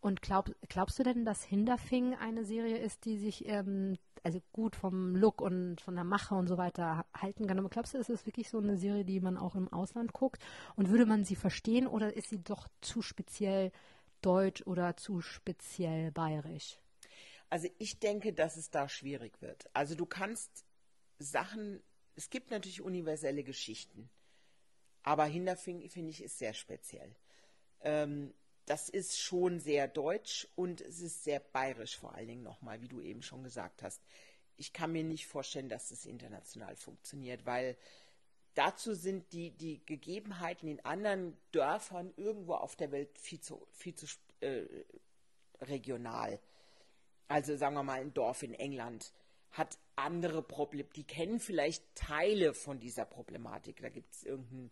Und 0.00 0.22
glaub, 0.22 0.50
glaubst 0.68 0.98
du 0.98 1.02
denn, 1.02 1.24
dass 1.26 1.44
Hinterfing 1.44 2.14
eine 2.14 2.44
Serie 2.44 2.78
ist, 2.78 3.04
die 3.04 3.18
sich 3.18 3.46
ähm, 3.46 3.98
also 4.22 4.40
gut 4.52 4.74
vom 4.74 5.14
Look 5.14 5.42
und 5.42 5.80
von 5.80 5.94
der 5.94 6.04
Mache 6.04 6.34
und 6.34 6.46
so 6.46 6.56
weiter 6.56 7.04
halten 7.14 7.46
kann? 7.46 7.58
Aber 7.58 7.68
glaubst 7.68 7.92
du, 7.92 7.98
ist 7.98 8.08
es 8.08 8.24
wirklich 8.24 8.48
so 8.48 8.58
eine 8.58 8.78
Serie, 8.78 9.04
die 9.04 9.20
man 9.20 9.36
auch 9.36 9.54
im 9.54 9.70
Ausland 9.70 10.14
guckt? 10.14 10.42
Und 10.74 10.88
würde 10.88 11.04
man 11.04 11.24
sie 11.24 11.36
verstehen 11.36 11.86
oder 11.86 12.16
ist 12.16 12.30
sie 12.30 12.42
doch 12.42 12.68
zu 12.80 13.02
speziell 13.02 13.72
deutsch 14.22 14.62
oder 14.66 14.96
zu 14.96 15.20
speziell 15.20 16.12
bayerisch? 16.12 16.78
Also 17.50 17.68
ich 17.78 17.98
denke, 17.98 18.32
dass 18.32 18.56
es 18.56 18.70
da 18.70 18.88
schwierig 18.88 19.42
wird. 19.42 19.68
Also 19.74 19.94
du 19.94 20.06
kannst 20.06 20.64
Sachen 21.18 21.82
es 22.16 22.30
gibt 22.30 22.50
natürlich 22.50 22.80
universelle 22.80 23.44
Geschichten, 23.44 24.10
aber 25.02 25.24
Hinterfing, 25.24 25.88
finde 25.88 26.10
ich, 26.10 26.22
ist 26.22 26.38
sehr 26.38 26.54
speziell. 26.54 27.14
Ähm, 27.82 28.34
das 28.66 28.88
ist 28.88 29.18
schon 29.18 29.58
sehr 29.58 29.88
deutsch 29.88 30.46
und 30.54 30.80
es 30.80 31.00
ist 31.00 31.24
sehr 31.24 31.40
bayerisch 31.40 31.98
vor 31.98 32.14
allen 32.14 32.28
Dingen 32.28 32.42
nochmal, 32.42 32.80
wie 32.82 32.88
du 32.88 33.00
eben 33.00 33.22
schon 33.22 33.42
gesagt 33.42 33.82
hast. 33.82 34.00
Ich 34.56 34.72
kann 34.72 34.92
mir 34.92 35.02
nicht 35.02 35.26
vorstellen, 35.26 35.68
dass 35.68 35.90
es 35.90 36.06
international 36.06 36.76
funktioniert, 36.76 37.46
weil 37.46 37.76
dazu 38.54 38.94
sind 38.94 39.32
die, 39.32 39.50
die 39.50 39.84
Gegebenheiten 39.86 40.68
in 40.68 40.84
anderen 40.84 41.36
Dörfern 41.50 42.12
irgendwo 42.16 42.54
auf 42.54 42.76
der 42.76 42.92
Welt 42.92 43.18
viel 43.18 43.40
zu, 43.40 43.66
viel 43.72 43.94
zu 43.94 44.06
äh, 44.40 44.66
regional. 45.62 46.38
Also 47.28 47.56
sagen 47.56 47.74
wir 47.74 47.82
mal 47.82 48.00
ein 48.00 48.14
Dorf 48.14 48.42
in 48.42 48.54
England 48.54 49.12
hat 49.52 49.78
andere 49.96 50.42
Probleme, 50.42 50.88
die 50.94 51.04
kennen 51.04 51.40
vielleicht 51.40 51.84
Teile 51.94 52.54
von 52.54 52.80
dieser 52.80 53.04
Problematik. 53.04 53.80
Da 53.80 53.88
gibt 53.88 54.12
es 54.14 54.24
irgendeinen 54.24 54.70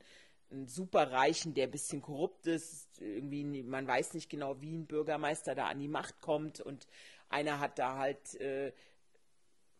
Superreichen, 0.67 1.55
der 1.55 1.65
ein 1.65 1.71
bisschen 1.71 2.01
korrupt 2.01 2.47
ist, 2.47 3.01
irgendwie, 3.01 3.63
man 3.63 3.87
weiß 3.87 4.15
nicht 4.15 4.31
genau, 4.31 4.61
wie 4.61 4.77
ein 4.77 4.87
Bürgermeister 4.87 5.55
da 5.55 5.67
an 5.67 5.81
die 5.81 5.89
Macht 5.89 6.21
kommt 6.21 6.61
und 6.61 6.87
einer 7.29 7.61
hat 7.61 7.79
da 7.79 7.99
halt 7.99 8.35
äh, 8.37 8.73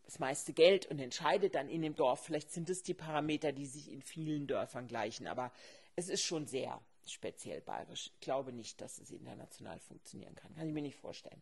das 0.03 0.19
meiste 0.19 0.53
Geld 0.53 0.87
und 0.87 0.99
entscheidet 0.99 1.55
dann 1.55 1.69
in 1.69 1.81
dem 1.81 1.95
Dorf. 1.95 2.25
Vielleicht 2.25 2.51
sind 2.51 2.69
es 2.69 2.83
die 2.83 2.93
Parameter, 2.93 3.51
die 3.51 3.65
sich 3.65 3.91
in 3.91 4.01
vielen 4.01 4.47
Dörfern 4.47 4.87
gleichen, 4.87 5.27
aber 5.27 5.51
es 5.95 6.09
ist 6.09 6.23
schon 6.23 6.47
sehr 6.47 6.81
speziell 7.05 7.61
bayerisch. 7.61 8.11
Ich 8.13 8.19
glaube 8.19 8.53
nicht, 8.53 8.81
dass 8.81 8.99
es 8.99 9.11
international 9.11 9.79
funktionieren 9.79 10.35
kann. 10.35 10.53
Kann 10.55 10.67
ich 10.67 10.73
mir 10.73 10.81
nicht 10.81 10.97
vorstellen. 10.97 11.41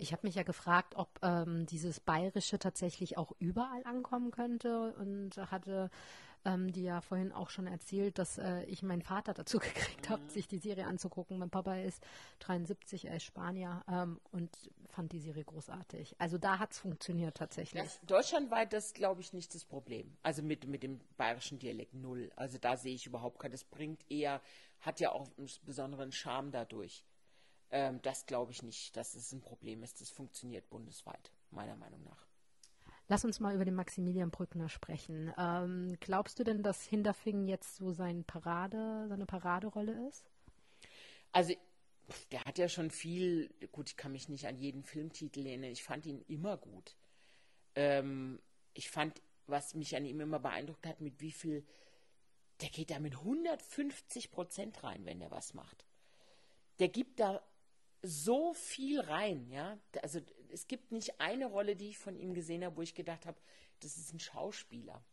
Ich 0.00 0.12
habe 0.12 0.26
mich 0.26 0.34
ja 0.34 0.42
gefragt, 0.42 0.94
ob 0.96 1.08
ähm, 1.22 1.66
dieses 1.66 2.00
Bayerische 2.00 2.58
tatsächlich 2.58 3.18
auch 3.18 3.32
überall 3.38 3.84
ankommen 3.84 4.30
könnte 4.30 4.94
und 4.94 5.36
hatte 5.50 5.90
ähm, 6.44 6.72
die 6.72 6.84
ja 6.84 7.00
vorhin 7.00 7.32
auch 7.32 7.50
schon 7.50 7.66
erzählt, 7.66 8.18
dass 8.18 8.38
äh, 8.38 8.62
ich 8.64 8.82
meinen 8.82 9.02
Vater 9.02 9.34
dazu 9.34 9.58
gekriegt 9.60 10.08
habe, 10.08 10.22
mhm. 10.22 10.28
sich 10.30 10.48
die 10.48 10.58
Serie 10.58 10.86
anzugucken. 10.86 11.38
Mein 11.38 11.50
Papa 11.50 11.76
ist 11.76 12.02
73, 12.40 13.06
er 13.06 13.16
ist 13.16 13.24
Spanier 13.24 13.84
ähm, 13.88 14.20
und 14.32 14.50
fand 14.88 15.12
die 15.12 15.20
Serie 15.20 15.44
großartig. 15.44 16.16
Also 16.18 16.38
da 16.38 16.58
hat 16.58 16.72
es 16.72 16.78
funktioniert 16.78 17.36
tatsächlich. 17.36 17.82
Das, 17.82 18.00
deutschlandweit 18.06 18.72
das 18.72 18.94
glaube 18.94 19.20
ich 19.20 19.32
nicht 19.32 19.54
das 19.54 19.64
Problem. 19.64 20.16
Also 20.22 20.42
mit, 20.42 20.66
mit 20.66 20.82
dem 20.82 21.00
bayerischen 21.16 21.58
Dialekt 21.58 21.94
null. 21.94 22.30
Also 22.36 22.58
da 22.58 22.76
sehe 22.76 22.94
ich 22.94 23.06
überhaupt 23.06 23.38
kein, 23.38 23.52
das 23.52 23.64
bringt 23.64 24.10
eher, 24.10 24.40
hat 24.80 25.00
ja 25.00 25.12
auch 25.12 25.28
einen 25.36 25.50
besonderen 25.64 26.10
Charme 26.10 26.50
dadurch. 26.50 27.04
Ähm, 27.70 28.00
das 28.02 28.26
glaube 28.26 28.52
ich 28.52 28.62
nicht, 28.62 28.96
dass 28.96 29.14
es 29.14 29.32
ein 29.32 29.40
Problem 29.40 29.82
ist. 29.82 30.00
Das 30.00 30.10
funktioniert 30.10 30.68
bundesweit, 30.70 31.32
meiner 31.50 31.76
Meinung 31.76 32.02
nach. 32.04 32.26
Lass 33.08 33.24
uns 33.24 33.40
mal 33.40 33.54
über 33.54 33.64
den 33.64 33.74
Maximilian 33.74 34.30
Brückner 34.30 34.68
sprechen. 34.68 35.32
Ähm, 35.36 35.96
glaubst 35.98 36.38
du 36.38 36.44
denn, 36.44 36.62
dass 36.62 36.84
Hinterfing 36.84 37.48
jetzt 37.48 37.76
so 37.76 37.92
sein 37.92 38.22
Parade, 38.24 39.06
seine 39.08 39.26
Paraderolle 39.26 40.08
ist? 40.08 40.30
Also, 41.32 41.54
der 42.30 42.44
hat 42.44 42.58
ja 42.58 42.68
schon 42.68 42.90
viel, 42.90 43.52
gut, 43.72 43.90
ich 43.90 43.96
kann 43.96 44.12
mich 44.12 44.28
nicht 44.28 44.46
an 44.46 44.56
jeden 44.56 44.84
Filmtitel 44.84 45.44
erinnern, 45.44 45.72
ich 45.72 45.82
fand 45.82 46.06
ihn 46.06 46.22
immer 46.28 46.56
gut. 46.56 46.96
Ähm, 47.74 48.40
ich 48.74 48.90
fand, 48.90 49.20
was 49.48 49.74
mich 49.74 49.96
an 49.96 50.04
ihm 50.04 50.20
immer 50.20 50.38
beeindruckt 50.38 50.86
hat, 50.86 51.00
mit 51.00 51.20
wie 51.20 51.32
viel, 51.32 51.66
der 52.60 52.68
geht 52.68 52.90
da 52.90 53.00
mit 53.00 53.14
150 53.16 54.30
Prozent 54.30 54.84
rein, 54.84 55.04
wenn 55.04 55.20
er 55.20 55.32
was 55.32 55.54
macht. 55.54 55.84
Der 56.78 56.88
gibt 56.88 57.18
da 57.18 57.42
so 58.02 58.54
viel 58.54 59.00
rein, 59.00 59.48
ja. 59.50 59.78
Also 60.02 60.20
es 60.52 60.66
gibt 60.66 60.92
nicht 60.92 61.20
eine 61.20 61.46
Rolle, 61.46 61.76
die 61.76 61.90
ich 61.90 61.98
von 61.98 62.16
ihm 62.16 62.34
gesehen 62.34 62.64
habe, 62.64 62.76
wo 62.76 62.82
ich 62.82 62.94
gedacht 62.94 63.26
habe, 63.26 63.40
das 63.80 63.96
ist 63.96 64.12
ein 64.12 64.20
Schauspieler. 64.20 65.04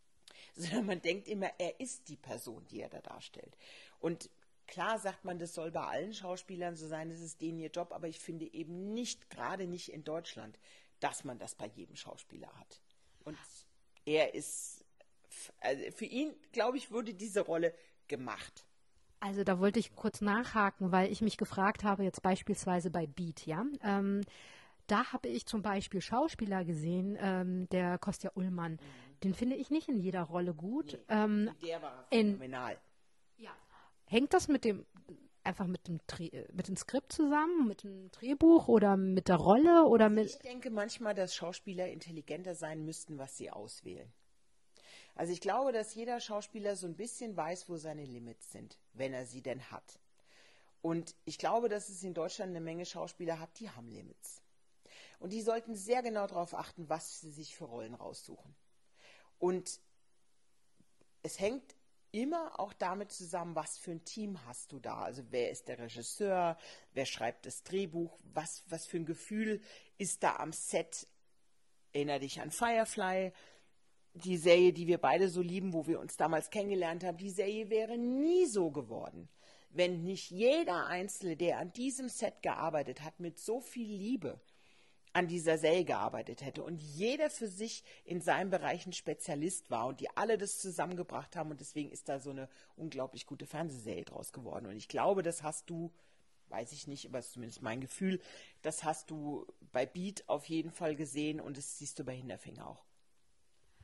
Sondern 0.54 0.86
man 0.86 1.02
denkt 1.02 1.28
immer, 1.28 1.50
er 1.58 1.80
ist 1.80 2.08
die 2.08 2.16
Person, 2.16 2.66
die 2.66 2.80
er 2.80 2.88
da 2.88 3.00
darstellt. 3.00 3.56
Und 3.98 4.30
klar 4.66 4.98
sagt 4.98 5.24
man, 5.24 5.38
das 5.38 5.54
soll 5.54 5.70
bei 5.70 5.84
allen 5.84 6.14
Schauspielern 6.14 6.76
so 6.76 6.86
sein, 6.86 7.10
das 7.10 7.20
ist 7.20 7.40
denen 7.40 7.58
ihr 7.58 7.70
Job, 7.70 7.92
aber 7.92 8.08
ich 8.08 8.18
finde 8.18 8.52
eben 8.52 8.92
nicht, 8.92 9.30
gerade 9.30 9.66
nicht 9.66 9.92
in 9.92 10.04
Deutschland, 10.04 10.58
dass 11.00 11.24
man 11.24 11.38
das 11.38 11.54
bei 11.54 11.66
jedem 11.66 11.96
Schauspieler 11.96 12.52
hat. 12.58 12.80
Und 13.24 13.36
er 14.04 14.34
ist, 14.34 14.84
also 15.60 15.90
für 15.92 16.06
ihn, 16.06 16.34
glaube 16.52 16.78
ich, 16.78 16.90
wurde 16.90 17.14
diese 17.14 17.40
Rolle 17.40 17.74
gemacht. 18.08 18.66
Also 19.20 19.44
da 19.44 19.60
wollte 19.60 19.78
ich 19.78 19.94
kurz 19.94 20.20
nachhaken, 20.22 20.92
weil 20.92 21.12
ich 21.12 21.20
mich 21.20 21.36
gefragt 21.36 21.84
habe, 21.84 22.04
jetzt 22.04 22.22
beispielsweise 22.22 22.90
bei 22.90 23.06
Beat, 23.06 23.46
ja. 23.46 23.64
Ähm, 23.82 24.22
da 24.86 25.12
habe 25.12 25.28
ich 25.28 25.46
zum 25.46 25.62
Beispiel 25.62 26.00
Schauspieler 26.00 26.64
gesehen, 26.64 27.16
ähm, 27.20 27.68
der 27.68 27.98
Kostja 27.98 28.32
Ullmann. 28.34 28.72
Mhm. 28.72 28.78
Den 29.22 29.34
finde 29.34 29.56
ich 29.56 29.70
nicht 29.70 29.88
in 29.88 29.98
jeder 29.98 30.22
Rolle 30.22 30.54
gut. 30.54 30.92
Nee, 30.92 31.14
ähm, 31.14 31.50
der 31.62 31.82
war 31.82 32.06
phänomenal. 32.08 32.78
In, 33.36 33.44
ja. 33.44 33.50
Hängt 34.06 34.32
das 34.32 34.48
mit 34.48 34.64
dem 34.64 34.86
einfach 35.44 35.66
mit 35.66 35.88
dem, 35.88 36.00
mit 36.52 36.68
dem 36.68 36.76
Skript 36.76 37.12
zusammen, 37.12 37.66
mit 37.66 37.82
dem 37.82 38.10
Drehbuch 38.10 38.68
oder 38.68 38.96
mit 38.96 39.28
der 39.28 39.36
Rolle 39.36 39.84
oder 39.84 40.08
mit? 40.08 40.26
Ich 40.26 40.38
denke 40.38 40.70
manchmal, 40.70 41.14
dass 41.14 41.34
Schauspieler 41.34 41.88
intelligenter 41.88 42.54
sein 42.54 42.84
müssten, 42.84 43.18
was 43.18 43.36
sie 43.36 43.50
auswählen. 43.50 44.12
Also 45.20 45.34
ich 45.34 45.42
glaube, 45.42 45.70
dass 45.70 45.94
jeder 45.94 46.18
Schauspieler 46.18 46.76
so 46.76 46.86
ein 46.86 46.96
bisschen 46.96 47.36
weiß, 47.36 47.68
wo 47.68 47.76
seine 47.76 48.06
Limits 48.06 48.52
sind, 48.52 48.78
wenn 48.94 49.12
er 49.12 49.26
sie 49.26 49.42
denn 49.42 49.70
hat. 49.70 50.00
Und 50.80 51.14
ich 51.26 51.36
glaube, 51.36 51.68
dass 51.68 51.90
es 51.90 52.02
in 52.02 52.14
Deutschland 52.14 52.48
eine 52.48 52.62
Menge 52.62 52.86
Schauspieler 52.86 53.38
hat, 53.38 53.50
die 53.60 53.68
haben 53.68 53.90
Limits. 53.90 54.40
Und 55.18 55.34
die 55.34 55.42
sollten 55.42 55.74
sehr 55.74 56.02
genau 56.02 56.26
darauf 56.26 56.54
achten, 56.54 56.88
was 56.88 57.20
sie 57.20 57.32
sich 57.32 57.54
für 57.54 57.66
Rollen 57.66 57.92
raussuchen. 57.92 58.56
Und 59.38 59.78
es 61.22 61.38
hängt 61.38 61.74
immer 62.12 62.58
auch 62.58 62.72
damit 62.72 63.12
zusammen, 63.12 63.54
was 63.54 63.76
für 63.76 63.90
ein 63.90 64.06
Team 64.06 64.42
hast 64.46 64.72
du 64.72 64.80
da. 64.80 65.02
Also 65.02 65.22
wer 65.28 65.50
ist 65.50 65.68
der 65.68 65.80
Regisseur, 65.80 66.56
wer 66.94 67.04
schreibt 67.04 67.44
das 67.44 67.62
Drehbuch, 67.62 68.18
was, 68.32 68.62
was 68.68 68.86
für 68.86 68.96
ein 68.96 69.04
Gefühl 69.04 69.60
ist 69.98 70.22
da 70.22 70.36
am 70.36 70.54
Set. 70.54 71.06
Erinner 71.92 72.20
dich 72.20 72.40
an 72.40 72.50
Firefly, 72.50 73.34
die 74.14 74.36
Serie, 74.36 74.72
die 74.72 74.86
wir 74.86 74.98
beide 74.98 75.28
so 75.28 75.40
lieben, 75.40 75.72
wo 75.72 75.86
wir 75.86 76.00
uns 76.00 76.16
damals 76.16 76.50
kennengelernt 76.50 77.04
haben. 77.04 77.18
Die 77.18 77.30
Serie 77.30 77.70
wäre 77.70 77.96
nie 77.96 78.46
so 78.46 78.70
geworden, 78.70 79.28
wenn 79.70 80.02
nicht 80.02 80.30
jeder 80.30 80.86
Einzelne, 80.86 81.36
der 81.36 81.58
an 81.58 81.72
diesem 81.72 82.08
Set 82.08 82.42
gearbeitet 82.42 83.02
hat, 83.02 83.20
mit 83.20 83.38
so 83.38 83.60
viel 83.60 83.88
Liebe 83.88 84.40
an 85.12 85.26
dieser 85.26 85.58
Serie 85.58 85.84
gearbeitet 85.84 86.42
hätte 86.42 86.62
und 86.62 86.80
jeder 86.80 87.30
für 87.30 87.48
sich 87.48 87.82
in 88.04 88.20
seinem 88.20 88.50
Bereich 88.50 88.86
ein 88.86 88.92
Spezialist 88.92 89.68
war 89.70 89.86
und 89.86 90.00
die 90.00 90.08
alle 90.16 90.38
das 90.38 90.58
zusammengebracht 90.58 91.34
haben 91.34 91.50
und 91.50 91.60
deswegen 91.60 91.90
ist 91.90 92.08
da 92.08 92.20
so 92.20 92.30
eine 92.30 92.48
unglaublich 92.76 93.26
gute 93.26 93.46
Fernsehserie 93.46 94.04
draus 94.04 94.32
geworden. 94.32 94.66
Und 94.66 94.76
ich 94.76 94.86
glaube, 94.86 95.22
das 95.22 95.42
hast 95.42 95.68
du, 95.68 95.92
weiß 96.48 96.70
ich 96.72 96.86
nicht, 96.86 97.06
aber 97.06 97.18
es 97.18 97.26
ist 97.26 97.32
zumindest 97.32 97.62
mein 97.62 97.80
Gefühl, 97.80 98.20
das 98.62 98.84
hast 98.84 99.10
du 99.10 99.46
bei 99.72 99.84
Beat 99.84 100.28
auf 100.28 100.44
jeden 100.46 100.70
Fall 100.70 100.94
gesehen 100.94 101.40
und 101.40 101.56
das 101.56 101.78
siehst 101.78 101.98
du 101.98 102.04
bei 102.04 102.14
Hinterfinger 102.14 102.68
auch. 102.68 102.89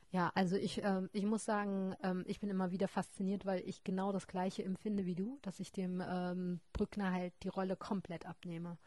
Ja, 0.09 0.31
also 0.35 0.55
ich, 0.55 0.81
ähm, 0.83 1.09
ich 1.11 1.25
muss 1.25 1.43
sagen, 1.43 1.95
ähm, 2.01 2.23
ich 2.27 2.39
bin 2.39 2.49
immer 2.49 2.71
wieder 2.71 2.87
fasziniert, 2.87 3.45
weil 3.45 3.61
ich 3.67 3.83
genau 3.83 4.11
das 4.13 4.27
Gleiche 4.27 4.63
empfinde 4.63 5.05
wie 5.05 5.15
du, 5.15 5.37
dass 5.41 5.59
ich 5.59 5.71
dem 5.71 6.01
ähm, 6.07 6.61
Brückner 6.71 7.11
halt 7.11 7.33
die 7.43 7.49
Rolle 7.49 7.75
komplett 7.75 8.25
abnehme. 8.25 8.77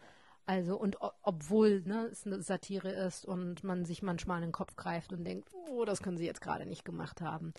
Also, 0.46 0.76
und 0.78 0.96
obwohl 1.22 1.82
ne, 1.82 2.06
es 2.10 2.26
eine 2.26 2.42
Satire 2.42 2.90
ist 2.90 3.24
und 3.24 3.62
man 3.62 3.84
sich 3.84 4.02
manchmal 4.02 4.38
in 4.38 4.48
den 4.48 4.52
Kopf 4.52 4.74
greift 4.76 5.12
und 5.12 5.24
denkt, 5.24 5.48
oh, 5.52 5.84
das 5.84 6.02
können 6.02 6.16
sie 6.16 6.24
jetzt 6.24 6.40
gerade 6.40 6.66
nicht 6.66 6.84
gemacht 6.84 7.20
haben. 7.20 7.52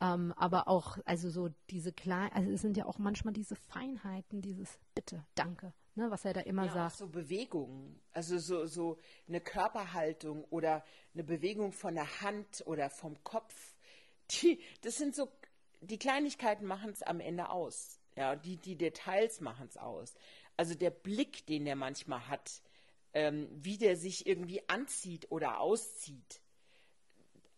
Ähm, 0.00 0.32
aber 0.36 0.68
auch, 0.68 0.96
also 1.04 1.28
so 1.28 1.50
diese 1.68 1.92
kleinen, 1.92 2.32
also 2.32 2.50
es 2.50 2.62
sind 2.62 2.76
ja 2.76 2.86
auch 2.86 2.98
manchmal 2.98 3.34
diese 3.34 3.56
Feinheiten, 3.56 4.40
dieses 4.40 4.78
Bitte, 4.94 5.22
Danke, 5.34 5.74
ne, 6.00 6.10
was 6.10 6.24
er 6.24 6.32
da 6.32 6.40
immer 6.40 6.66
ja, 6.66 6.72
sagt. 6.72 6.96
So 6.96 7.06
Bewegungen, 7.06 8.00
also 8.12 8.38
so, 8.38 8.66
so 8.66 8.98
eine 9.28 9.40
Körperhaltung 9.40 10.44
oder 10.44 10.84
eine 11.14 11.24
Bewegung 11.24 11.72
von 11.72 11.94
der 11.94 12.20
Hand 12.20 12.62
oder 12.66 12.90
vom 12.90 13.22
Kopf. 13.22 13.54
Die, 14.30 14.60
das 14.82 14.96
sind 14.96 15.14
so, 15.14 15.28
die 15.80 15.98
Kleinigkeiten 15.98 16.64
machen 16.64 16.90
es 16.90 17.02
am 17.02 17.20
Ende 17.20 17.50
aus. 17.50 18.00
Ja, 18.16 18.36
die, 18.36 18.56
die 18.56 18.76
Details 18.76 19.40
machen 19.40 19.66
es 19.68 19.76
aus. 19.76 20.14
Also 20.56 20.74
der 20.74 20.90
Blick, 20.90 21.46
den 21.46 21.64
der 21.64 21.76
manchmal 21.76 22.26
hat, 22.28 22.62
ähm, 23.12 23.48
wie 23.52 23.78
der 23.78 23.96
sich 23.96 24.26
irgendwie 24.26 24.68
anzieht 24.68 25.30
oder 25.30 25.60
auszieht. 25.60 26.40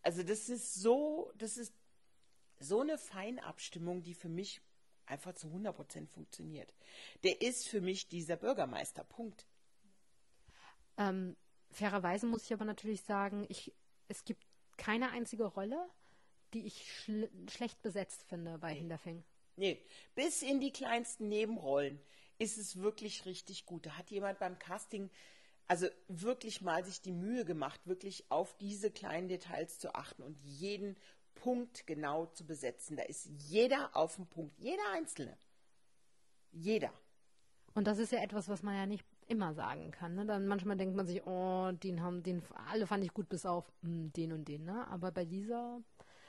Also 0.02 0.22
das 0.22 0.48
ist 0.48 0.74
so, 0.74 1.32
das 1.36 1.56
ist 1.56 1.74
so 2.58 2.80
eine 2.80 2.98
Feinabstimmung, 2.98 4.02
die 4.02 4.14
für 4.14 4.28
mich 4.28 4.60
einfach 5.06 5.34
zu 5.34 5.48
100 5.48 5.74
Prozent 5.74 6.10
funktioniert. 6.10 6.72
Der 7.24 7.42
ist 7.42 7.68
für 7.68 7.80
mich 7.80 8.08
dieser 8.08 8.36
Bürgermeister. 8.36 9.04
Punkt. 9.04 9.46
Ähm, 10.96 11.36
fairerweise 11.70 12.26
muss 12.26 12.44
ich 12.44 12.52
aber 12.52 12.64
natürlich 12.64 13.02
sagen, 13.02 13.46
ich, 13.48 13.72
es 14.08 14.24
gibt 14.24 14.44
keine 14.76 15.10
einzige 15.10 15.44
Rolle, 15.44 15.88
die 16.54 16.66
ich 16.66 16.90
schl 16.92 17.30
schlecht 17.50 17.80
besetzt 17.82 18.24
finde 18.24 18.58
bei 18.58 18.74
Hinterfing. 18.74 19.24
Nee, 19.56 19.82
bis 20.14 20.42
in 20.42 20.60
die 20.60 20.72
kleinsten 20.72 21.28
Nebenrollen 21.28 22.00
ist 22.38 22.58
es 22.58 22.76
wirklich 22.76 23.26
richtig 23.26 23.66
gut. 23.66 23.86
Da 23.86 23.96
hat 23.96 24.10
jemand 24.10 24.38
beim 24.38 24.58
Casting 24.58 25.10
also 25.68 25.86
wirklich 26.08 26.60
mal 26.60 26.84
sich 26.84 27.00
die 27.00 27.12
Mühe 27.12 27.44
gemacht, 27.44 27.80
wirklich 27.86 28.30
auf 28.30 28.54
diese 28.58 28.90
kleinen 28.90 29.28
Details 29.28 29.78
zu 29.78 29.94
achten 29.94 30.22
und 30.22 30.36
jeden 30.42 30.96
Punkt 31.34 31.86
genau 31.86 32.26
zu 32.26 32.46
besetzen. 32.46 32.96
Da 32.96 33.04
ist 33.04 33.26
jeder 33.26 33.96
auf 33.96 34.16
dem 34.16 34.26
Punkt, 34.26 34.58
jeder 34.58 34.82
Einzelne. 34.92 35.36
Jeder. 36.52 36.92
Und 37.74 37.86
das 37.86 37.98
ist 37.98 38.12
ja 38.12 38.22
etwas, 38.22 38.48
was 38.48 38.62
man 38.62 38.76
ja 38.76 38.86
nicht 38.86 39.06
immer 39.26 39.54
sagen 39.54 39.90
kann. 39.90 40.14
Ne? 40.14 40.26
Dann 40.26 40.46
manchmal 40.46 40.76
denkt 40.76 40.94
man 40.94 41.06
sich, 41.06 41.26
oh, 41.26 41.72
den 41.72 42.02
haben, 42.02 42.22
den 42.22 42.42
alle 42.70 42.86
fand 42.86 43.04
ich 43.04 43.14
gut 43.14 43.28
bis 43.28 43.46
auf 43.46 43.72
mh, 43.82 43.88
hm, 43.88 44.12
den 44.12 44.32
und 44.32 44.46
den. 44.46 44.64
Ne? 44.64 44.86
Aber 44.88 45.10
bei 45.10 45.24
dieser 45.24 45.80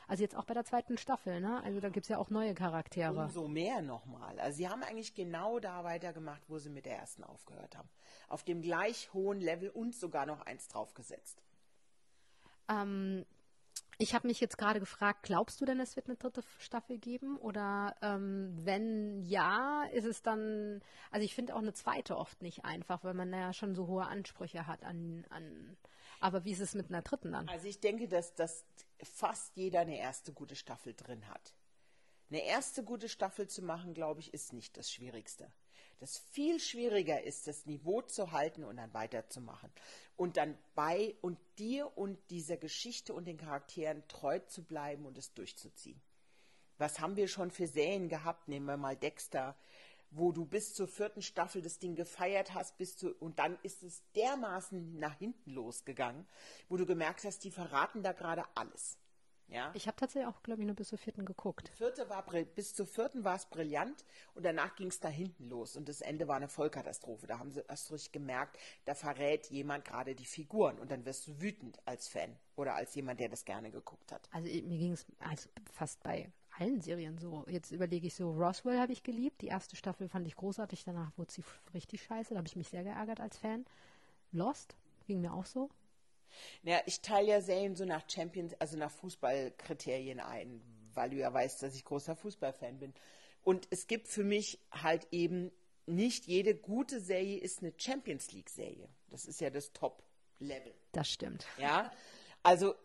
also 0.08 0.22
jetzt 0.22 0.36
auch 0.36 0.46
bei 0.46 0.54
der 0.54 0.66
zweiten 0.66 0.98
Staffel, 0.98 1.39
ne? 1.39 1.63
Also 1.63 1.80
da 1.80 1.89
gibt 1.89 2.06
es 2.06 2.10
ja 2.10 2.18
auch 2.18 2.30
neue 2.30 2.54
Charaktere. 2.54 3.24
Umso 3.24 3.48
mehr 3.48 3.82
nochmal. 3.82 4.39
Also 4.39 4.58
sie 4.58 4.68
haben 4.68 4.84
eigentlich 4.84 5.13
genau 5.13 5.60
da 5.60 5.84
weitergemacht, 5.84 6.42
wo 6.50 6.60
sie 6.60 6.70
mit 6.70 6.86
der 6.86 6.98
ersten 6.98 7.24
aufgehört 7.24 7.78
haben. 7.78 7.89
Auf 8.28 8.44
dem 8.44 8.62
gleich 8.62 9.13
hohen 9.13 9.39
Level 9.39 9.70
und 9.70 9.96
sogar 9.96 10.26
noch 10.26 10.42
eins 10.42 10.68
draufgesetzt. 10.68 11.42
Ähm, 12.70 13.26
ich 13.97 14.13
habe 14.13 14.27
mich 14.27 14.39
jetzt 14.39 14.58
gerade 14.58 14.79
gefragt, 14.79 15.23
glaubst 15.23 15.62
du 15.62 15.65
denn, 15.65 15.79
es 15.79 15.95
wird 15.95 16.08
eine 16.08 16.17
dritte 16.17 16.43
Staffel 16.60 16.97
geben? 16.97 17.38
Oder 17.38 17.95
ähm, 18.01 18.53
wenn 18.63 19.21
ja, 19.23 19.84
ist 19.93 20.06
es 20.06 20.21
dann, 20.21 20.82
also 21.12 21.23
ich 21.23 21.36
finde 21.36 21.56
auch 21.56 21.60
eine 21.60 21.73
zweite 21.73 22.17
oft 22.17 22.41
nicht 22.41 22.65
einfach, 22.65 23.03
weil 23.03 23.13
man 23.13 23.32
ja 23.32 23.53
schon 23.53 23.75
so 23.75 23.88
hohe 23.88 24.06
Ansprüche 24.06 24.67
hat 24.67 24.84
an, 24.84 25.25
an 25.29 25.77
aber 26.19 26.45
wie 26.45 26.51
ist 26.51 26.62
es 26.62 26.73
mit 26.73 26.89
einer 26.89 27.01
dritten 27.01 27.34
dann? 27.34 27.49
Also 27.49 27.67
ich 27.67 27.82
denke, 27.82 28.08
dass, 28.08 28.34
dass 28.34 28.65
fast 29.01 29.56
jeder 29.58 29.82
eine 29.82 29.97
erste 29.97 30.32
gute 30.32 30.56
Staffel 30.56 30.93
drin 30.93 31.27
hat. 31.27 31.53
Eine 32.29 32.45
erste 32.45 32.84
gute 32.84 33.10
Staffel 33.10 33.47
zu 33.47 33.62
machen, 33.62 33.93
glaube 33.93 34.21
ich, 34.21 34.34
ist 34.34 34.53
nicht 34.53 34.77
das 34.77 34.89
Schwierigste. 34.89 35.51
Das 36.04 36.18
viel 36.18 36.60
schwieriger 36.60 37.24
ist, 37.24 37.48
das 37.48 37.66
Niveau 37.66 38.02
zu 38.02 38.34
halten 38.34 38.66
und 38.66 38.76
dann 38.76 38.94
weiterzumachen. 38.94 39.72
Und 40.18 40.36
dann 40.36 40.58
bei 40.76 41.16
und 41.22 41.39
dir 41.58 41.98
und 41.98 42.20
dieser 42.30 42.58
Geschichte 42.58 43.13
und 43.13 43.24
den 43.24 43.38
Charakteren 43.38 44.06
treu 44.10 44.39
zu 44.39 44.66
bleiben 44.66 45.06
und 45.06 45.18
es 45.18 45.34
durchzuziehen. 45.34 46.02
Was 46.78 47.00
haben 47.00 47.16
wir 47.16 47.30
schon 47.30 47.52
für 47.52 47.68
Serien 47.68 48.10
gehabt? 48.10 48.50
Nehmen 48.50 48.66
wir 48.66 48.76
mal 48.76 48.98
Dexter, 48.98 49.56
wo 50.12 50.34
du 50.34 50.44
bis 50.44 50.74
zur 50.74 50.89
vierten 50.89 51.22
Staffel 51.22 51.62
das 51.62 51.80
Ding 51.80 51.96
gefeiert 51.96 52.54
hast, 52.54 52.78
bis 52.78 52.98
zu, 52.98 53.16
und 53.16 53.39
dann 53.39 53.58
ist 53.63 53.82
es 53.82 54.04
dermaßen 54.12 55.00
nach 55.00 55.18
hinten 55.18 55.52
losgegangen, 55.52 56.28
wo 56.68 56.76
du 56.76 56.86
gemerkt 56.86 57.24
hast, 57.24 57.46
die 57.46 57.52
verraten 57.52 58.04
da 58.04 58.12
gerade 58.12 58.44
alles. 58.56 58.98
Ja? 59.47 59.71
Ich 59.73 59.88
habe 59.88 59.95
tatsächlich 59.95 60.27
auch, 60.27 60.41
glaube 60.43 60.62
ich, 60.62 60.67
nur 60.67 60.75
bis 60.75 60.89
zur 60.89 60.97
vierten 60.97 61.25
geguckt. 61.25 61.69
Vierte 61.69 62.10
war, 62.10 62.25
bis 62.56 62.73
zur 62.73 62.88
vierten 62.88 63.23
war 63.23 63.36
es 63.36 63.45
brillant 63.45 64.06
und 64.34 64.43
danach 64.43 64.75
ging 64.75 64.88
es 64.88 64.99
da 64.99 65.10
hinten 65.10 65.49
los 65.49 65.75
und 65.75 65.89
das 65.89 66.01
Ende 66.01 66.27
war 66.27 66.38
eine 66.38 66.47
Vollkatastrophe. 66.47 67.27
Da 67.27 67.39
haben 67.39 67.51
sie 67.51 67.63
erst 67.67 67.91
richtig 67.91 68.12
gemerkt, 68.12 68.58
da 68.86 68.95
verrät 68.95 69.47
jemand 69.51 69.86
gerade 69.86 70.15
die 70.15 70.25
Figuren 70.25 70.79
und 70.79 70.91
dann 70.91 71.06
wirst 71.06 71.27
du 71.27 71.41
wütend 71.41 71.79
als 71.86 72.08
Fan 72.08 72.36
oder 72.56 72.75
als 72.75 72.95
jemand, 72.95 73.19
der 73.19 73.29
das 73.29 73.45
gerne 73.45 73.71
geguckt 73.71 74.12
hat. 74.12 74.27
Also 74.32 74.47
mir 74.47 74.77
ging 74.77 74.93
es 74.93 75.06
also 75.19 75.49
fast 75.71 76.01
bei 76.03 76.32
allen 76.60 76.82
Serien 76.82 77.17
so. 77.17 77.45
Jetzt 77.47 77.71
überlege 77.71 78.08
ich 78.08 78.15
so, 78.15 78.32
Roswell 78.32 78.79
habe 78.79 78.93
ich 78.93 79.03
geliebt. 79.03 79.41
Die 79.41 79.47
erste 79.47 79.75
Staffel 79.75 80.08
fand 80.08 80.27
ich 80.27 80.36
großartig, 80.36 80.84
danach 80.84 81.12
wurde 81.17 81.32
sie 81.32 81.43
richtig 81.73 82.03
scheiße. 82.03 82.34
Da 82.34 82.38
habe 82.38 82.47
ich 82.47 82.56
mich 82.56 82.69
sehr 82.69 82.84
geärgert 82.84 83.19
als 83.19 83.38
Fan. 83.38 83.65
Lost 84.32 84.75
ging 85.06 85.21
mir 85.21 85.34
auch 85.34 85.45
so. 85.45 85.69
Ja, 86.63 86.82
ich 86.86 87.02
teile 87.02 87.28
ja 87.30 87.41
Serien 87.41 87.76
so 87.76 87.86
nach 87.86 88.04
Champions, 88.10 88.54
also 88.60 88.78
nach 88.78 88.91
Fußballkriterien 88.91 90.19
ein, 90.19 90.62
weil 90.93 91.10
du 91.10 91.17
ja 91.17 91.34
weißt, 91.34 91.63
dass 91.63 91.76
ich 91.76 91.86
großer 91.86 92.15
Fußballfan 92.15 92.80
bin. 92.80 92.93
Und 93.43 93.67
es 93.72 93.88
gibt 93.88 94.08
für 94.08 94.24
mich 94.24 94.60
halt 94.72 95.08
eben 95.12 95.52
nicht 95.86 96.28
jede 96.28 96.56
gute 96.56 97.00
Serie 97.00 97.38
ist 97.38 97.62
eine 97.62 97.74
Champions 97.78 98.32
League 98.32 98.50
Serie. 98.50 98.88
Das 99.10 99.26
ist 99.26 99.41
ja 99.41 99.50
das 99.50 99.74
Top-Level. 99.74 100.74
Das 100.93 101.10
stimmt. 101.10 101.46
Ja, 101.58 101.91
also 102.41 102.76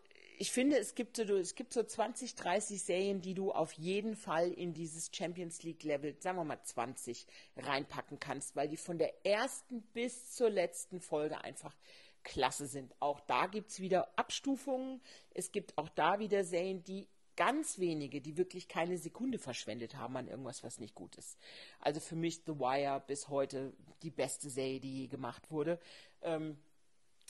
ich 0.41 0.51
finde, 0.51 0.77
es 0.77 0.95
gibt, 0.95 1.17
so, 1.17 1.23
es 1.35 1.53
gibt 1.55 1.73
so 1.73 1.83
20, 1.83 2.35
30 2.35 2.81
Serien, 2.81 3.21
die 3.21 3.33
du 3.33 3.51
auf 3.51 3.73
jeden 3.73 4.15
Fall 4.15 4.51
in 4.51 4.73
dieses 4.73 5.09
Champions 5.13 5.63
League 5.63 5.83
Level, 5.83 6.15
sagen 6.21 6.37
wir 6.37 6.45
mal 6.45 6.63
20, 6.63 7.27
reinpacken 7.57 8.19
kannst, 8.19 8.55
weil 8.55 8.69
die 8.69 8.77
von 8.77 8.97
der 8.97 9.25
ersten 9.25 9.81
bis 9.93 10.31
zur 10.31 10.49
letzten 10.49 11.01
Folge 11.01 11.43
einfach 11.43 11.75
klasse 12.23 12.67
sind. 12.67 12.95
Auch 12.99 13.19
da 13.21 13.47
gibt 13.47 13.71
es 13.71 13.79
wieder 13.79 14.09
Abstufungen. 14.17 15.01
Es 15.33 15.51
gibt 15.51 15.77
auch 15.77 15.89
da 15.89 16.19
wieder 16.19 16.43
Serien, 16.43 16.83
die 16.83 17.07
ganz 17.35 17.79
wenige, 17.79 18.19
die 18.19 18.35
wirklich 18.35 18.67
keine 18.67 18.97
Sekunde 18.97 19.39
verschwendet 19.39 19.95
haben 19.95 20.17
an 20.17 20.27
irgendwas, 20.27 20.61
was 20.61 20.77
nicht 20.79 20.93
gut 20.93 21.15
ist. 21.15 21.37
Also 21.79 22.01
für 22.01 22.17
mich 22.17 22.41
The 22.45 22.59
Wire 22.59 23.01
bis 23.07 23.29
heute 23.29 23.71
die 24.03 24.11
beste 24.11 24.49
Serie, 24.49 24.81
die 24.81 25.03
je 25.03 25.07
gemacht 25.07 25.49
wurde. 25.49 25.79
Ähm, 26.21 26.57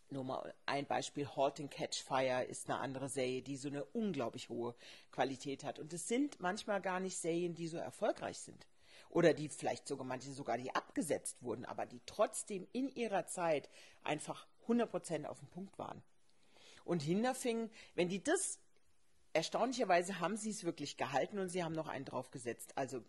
nur 0.10 0.23
mal 0.23 0.54
ein 0.65 0.88
Beispiel, 0.88 1.28
Halt 1.36 1.60
and 1.60 1.69
Catch 1.69 2.02
Fire 2.02 2.43
ist 2.43 2.67
eine 2.69 2.80
andere 2.80 3.08
Serie, 3.10 3.43
die 3.43 3.56
so 3.56 3.67
eine 3.67 3.86
unglaublich 3.86 4.49
hohe 4.49 4.73
Qualität 5.12 5.63
hat. 5.63 5.78
Und 5.78 5.93
es 5.93 6.08
sind 6.08 6.39
manchmal 6.39 6.82
gar 6.82 6.99
nicht 6.99 7.17
Serien, 7.17 7.54
die 7.54 7.67
so 7.67 7.78
erfolgreich 7.78 8.39
sind. 8.39 8.65
Oder 9.10 9.34
die 9.36 9.49
vielleicht 9.49 9.88
sogar 9.88 10.06
manche 10.06 10.32
sogar, 10.32 10.58
die 10.58 10.73
abgesetzt 10.73 11.43
wurden, 11.43 11.65
aber 11.65 11.86
die 11.86 12.02
trotzdem 12.08 12.67
in 12.71 12.89
ihrer 12.89 13.28
Zeit 13.28 13.69
einfach 14.04 14.47
100% 14.69 15.25
auf 15.25 15.39
den 15.39 15.49
Punkt 15.49 15.77
waren. 15.77 16.01
Und 16.86 17.01
Hinterfing, 17.01 17.69
wenn 17.95 18.10
die 18.10 18.23
das, 18.23 18.60
erstaunlicherweise 19.34 20.19
haben 20.19 20.38
sie 20.38 20.49
es 20.49 20.63
wirklich 20.63 20.97
gehalten 20.97 21.39
und 21.39 21.49
sie 21.49 21.63
haben 21.63 21.75
noch 21.75 21.88
einen 21.88 22.05
draufgesetzt. 22.05 22.77
Also 22.77 23.03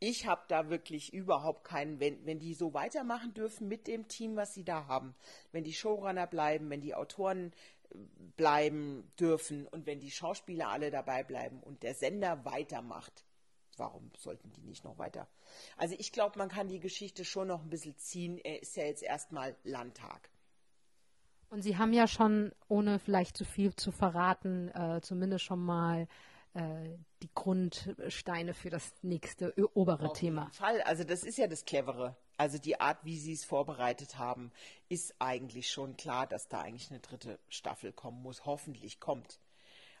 ich 0.00 0.26
habe 0.26 0.42
da 0.48 0.70
wirklich 0.70 1.12
überhaupt 1.12 1.64
keinen, 1.64 2.00
wenn, 2.00 2.24
wenn 2.24 2.38
die 2.38 2.54
so 2.54 2.72
weitermachen 2.72 3.34
dürfen 3.34 3.68
mit 3.68 3.86
dem 3.86 4.08
Team, 4.08 4.34
was 4.34 4.54
sie 4.54 4.64
da 4.64 4.86
haben, 4.86 5.14
wenn 5.52 5.62
die 5.62 5.74
Showrunner 5.74 6.26
bleiben, 6.26 6.70
wenn 6.70 6.80
die 6.80 6.94
Autoren 6.94 7.52
äh, 7.90 7.98
bleiben 8.36 9.12
dürfen 9.20 9.66
und 9.66 9.86
wenn 9.86 10.00
die 10.00 10.10
Schauspieler 10.10 10.68
alle 10.68 10.90
dabei 10.90 11.22
bleiben 11.22 11.62
und 11.62 11.82
der 11.82 11.94
Sender 11.94 12.44
weitermacht, 12.46 13.24
warum 13.76 14.10
sollten 14.16 14.50
die 14.52 14.62
nicht 14.62 14.84
noch 14.84 14.98
weiter? 14.98 15.28
Also 15.76 15.94
ich 15.98 16.12
glaube, 16.12 16.38
man 16.38 16.48
kann 16.48 16.68
die 16.68 16.80
Geschichte 16.80 17.24
schon 17.24 17.48
noch 17.48 17.62
ein 17.62 17.70
bisschen 17.70 17.96
ziehen. 17.98 18.38
Er 18.38 18.62
ist 18.62 18.76
ja 18.76 18.84
jetzt 18.84 19.02
erstmal 19.02 19.54
Landtag. 19.64 20.30
Und 21.50 21.62
Sie 21.62 21.76
haben 21.76 21.92
ja 21.92 22.06
schon, 22.06 22.52
ohne 22.68 22.98
vielleicht 23.00 23.36
zu 23.36 23.44
viel 23.44 23.74
zu 23.74 23.90
verraten, 23.90 24.68
äh, 24.68 25.00
zumindest 25.02 25.44
schon 25.44 25.58
mal 25.58 26.06
äh, 26.54 26.96
die 27.22 27.30
Grundsteine 27.34 28.54
für 28.54 28.70
das 28.70 28.92
nächste 29.02 29.52
obere 29.74 30.10
Auf 30.10 30.18
Thema. 30.18 30.42
jeden 30.42 30.54
Fall, 30.54 30.80
also 30.82 31.04
das 31.04 31.24
ist 31.24 31.38
ja 31.38 31.48
das 31.48 31.64
Clevere. 31.64 32.16
Also 32.36 32.58
die 32.58 32.80
Art, 32.80 33.04
wie 33.04 33.18
sie 33.18 33.32
es 33.32 33.44
vorbereitet 33.44 34.16
haben, 34.16 34.52
ist 34.88 35.14
eigentlich 35.18 35.70
schon 35.70 35.96
klar, 35.96 36.26
dass 36.26 36.48
da 36.48 36.60
eigentlich 36.60 36.90
eine 36.90 37.00
dritte 37.00 37.38
Staffel 37.48 37.92
kommen 37.92 38.22
muss. 38.22 38.46
Hoffentlich 38.46 39.00
kommt. 39.00 39.40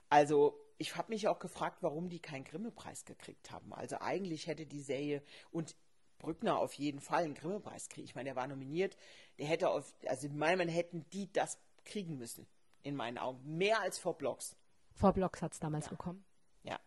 Also 0.08 0.58
ich 0.78 0.96
habe 0.96 1.10
mich 1.10 1.28
auch 1.28 1.38
gefragt, 1.38 1.78
warum 1.82 2.08
die 2.08 2.20
keinen 2.20 2.44
Grimme-Preis 2.44 3.04
gekriegt 3.04 3.50
haben. 3.50 3.74
Also 3.74 3.98
eigentlich 4.00 4.46
hätte 4.46 4.66
die 4.66 4.80
Serie 4.80 5.22
und 5.50 5.76
Brückner 6.20 6.58
auf 6.58 6.74
jeden 6.74 7.00
Fall 7.00 7.24
einen 7.24 7.34
Grimme-Preis 7.34 7.88
kriegen. 7.88 8.06
Ich 8.06 8.14
meine, 8.14 8.28
der 8.28 8.36
war 8.36 8.46
nominiert. 8.46 8.96
Der 9.38 9.46
hätte 9.46 9.70
auf, 9.70 9.92
also 10.06 10.28
in 10.28 10.38
meinen 10.38 10.68
hätten 10.68 11.04
die 11.12 11.32
das 11.32 11.58
kriegen 11.84 12.16
müssen. 12.16 12.46
In 12.82 12.94
meinen 12.94 13.18
Augen. 13.18 13.58
Mehr 13.58 13.80
als 13.80 13.98
vor 13.98 14.16
Blocks. 14.16 14.56
Vor 14.94 15.12
Blocks 15.12 15.42
hat 15.42 15.52
es 15.52 15.58
damals 15.58 15.88
bekommen. 15.88 16.24
Ja. 16.62 16.78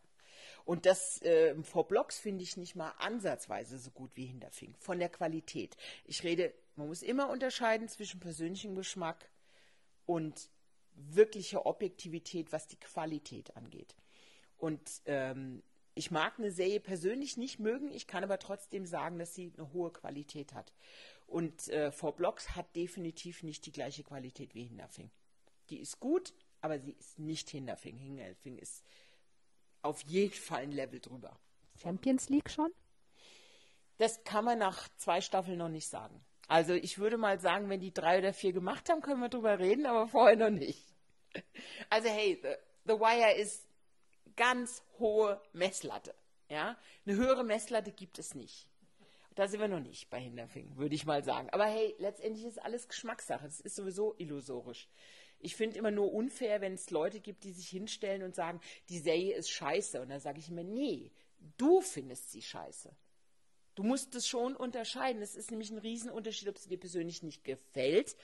Und 0.66 0.86
das 0.86 1.22
äh, 1.24 1.62
vor 1.64 1.88
Blocks 1.88 2.20
finde 2.20 2.44
ich 2.44 2.58
nicht 2.58 2.76
mal 2.76 2.94
ansatzweise 2.98 3.78
so 3.78 3.92
gut 3.92 4.12
wie 4.16 4.26
Hinterfing. 4.26 4.76
Von 4.80 5.00
der 5.00 5.10
Qualität. 5.10 5.76
Ich 6.06 6.24
rede, 6.24 6.54
man 6.76 6.88
muss 6.88 7.02
immer 7.02 7.30
unterscheiden 7.30 7.90
zwischen 7.90 8.20
persönlichem 8.20 8.76
Geschmack 8.76 9.30
und 10.06 10.50
wirklicher 10.96 11.66
Objektivität, 11.66 12.52
was 12.52 12.68
die 12.68 12.80
Qualität 12.80 13.56
angeht. 13.58 13.96
Und 14.58 15.02
ähm, 15.06 15.64
ich 15.96 16.12
mag 16.12 16.40
eine 16.40 16.52
Serie 16.52 16.80
persönlich 16.80 17.38
nicht 17.38 17.60
mögen, 17.60 17.92
ich 17.92 18.08
kann 18.08 18.24
aber 18.24 18.40
trotzdem 18.40 18.86
sagen, 18.86 19.20
dass 19.20 19.36
sie 19.36 19.54
eine 19.58 19.72
hohe 19.74 19.92
Qualität 19.92 20.54
hat. 20.54 20.74
Und 21.28 21.68
äh, 21.70 21.92
For 21.92 22.16
Blocks 22.16 22.56
hat 22.56 22.76
definitiv 22.76 23.44
nicht 23.44 23.66
die 23.66 23.72
gleiche 23.72 24.04
Qualität 24.04 24.56
wie 24.56 24.64
Hinterfing. 24.64 25.10
Die 25.70 25.80
ist 25.80 26.00
gut, 26.00 26.34
aber 26.62 26.80
sie 26.80 26.92
ist 26.92 27.20
nicht 27.20 27.50
Hinterfing. 27.50 27.98
Hinterfing 27.98 28.58
ist 28.58 28.84
auf 29.82 30.02
jeden 30.04 30.34
Fall 30.34 30.64
ein 30.64 30.72
Level 30.72 31.00
drüber. 31.00 31.38
Champions 31.82 32.30
League 32.30 32.50
schon? 32.50 32.72
Das 33.98 34.24
kann 34.24 34.46
man 34.46 34.60
nach 34.60 34.90
zwei 34.98 35.22
Staffeln 35.22 35.58
noch 35.58 35.70
nicht 35.70 35.88
sagen. 35.88 36.24
Also 36.48 36.74
ich 36.74 36.98
würde 36.98 37.18
mal 37.18 37.40
sagen, 37.40 37.70
wenn 37.70 37.80
die 37.80 37.94
drei 37.94 38.20
oder 38.20 38.34
vier 38.34 38.54
gemacht 38.54 38.90
haben, 38.90 39.02
können 39.02 39.22
wir 39.22 39.30
drüber 39.30 39.60
reden, 39.60 39.86
aber 39.86 40.08
vorher 40.08 40.36
noch 40.36 40.50
nicht. 40.50 40.94
Also 41.90 42.10
hey, 42.10 42.40
The, 42.42 42.56
The 42.86 43.00
Wire 43.00 43.36
ist 43.38 43.63
ganz 44.36 44.84
hohe 45.00 45.42
Messlatte. 45.54 46.14
Ja? 46.50 46.78
Eine 47.06 47.16
höhere 47.16 47.44
Messlatte 47.44 47.92
gibt 47.92 48.20
es 48.20 48.36
nicht. 48.36 48.68
Da 49.36 49.48
sind 49.48 49.60
wir 49.60 49.68
noch 49.68 49.80
nicht 49.80 50.10
bei 50.10 50.20
Hinterfing, 50.20 50.78
würde 50.78 50.94
ich 50.94 51.06
mal 51.06 51.24
sagen. 51.24 51.50
Aber 51.50 51.66
hey, 51.66 51.96
letztendlich 51.98 52.46
ist 52.46 52.62
alles 52.62 52.88
Geschmackssache. 52.88 53.46
Das 53.46 53.60
ist 53.62 53.76
sowieso 53.76 54.14
illusorisch. 54.18 54.88
Ich 55.40 55.56
finde 55.56 55.78
immer 55.78 55.92
nur 55.92 56.14
unfair, 56.14 56.62
wenn 56.62 56.76
es 56.76 56.92
Leute 56.92 57.20
gibt, 57.20 57.44
die 57.44 57.52
sich 57.52 57.68
hinstellen 57.68 58.24
und 58.24 58.36
sagen, 58.36 58.62
die 58.90 59.00
Serie 59.00 59.36
ist 59.36 59.50
scheiße. 59.50 60.02
Und 60.02 60.10
dann 60.10 60.20
sage 60.20 60.40
ich 60.40 60.50
immer, 60.50 60.64
nee, 60.64 61.12
du 61.58 61.82
findest 61.82 62.32
sie 62.32 62.42
scheiße. 62.42 62.96
Du 63.76 63.84
musst 63.84 64.14
es 64.14 64.28
schon 64.28 64.56
unterscheiden. 64.56 65.22
Es 65.22 65.36
ist 65.36 65.50
nämlich 65.50 65.72
ein 65.72 65.80
Riesenunterschied, 65.80 66.48
ob 66.48 66.60
sie 66.60 66.70
dir 66.70 66.80
persönlich 66.80 67.24
nicht 67.24 67.44
gefällt. 67.44 68.16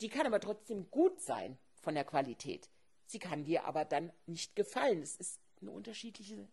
Die 0.00 0.08
kann 0.08 0.26
aber 0.26 0.40
trotzdem 0.40 0.90
gut 0.90 1.20
sein 1.20 1.58
von 1.74 1.94
der 1.94 2.04
Qualität. 2.04 2.70
Sie 3.08 3.18
kann 3.18 3.44
dir 3.44 3.64
aber 3.64 3.86
dann 3.86 4.12
nicht 4.26 4.54
gefallen. 4.54 5.00
Es 5.00 5.16
ist 5.16 5.40
eine 5.62 5.70
unterschiedliche. 5.70 6.46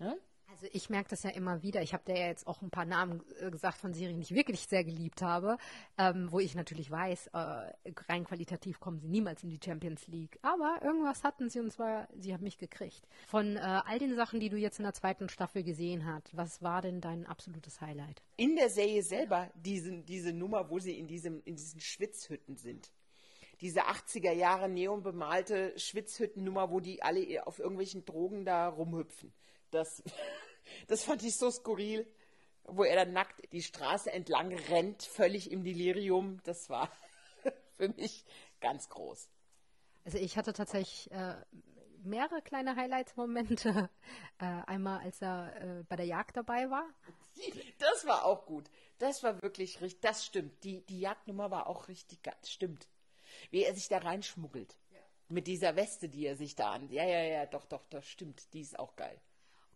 Ne? 0.00 0.18
Also 0.50 0.66
ich 0.72 0.90
merke 0.90 1.08
das 1.08 1.22
ja 1.22 1.30
immer 1.30 1.62
wieder. 1.62 1.82
Ich 1.82 1.94
habe 1.94 2.04
dir 2.04 2.18
ja 2.18 2.26
jetzt 2.26 2.48
auch 2.48 2.62
ein 2.62 2.70
paar 2.70 2.84
Namen 2.84 3.22
äh, 3.40 3.50
gesagt 3.50 3.78
von 3.78 3.94
Serien, 3.94 4.16
die 4.16 4.24
ich 4.24 4.34
wirklich 4.34 4.66
sehr 4.66 4.82
geliebt 4.82 5.22
habe, 5.22 5.56
ähm, 5.96 6.30
wo 6.32 6.40
ich 6.40 6.56
natürlich 6.56 6.90
weiß, 6.90 7.28
äh, 7.28 7.72
rein 8.08 8.24
qualitativ 8.24 8.80
kommen 8.80 8.98
sie 8.98 9.08
niemals 9.08 9.44
in 9.44 9.50
die 9.50 9.60
Champions 9.64 10.08
League. 10.08 10.36
Aber 10.42 10.80
irgendwas 10.82 11.22
hatten 11.22 11.48
sie 11.48 11.60
und 11.60 11.72
zwar, 11.72 12.08
sie 12.18 12.34
haben 12.34 12.42
mich 12.42 12.58
gekriegt. 12.58 13.06
Von 13.28 13.56
äh, 13.56 13.60
all 13.60 13.98
den 14.00 14.16
Sachen, 14.16 14.40
die 14.40 14.48
du 14.48 14.56
jetzt 14.56 14.80
in 14.80 14.84
der 14.84 14.94
zweiten 14.94 15.28
Staffel 15.28 15.62
gesehen 15.62 16.06
hast, 16.06 16.36
was 16.36 16.60
war 16.60 16.82
denn 16.82 17.00
dein 17.00 17.24
absolutes 17.24 17.80
Highlight? 17.80 18.22
In 18.36 18.56
der 18.56 18.68
Serie 18.68 19.04
selber 19.04 19.50
diese, 19.54 20.02
diese 20.02 20.32
Nummer, 20.32 20.68
wo 20.70 20.80
sie 20.80 20.98
in, 20.98 21.06
diesem, 21.06 21.40
in 21.44 21.54
diesen 21.54 21.80
Schwitzhütten 21.80 22.56
sind 22.56 22.92
diese 23.64 23.86
80er 23.86 24.32
Jahre 24.32 24.68
neonbemalte 24.68 25.72
Schwitzhüttennummer, 25.78 26.70
wo 26.70 26.80
die 26.80 27.02
alle 27.02 27.46
auf 27.46 27.58
irgendwelchen 27.58 28.04
Drogen 28.04 28.44
da 28.44 28.68
rumhüpfen. 28.68 29.32
Das, 29.70 30.02
das 30.86 31.02
fand 31.02 31.22
ich 31.22 31.36
so 31.36 31.50
skurril, 31.50 32.06
wo 32.64 32.84
er 32.84 32.94
dann 32.94 33.14
nackt 33.14 33.50
die 33.52 33.62
Straße 33.62 34.12
entlang 34.12 34.52
rennt, 34.52 35.02
völlig 35.02 35.50
im 35.50 35.64
Delirium. 35.64 36.42
Das 36.44 36.68
war 36.68 36.90
für 37.78 37.88
mich 37.88 38.26
ganz 38.60 38.90
groß. 38.90 39.30
Also 40.04 40.18
ich 40.18 40.36
hatte 40.36 40.52
tatsächlich 40.52 41.10
äh, 41.10 41.34
mehrere 42.02 42.42
kleine 42.42 42.76
Highlights-Momente. 42.76 43.88
Äh, 44.40 44.62
einmal, 44.66 44.98
als 44.98 45.22
er 45.22 45.54
äh, 45.60 45.84
bei 45.84 45.94
der 45.94 46.06
Jagd 46.06 46.36
dabei 46.36 46.68
war. 46.68 46.84
Das 47.78 48.04
war 48.04 48.24
auch 48.24 48.46
gut. 48.46 48.68
Das 48.98 49.22
war 49.22 49.40
wirklich 49.42 49.80
richtig. 49.80 50.00
Das 50.00 50.26
stimmt. 50.26 50.64
Die, 50.64 50.84
die 50.84 50.98
Jagdnummer 50.98 51.52
war 51.52 51.68
auch 51.68 51.86
richtig. 51.86 52.18
Stimmt. 52.44 52.88
Wie 53.50 53.64
er 53.64 53.74
sich 53.74 53.88
da 53.88 53.98
reinschmuggelt. 53.98 54.78
Ja. 54.90 55.00
Mit 55.28 55.46
dieser 55.46 55.76
Weste, 55.76 56.08
die 56.08 56.26
er 56.26 56.36
sich 56.36 56.54
da 56.54 56.72
an. 56.72 56.88
Ja, 56.90 57.04
ja, 57.04 57.22
ja, 57.22 57.46
doch, 57.46 57.66
doch, 57.66 57.84
das 57.90 58.06
stimmt. 58.06 58.52
Die 58.52 58.60
ist 58.60 58.78
auch 58.78 58.96
geil. 58.96 59.20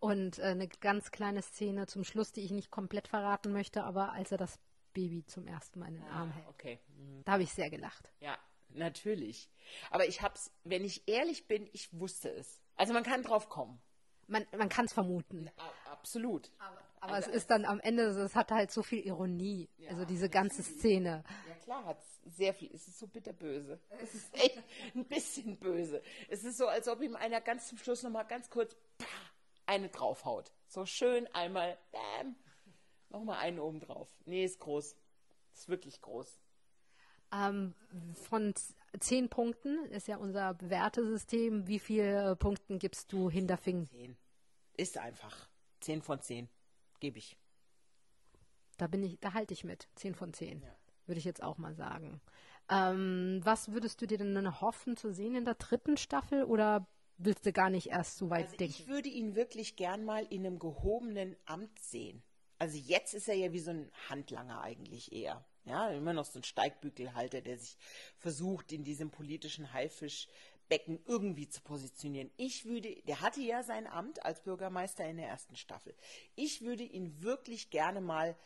Und 0.01 0.39
äh, 0.39 0.43
eine 0.43 0.69
ganz 0.69 1.11
kleine 1.11 1.43
Szene 1.43 1.87
zum 1.87 2.05
Schluss, 2.05 2.33
die 2.33 2.43
ich 2.43 2.51
nicht 2.51 2.71
komplett 2.71 3.09
verraten 3.09 3.53
möchte, 3.53 3.85
aber 3.85 4.13
als 4.13 4.31
er 4.31 4.39
das 4.39 4.59
Baby 4.93 5.25
zum 5.27 5.47
ersten 5.47 5.81
Mal 5.81 5.89
in 5.89 5.95
den 5.95 6.05
ah, 6.05 6.21
Arm 6.21 6.33
hält. 6.33 6.47
Okay. 6.49 6.79
Mhm. 6.89 7.23
Da 7.25 7.33
habe 7.33 7.43
ich 7.43 7.53
sehr 7.53 7.71
gelacht. 7.71 8.13
Ja, 8.21 8.39
natürlich. 8.71 9.51
Aber 9.91 10.07
ich 10.07 10.23
hab's, 10.23 10.53
wenn 10.65 10.85
ich 10.85 11.07
ehrlich 11.09 11.49
bin, 11.49 11.69
ich 11.73 11.93
wusste 11.93 12.31
es. 12.31 12.61
Also 12.77 12.93
man 12.93 13.03
kann 13.03 13.23
drauf 13.23 13.49
kommen. 13.49 13.81
Man, 14.29 14.47
man 14.57 14.69
kann 14.69 14.85
es 14.85 14.93
vermuten. 14.93 15.51
Absolut. 15.87 16.51
Aber, 16.59 16.79
aber 17.01 17.15
also, 17.15 17.31
es 17.31 17.37
ist 17.37 17.51
dann 17.51 17.65
am 17.65 17.81
Ende, 17.81 18.05
es 18.05 18.35
hat 18.35 18.51
halt 18.51 18.71
so 18.71 18.83
viel 18.83 19.01
Ironie. 19.01 19.69
Ja, 19.79 19.91
also 19.91 20.05
diese 20.05 20.29
ganze 20.29 20.63
Szene. 20.63 21.25
Ja 21.49 21.55
klar, 21.65 21.85
hat 21.85 21.99
sehr 22.25 22.55
viel. 22.55 22.71
Es 22.75 22.89
ist 22.89 22.99
so 22.99 23.07
bitterböse. 23.07 23.81
Es 24.03 24.15
ist 24.15 24.35
echt 24.35 24.63
ein 24.95 25.05
bisschen 25.05 25.57
böse. 25.59 26.03
Es 26.29 26.45
ist 26.45 26.59
so, 26.59 26.67
als 26.67 26.89
ob 26.89 27.03
ihm 27.03 27.17
einer 27.17 27.41
ganz 27.41 27.69
zum 27.69 27.79
Schluss 27.79 28.03
nochmal 28.03 28.27
ganz 28.27 28.51
kurz 28.51 28.77
eine 29.67 29.89
draufhaut. 29.89 30.53
So 30.67 30.87
schön 30.87 31.27
einmal, 31.35 31.79
bam, 31.93 32.37
nochmal 33.11 33.39
einen 33.39 33.59
oben 33.59 33.81
drauf. 33.81 34.09
Nee, 34.25 34.45
ist 34.45 34.61
groß. 34.61 34.97
Ist 35.55 35.69
wirklich 35.69 36.01
groß. 36.01 36.41
Ähm, 37.33 37.75
von 38.15 38.55
zehn 39.01 39.29
Punkten 39.29 39.85
ist 39.87 40.09
ja 40.09 40.17
unser 40.17 40.55
Bewertesystem. 40.55 41.67
Wie 41.67 41.79
viele 41.79 42.37
Punkten 42.37 42.79
gibst 42.79 43.13
du 43.13 43.29
Hinterfing? 43.29 43.87
Zehn. 43.87 44.17
Ist 44.75 44.99
einfach. 44.99 45.49
Zehn 45.81 46.03
von 46.03 46.21
zehn. 46.21 46.49
Gebe 47.01 47.19
ich. 47.19 47.37
Da 48.77 48.87
bin 48.87 49.03
ich, 49.03 49.19
da 49.21 49.35
halte 49.35 49.55
ich 49.55 49.65
mit. 49.65 49.89
Zehn 49.95 50.15
von 50.15 50.33
zehn. 50.33 50.63
Ja. 50.63 50.75
Würde 51.07 51.19
ich 51.19 51.25
jetzt 51.25 51.43
auch 51.43 51.59
mal 51.59 51.75
sagen. 51.75 52.21
Ähm, 52.71 53.41
was 53.43 53.73
würdest 53.73 54.01
du 54.01 54.07
dir 54.07 54.19
denn 54.19 54.61
hoffen 54.61 54.97
zu 54.97 55.13
sehen 55.13 55.35
in 55.35 55.45
der 55.45 55.55
dritten 55.55 55.97
Staffel 55.97 56.45
oder 56.45 56.87
willst 57.17 57.47
du 57.47 57.53
gar 57.53 57.71
nicht 57.71 57.89
erst 57.89 58.19
so 58.19 58.31
weit 58.31 58.47
also 58.47 58.57
denken? 58.57 58.77
Ich 58.79 58.89
würde 58.89 59.09
ihn 59.09 59.35
wirklich 59.35 59.77
gern 59.77 60.05
mal 60.05 60.25
in 60.25 60.47
einem 60.47 60.59
gehobenen 60.59 61.37
Amt 61.47 61.79
sehen. 61.79 62.23
Also 62.59 62.77
jetzt 62.77 63.15
ist 63.15 63.29
er 63.29 63.37
ja 63.37 63.53
wie 63.53 63.61
so 63.61 63.71
ein 63.71 63.91
Handlanger 64.09 64.61
eigentlich 64.61 65.13
eher. 65.13 65.45
Ja, 65.65 65.91
immer 65.91 66.13
noch 66.13 66.25
so 66.25 66.39
ein 66.39 66.45
Steigbügelhalter, 66.45 67.41
der 67.41 67.59
sich 67.59 67.77
versucht, 68.17 68.73
in 68.73 68.85
diesem 68.85 69.11
politischen 69.11 69.73
Haifischbecken 70.69 71.01
irgendwie 71.07 71.49
zu 71.49 71.61
positionieren. 71.63 72.31
Ich 72.37 72.65
würde, 72.65 72.95
der 73.07 73.21
hatte 73.21 73.41
ja 73.41 73.63
sein 73.63 73.87
Amt 73.87 74.25
als 74.25 74.43
Bürgermeister 74.43 75.05
in 75.07 75.17
der 75.17 75.29
ersten 75.29 75.57
Staffel. 75.57 75.95
Ich 76.35 76.63
würde 76.63 76.85
ihn 76.85 77.23
wirklich 77.23 77.71
gerne 77.71 78.01
mal 78.01 78.37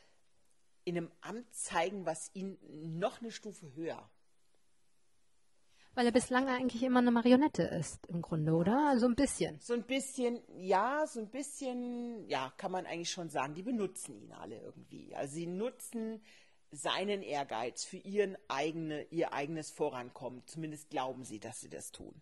in 0.85 0.96
einem 0.96 1.12
Amt 1.20 1.52
zeigen, 1.54 2.06
was 2.06 2.30
ihn 2.35 2.58
noch 2.98 3.20
eine 3.20 3.30
Stufe 3.30 3.74
höher 3.74 4.08
weil 5.94 6.06
er 6.06 6.12
bislang 6.12 6.48
eigentlich 6.48 6.82
immer 6.85 7.00
eine 7.00 7.11
Marionette 7.11 7.64
ist, 7.64 8.06
im 8.06 8.22
Grunde, 8.22 8.52
oder? 8.52 8.88
Also 8.88 9.04
ein 9.04 9.14
bisschen. 9.14 9.61
So 9.61 9.74
ein 9.74 9.82
bisschen, 9.82 10.40
ja, 10.56 11.06
so 11.06 11.20
ein 11.20 11.28
bisschen, 11.28 12.26
ja, 12.30 12.50
kann 12.56 12.72
man 12.72 12.87
eigentlich 12.87 13.11
schon 13.11 13.28
sagen. 13.28 13.52
Die 13.52 13.62
benutzen 13.62 14.16
ihn 14.16 14.32
alle 14.32 14.58
irgendwie. 14.58 15.14
Also 15.14 15.35
sie 15.35 15.46
nutzen 15.46 16.22
seinen 16.72 17.22
Ehrgeiz 17.22 17.85
für 17.85 17.98
ihren 17.98 18.37
eigene, 18.48 19.02
ihr 19.11 19.32
eigenes 19.32 19.70
Vorankommen. 19.70 20.42
Zumindest 20.46 20.90
glauben 20.90 21.24
sie, 21.24 21.38
dass 21.38 21.61
sie 21.61 21.68
das 21.68 21.92
tun. 21.92 22.20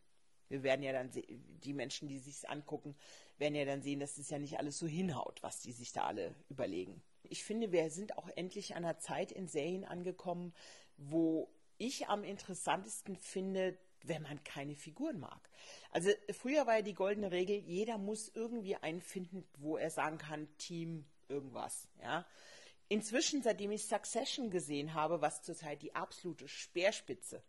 Wir 0.48 0.64
werden 0.64 0.82
ja 0.82 0.92
dann, 0.92 1.10
die 1.12 1.72
Menschen, 1.72 2.08
die 2.08 2.18
sich 2.18 2.48
angucken, 2.50 2.96
werden 3.38 3.54
ja 3.54 3.64
dann 3.64 3.82
sehen, 3.82 4.00
dass 4.00 4.18
es 4.18 4.28
ja 4.28 4.38
nicht 4.38 4.58
alles 4.58 4.78
so 4.78 4.86
hinhaut, 4.88 5.42
was 5.42 5.60
die 5.60 5.72
sich 5.72 5.92
da 5.92 6.04
alle 6.04 6.34
überlegen. 6.48 7.00
Ich 7.22 7.44
finde, 7.44 7.70
wir 7.70 7.88
sind 7.90 8.18
auch 8.18 8.28
endlich 8.34 8.74
an 8.74 8.84
einer 8.84 8.98
Zeit 8.98 9.30
in 9.30 9.46
Serien 9.46 9.84
angekommen, 9.84 10.52
wo 10.96 11.48
ich 11.78 12.08
am 12.08 12.24
interessantesten 12.24 13.16
finde, 13.16 13.78
wenn 14.02 14.22
man 14.22 14.42
keine 14.42 14.74
Figuren 14.74 15.20
mag. 15.20 15.48
Also 15.92 16.10
früher 16.32 16.66
war 16.66 16.76
ja 16.76 16.82
die 16.82 16.94
goldene 16.94 17.30
Regel, 17.30 17.56
jeder 17.56 17.98
muss 17.98 18.28
irgendwie 18.34 18.74
einen 18.74 19.00
finden, 19.00 19.46
wo 19.58 19.76
er 19.76 19.90
sagen 19.90 20.18
kann, 20.18 20.48
Team 20.58 21.06
irgendwas, 21.28 21.86
ja. 22.02 22.26
Inzwischen, 22.92 23.40
seitdem 23.40 23.70
ich 23.70 23.86
Succession 23.86 24.50
gesehen 24.50 24.94
habe, 24.94 25.20
was 25.20 25.42
zurzeit 25.42 25.80
die 25.80 25.94
absolute 25.94 26.48
Speerspitze 26.48 27.40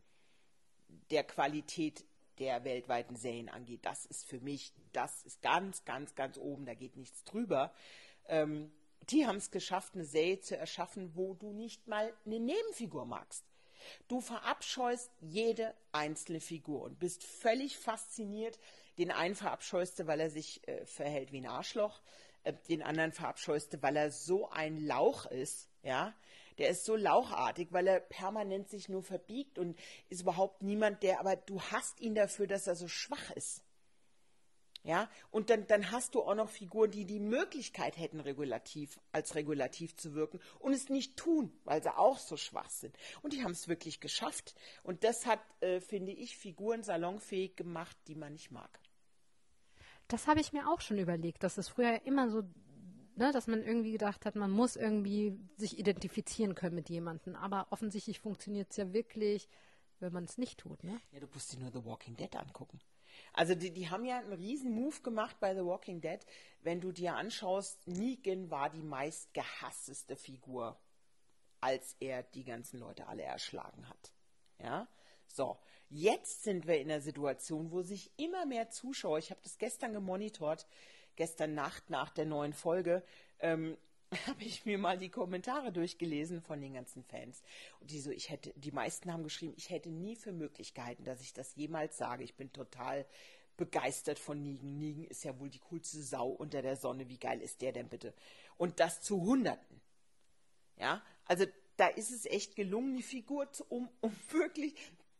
der 1.09 1.23
Qualität 1.23 2.05
der 2.37 2.63
weltweiten 2.63 3.15
Serien 3.15 3.49
angeht, 3.49 3.79
das 3.83 4.05
ist 4.05 4.23
für 4.23 4.39
mich, 4.39 4.71
das 4.93 5.23
ist 5.23 5.41
ganz, 5.41 5.83
ganz, 5.83 6.13
ganz 6.13 6.37
oben, 6.37 6.67
da 6.67 6.75
geht 6.75 6.95
nichts 6.95 7.23
drüber. 7.23 7.73
Ähm, 8.27 8.71
die 9.09 9.25
haben 9.25 9.37
es 9.37 9.49
geschafft, 9.49 9.95
eine 9.95 10.05
Serie 10.05 10.39
zu 10.41 10.55
erschaffen, 10.55 11.15
wo 11.15 11.33
du 11.33 11.53
nicht 11.53 11.87
mal 11.87 12.13
eine 12.23 12.39
Nebenfigur 12.39 13.05
magst. 13.05 13.43
Du 14.07 14.21
verabscheust 14.21 15.09
jede 15.21 15.73
einzelne 15.91 16.39
Figur 16.39 16.83
und 16.83 16.99
bist 16.99 17.23
völlig 17.23 17.79
fasziniert. 17.79 18.59
Den 18.99 19.09
einen 19.09 19.33
verabscheust 19.33 19.97
du, 19.97 20.05
weil 20.05 20.19
er 20.19 20.29
sich 20.29 20.67
äh, 20.67 20.85
verhält 20.85 21.31
wie 21.31 21.41
ein 21.41 21.47
Arschloch. 21.47 21.99
Äh, 22.43 22.53
den 22.69 22.81
anderen 22.81 23.11
verabscheust 23.11 23.81
weil 23.81 23.95
er 23.95 24.11
so 24.11 24.49
ein 24.49 24.77
Lauch 24.85 25.25
ist, 25.27 25.69
ja. 25.83 26.13
Der 26.57 26.69
ist 26.69 26.85
so 26.85 26.95
lauchartig, 26.95 27.69
weil 27.71 27.87
er 27.87 27.99
permanent 27.99 28.69
sich 28.69 28.89
nur 28.89 29.03
verbiegt 29.03 29.57
und 29.57 29.79
ist 30.09 30.21
überhaupt 30.21 30.61
niemand, 30.61 31.01
der, 31.01 31.19
aber 31.19 31.35
du 31.35 31.61
hast 31.61 31.99
ihn 32.01 32.13
dafür, 32.13 32.45
dass 32.45 32.67
er 32.67 32.75
so 32.75 32.87
schwach 32.87 33.31
ist. 33.31 33.63
Ja, 34.83 35.09
und 35.29 35.51
dann, 35.51 35.67
dann 35.67 35.91
hast 35.91 36.15
du 36.15 36.23
auch 36.23 36.33
noch 36.33 36.49
Figuren, 36.49 36.89
die 36.89 37.05
die 37.05 37.19
Möglichkeit 37.19 37.97
hätten, 37.97 38.19
regulativ, 38.19 38.99
als 39.11 39.35
regulativ 39.35 39.95
zu 39.95 40.15
wirken 40.15 40.39
und 40.57 40.73
es 40.73 40.89
nicht 40.89 41.17
tun, 41.17 41.53
weil 41.65 41.83
sie 41.83 41.95
auch 41.95 42.17
so 42.17 42.35
schwach 42.35 42.69
sind. 42.69 42.97
Und 43.21 43.33
die 43.33 43.43
haben 43.43 43.51
es 43.51 43.67
wirklich 43.67 43.99
geschafft. 43.99 44.55
Und 44.81 45.03
das 45.03 45.27
hat, 45.27 45.39
äh, 45.61 45.79
finde 45.81 46.11
ich, 46.11 46.35
Figuren 46.35 46.83
salonfähig 46.83 47.55
gemacht, 47.55 47.95
die 48.07 48.15
man 48.15 48.33
nicht 48.33 48.49
mag. 48.49 48.80
Das 50.11 50.27
habe 50.27 50.41
ich 50.41 50.51
mir 50.51 50.69
auch 50.69 50.81
schon 50.81 50.97
überlegt, 50.97 51.41
dass 51.41 51.57
es 51.57 51.69
früher 51.69 52.01
immer 52.05 52.29
so, 52.29 52.41
ne, 53.15 53.31
dass 53.31 53.47
man 53.47 53.63
irgendwie 53.63 53.93
gedacht 53.93 54.25
hat, 54.25 54.35
man 54.35 54.51
muss 54.51 54.75
irgendwie 54.75 55.39
sich 55.55 55.79
identifizieren 55.79 56.53
können 56.53 56.75
mit 56.75 56.89
jemandem. 56.89 57.37
Aber 57.37 57.67
offensichtlich 57.69 58.19
funktioniert 58.19 58.71
es 58.71 58.77
ja 58.77 58.91
wirklich, 58.91 59.47
wenn 59.99 60.11
man 60.11 60.25
es 60.25 60.37
nicht 60.37 60.59
tut. 60.59 60.83
Ne? 60.83 60.99
Ja, 61.11 61.21
du 61.21 61.27
musst 61.33 61.53
dir 61.53 61.59
nur 61.59 61.71
The 61.71 61.85
Walking 61.85 62.17
Dead 62.17 62.35
angucken. 62.35 62.81
Also 63.31 63.55
die, 63.55 63.71
die 63.71 63.89
haben 63.89 64.03
ja 64.03 64.17
einen 64.17 64.33
riesen 64.33 64.73
Move 64.73 64.99
gemacht 65.01 65.37
bei 65.39 65.55
The 65.55 65.63
Walking 65.63 66.01
Dead. 66.01 66.19
Wenn 66.59 66.81
du 66.81 66.91
dir 66.91 67.15
anschaust, 67.15 67.87
Negan 67.87 68.51
war 68.51 68.69
die 68.69 68.83
meist 68.83 69.33
gehassteste 69.33 70.17
Figur, 70.17 70.77
als 71.61 71.95
er 72.01 72.23
die 72.23 72.43
ganzen 72.43 72.79
Leute 72.79 73.07
alle 73.07 73.23
erschlagen 73.23 73.87
hat. 73.87 74.11
Ja, 74.59 74.89
so. 75.27 75.57
Jetzt 75.93 76.43
sind 76.43 76.67
wir 76.67 76.79
in 76.79 76.87
der 76.87 77.01
Situation, 77.01 77.69
wo 77.69 77.81
sich 77.81 78.11
immer 78.15 78.45
mehr 78.45 78.69
Zuschauer, 78.69 79.19
ich 79.19 79.29
habe 79.29 79.41
das 79.43 79.57
gestern 79.57 79.91
gemonitort, 79.91 80.65
gestern 81.17 81.53
Nacht 81.53 81.89
nach 81.89 82.09
der 82.09 82.25
neuen 82.25 82.53
Folge, 82.53 83.03
ähm, 83.39 83.77
habe 84.25 84.41
ich 84.41 84.65
mir 84.65 84.77
mal 84.77 84.97
die 84.97 85.09
Kommentare 85.09 85.73
durchgelesen 85.73 86.41
von 86.41 86.61
den 86.61 86.75
ganzen 86.75 87.03
Fans. 87.03 87.43
Und 87.81 87.91
die 87.91 87.99
so, 87.99 88.09
ich 88.09 88.29
hätte, 88.29 88.53
die 88.55 88.71
meisten 88.71 89.11
haben 89.11 89.23
geschrieben, 89.23 89.53
ich 89.57 89.69
hätte 89.69 89.89
nie 89.89 90.15
für 90.15 90.31
Möglichkeiten, 90.31 91.03
dass 91.03 91.19
ich 91.19 91.33
das 91.33 91.55
jemals 91.55 91.97
sage. 91.97 92.23
Ich 92.23 92.35
bin 92.35 92.53
total 92.53 93.05
begeistert 93.57 94.17
von 94.17 94.41
Nigen. 94.41 94.77
Nigen 94.77 95.03
ist 95.03 95.25
ja 95.25 95.37
wohl 95.41 95.49
die 95.49 95.59
coolste 95.59 96.01
Sau 96.01 96.29
unter 96.29 96.61
der 96.61 96.77
Sonne. 96.77 97.09
Wie 97.09 97.19
geil 97.19 97.41
ist 97.41 97.61
der 97.61 97.73
denn 97.73 97.89
bitte? 97.89 98.13
Und 98.55 98.79
das 98.79 99.01
zu 99.01 99.21
Hunderten. 99.21 99.81
Ja, 100.77 101.03
also 101.25 101.45
da 101.75 101.87
ist 101.87 102.11
es 102.11 102.25
echt 102.25 102.55
gelungen, 102.55 102.95
die 102.95 103.03
Figur 103.03 103.51
zu, 103.51 103.65
um, 103.65 103.89
um 103.99 104.15
wirklich 104.29 104.75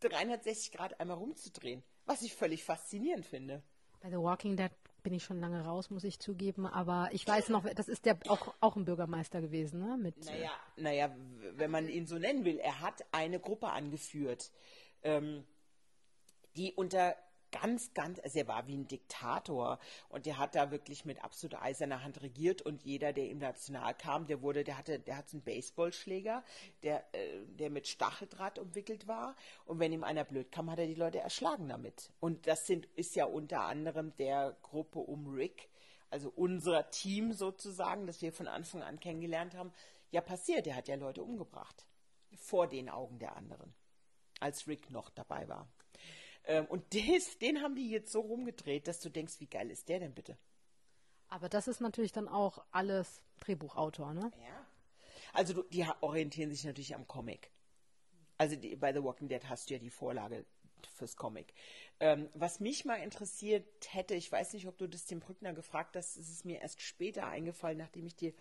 360 0.09 0.71
Grad 0.71 0.99
einmal 0.99 1.17
rumzudrehen. 1.17 1.83
Was 2.05 2.21
ich 2.21 2.35
völlig 2.35 2.63
faszinierend 2.63 3.25
finde. 3.25 3.63
Bei 4.01 4.09
The 4.09 4.17
Walking 4.17 4.57
Dead 4.57 4.71
bin 5.03 5.13
ich 5.13 5.23
schon 5.23 5.39
lange 5.39 5.63
raus, 5.63 5.89
muss 5.89 6.03
ich 6.03 6.19
zugeben. 6.19 6.65
Aber 6.65 7.09
ich 7.11 7.27
weiß 7.27 7.49
noch, 7.49 7.65
das 7.73 7.87
ist 7.87 8.05
der 8.05 8.17
auch, 8.27 8.53
auch 8.59 8.75
ein 8.75 8.85
Bürgermeister 8.85 9.41
gewesen, 9.41 9.79
ne? 9.79 9.97
Mit, 9.97 10.15
äh, 10.27 10.31
naja, 10.31 10.51
naja, 10.77 11.15
wenn 11.53 11.71
man 11.71 11.87
ihn 11.87 12.05
so 12.05 12.17
nennen 12.17 12.45
will, 12.45 12.57
er 12.57 12.81
hat 12.81 13.03
eine 13.11 13.39
Gruppe 13.39 13.69
angeführt, 13.69 14.51
ähm, 15.03 15.45
die 16.55 16.73
unter 16.73 17.15
ganz, 17.51 17.93
ganz, 17.93 18.19
also 18.19 18.39
er 18.39 18.47
war 18.47 18.67
wie 18.67 18.77
ein 18.77 18.87
Diktator 18.87 19.79
und 20.09 20.25
der 20.25 20.37
hat 20.37 20.55
da 20.55 20.71
wirklich 20.71 21.05
mit 21.05 21.23
absoluter 21.23 21.61
eiserner 21.61 22.03
Hand 22.03 22.21
regiert 22.21 22.61
und 22.61 22.83
jeder, 22.83 23.13
der 23.13 23.25
ihm 23.25 23.39
national 23.39 23.93
kam, 23.93 24.27
der 24.27 24.41
wurde, 24.41 24.63
der 24.63 24.77
hatte, 24.77 24.99
der 24.99 25.17
hat 25.17 25.29
so 25.29 25.37
einen 25.37 25.43
Baseballschläger, 25.43 26.43
der, 26.83 27.03
äh, 27.13 27.45
der 27.47 27.69
mit 27.69 27.87
Stacheldraht 27.87 28.59
umwickelt 28.59 29.07
war 29.07 29.35
und 29.65 29.79
wenn 29.79 29.93
ihm 29.93 30.03
einer 30.03 30.23
blöd 30.23 30.51
kam, 30.51 30.71
hat 30.71 30.79
er 30.79 30.87
die 30.87 30.95
Leute 30.95 31.19
erschlagen 31.19 31.69
damit. 31.69 32.11
Und 32.19 32.47
das 32.47 32.67
sind, 32.67 32.85
ist 32.95 33.15
ja 33.15 33.25
unter 33.25 33.61
anderem 33.61 34.15
der 34.17 34.55
Gruppe 34.61 34.99
um 34.99 35.27
Rick, 35.27 35.69
also 36.09 36.31
unser 36.35 36.89
Team 36.91 37.33
sozusagen, 37.33 38.05
das 38.05 38.21
wir 38.21 38.33
von 38.33 38.47
Anfang 38.47 38.83
an 38.83 38.99
kennengelernt 38.99 39.55
haben, 39.55 39.71
ja 40.11 40.21
passiert. 40.21 40.65
Der 40.65 40.75
hat 40.75 40.87
ja 40.87 40.95
Leute 40.95 41.23
umgebracht. 41.23 41.85
Vor 42.35 42.67
den 42.67 42.89
Augen 42.89 43.17
der 43.19 43.35
anderen. 43.35 43.73
Als 44.39 44.67
Rick 44.67 44.89
noch 44.91 45.09
dabei 45.09 45.47
war. 45.47 45.67
Ähm, 46.45 46.65
und 46.65 46.93
des, 46.93 47.38
den 47.39 47.62
haben 47.62 47.75
die 47.75 47.89
jetzt 47.89 48.12
so 48.12 48.21
rumgedreht, 48.21 48.88
dass 48.88 48.99
du 48.99 49.10
denkst, 49.10 49.39
wie 49.39 49.47
geil 49.47 49.69
ist 49.69 49.89
der 49.89 49.99
denn 49.99 50.13
bitte? 50.13 50.38
Aber 51.27 51.49
das 51.49 51.67
ist 51.67 51.82
natürlich 51.82 52.12
dann 52.12 52.27
auch 52.27 52.63
alles 52.71 53.21
Drehbuchautor, 53.39 54.13
ne? 54.13 54.32
Ja. 54.38 54.65
Also 55.34 55.54
du, 55.54 55.63
die 55.63 55.86
orientieren 56.01 56.51
sich 56.51 56.63
natürlich 56.65 56.93
am 56.93 57.08
Comic. 57.08 57.51
Also 58.38 58.56
die, 58.56 58.75
bei 58.75 58.91
The 58.91 59.04
Walking 59.04 59.30
Dead 59.30 59.47
hast 59.47 59.69
du 59.69 59.75
ja 59.75 59.80
die 59.80 59.89
Vorlage 59.89 60.45
fürs 60.95 61.15
Comic. 61.15 61.54
Ähm, 61.99 62.30
was 62.34 62.60
mich 62.60 62.86
mal 62.86 62.95
interessiert 62.95 63.65
hätte, 63.93 64.15
ich 64.15 64.32
weiß 64.32 64.54
nicht, 64.54 64.67
ob 64.67 64.77
du 64.77 64.88
das 64.88 65.06
dem 65.06 65.19
Brückner 65.19 65.54
gefragt 65.54 65.95
hast, 65.95 66.17
es 66.17 66.30
ist 66.30 66.45
mir 66.45 66.60
erst 66.60 66.82
später 66.82 67.27
eingefallen, 67.27 67.77
nachdem 67.77 68.08
ich 68.08 68.15
dir 68.15 68.34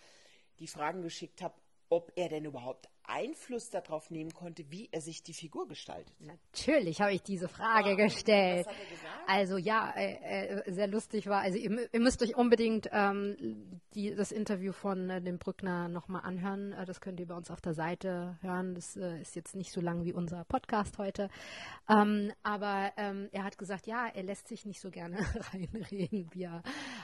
die 0.59 0.67
Fragen 0.67 1.03
geschickt 1.03 1.43
habe, 1.43 1.55
ob 1.91 2.13
er 2.17 2.29
denn 2.29 2.45
überhaupt 2.45 2.89
Einfluss 3.05 3.71
darauf 3.71 4.11
nehmen 4.11 4.33
konnte, 4.33 4.71
wie 4.71 4.89
er 4.93 5.01
sich 5.01 5.23
die 5.23 5.33
Figur 5.33 5.67
gestaltet. 5.69 6.15
Natürlich 6.21 7.01
habe 7.01 7.13
ich 7.13 7.23
diese 7.23 7.49
Frage 7.49 7.91
ja, 7.91 7.95
gestellt. 7.97 8.67
Was 8.67 8.75
hat 8.75 8.83
er 8.83 8.91
gesagt? 8.91 9.29
Also 9.29 9.57
ja, 9.59 9.93
äh, 9.97 10.61
äh, 10.69 10.73
sehr 10.73 10.87
lustig 10.87 11.27
war. 11.27 11.41
Also 11.41 11.59
ihr, 11.59 11.93
ihr 11.93 12.01
müsst 12.01 12.23
euch 12.23 12.37
unbedingt 12.37 12.89
ähm, 12.93 13.81
die, 13.95 14.15
das 14.15 14.33
Interview 14.33 14.73
von 14.73 15.11
äh, 15.11 15.21
dem 15.21 15.39
Brückner 15.39 15.89
nochmal 15.89 16.23
anhören. 16.23 16.73
Äh, 16.73 16.85
das 16.85 17.01
könnt 17.01 17.21
ihr 17.21 17.27
bei 17.27 17.35
uns 17.35 17.51
auf 17.51 17.61
der 17.61 17.75
Seite 17.75 18.39
hören. 18.43 18.75
Das 18.75 18.97
äh, 18.97 19.21
ist 19.21 19.37
jetzt 19.37 19.57
nicht 19.57 19.73
so 19.73 19.81
lang 19.81 20.05
wie 20.05 20.13
unser 20.13 20.45
Podcast 20.45 20.99
heute. 20.99 21.29
Ähm, 21.89 22.33
aber 22.43 22.93
ähm, 22.97 23.29
er 23.33 23.45
hat 23.45 23.59
gesagt, 23.59 23.87
ja, 23.87 24.07
er 24.07 24.23
lässt 24.23 24.49
sich 24.49 24.65
nicht 24.65 24.81
so 24.81 24.91
gerne 24.91 25.19
reinreden. 25.53 26.29
Wie 26.33 26.45
er, 26.45 26.63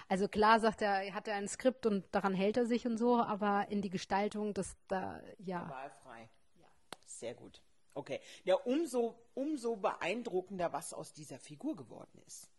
also 0.09 0.29
klar 0.29 0.61
sagt 0.61 0.83
er, 0.83 1.03
er 1.03 1.15
hat 1.15 1.29
ein 1.29 1.49
Skript 1.49 1.87
und 1.87 2.05
daran 2.13 2.35
hält 2.35 2.57
er 2.57 2.67
sich 2.67 2.87
und 2.87 2.97
so, 2.97 3.21
aber 3.21 3.67
in 3.71 3.83
die 3.83 3.91
Gestaltung, 3.91 4.55
das 4.55 4.77
da, 4.89 5.21
ja 5.39 5.67
frei. 5.97 6.29
Ja. 6.61 6.67
Sehr 7.05 7.35
gut. 7.35 7.63
Okay. 7.95 8.21
Ja, 8.45 8.57
umso, 8.57 9.19
umso 9.35 9.77
beeindruckender, 9.77 10.73
was 10.73 10.93
aus 10.93 11.13
dieser 11.13 11.39
Figur 11.39 11.77
geworden 11.77 12.21
ist. 12.27 12.51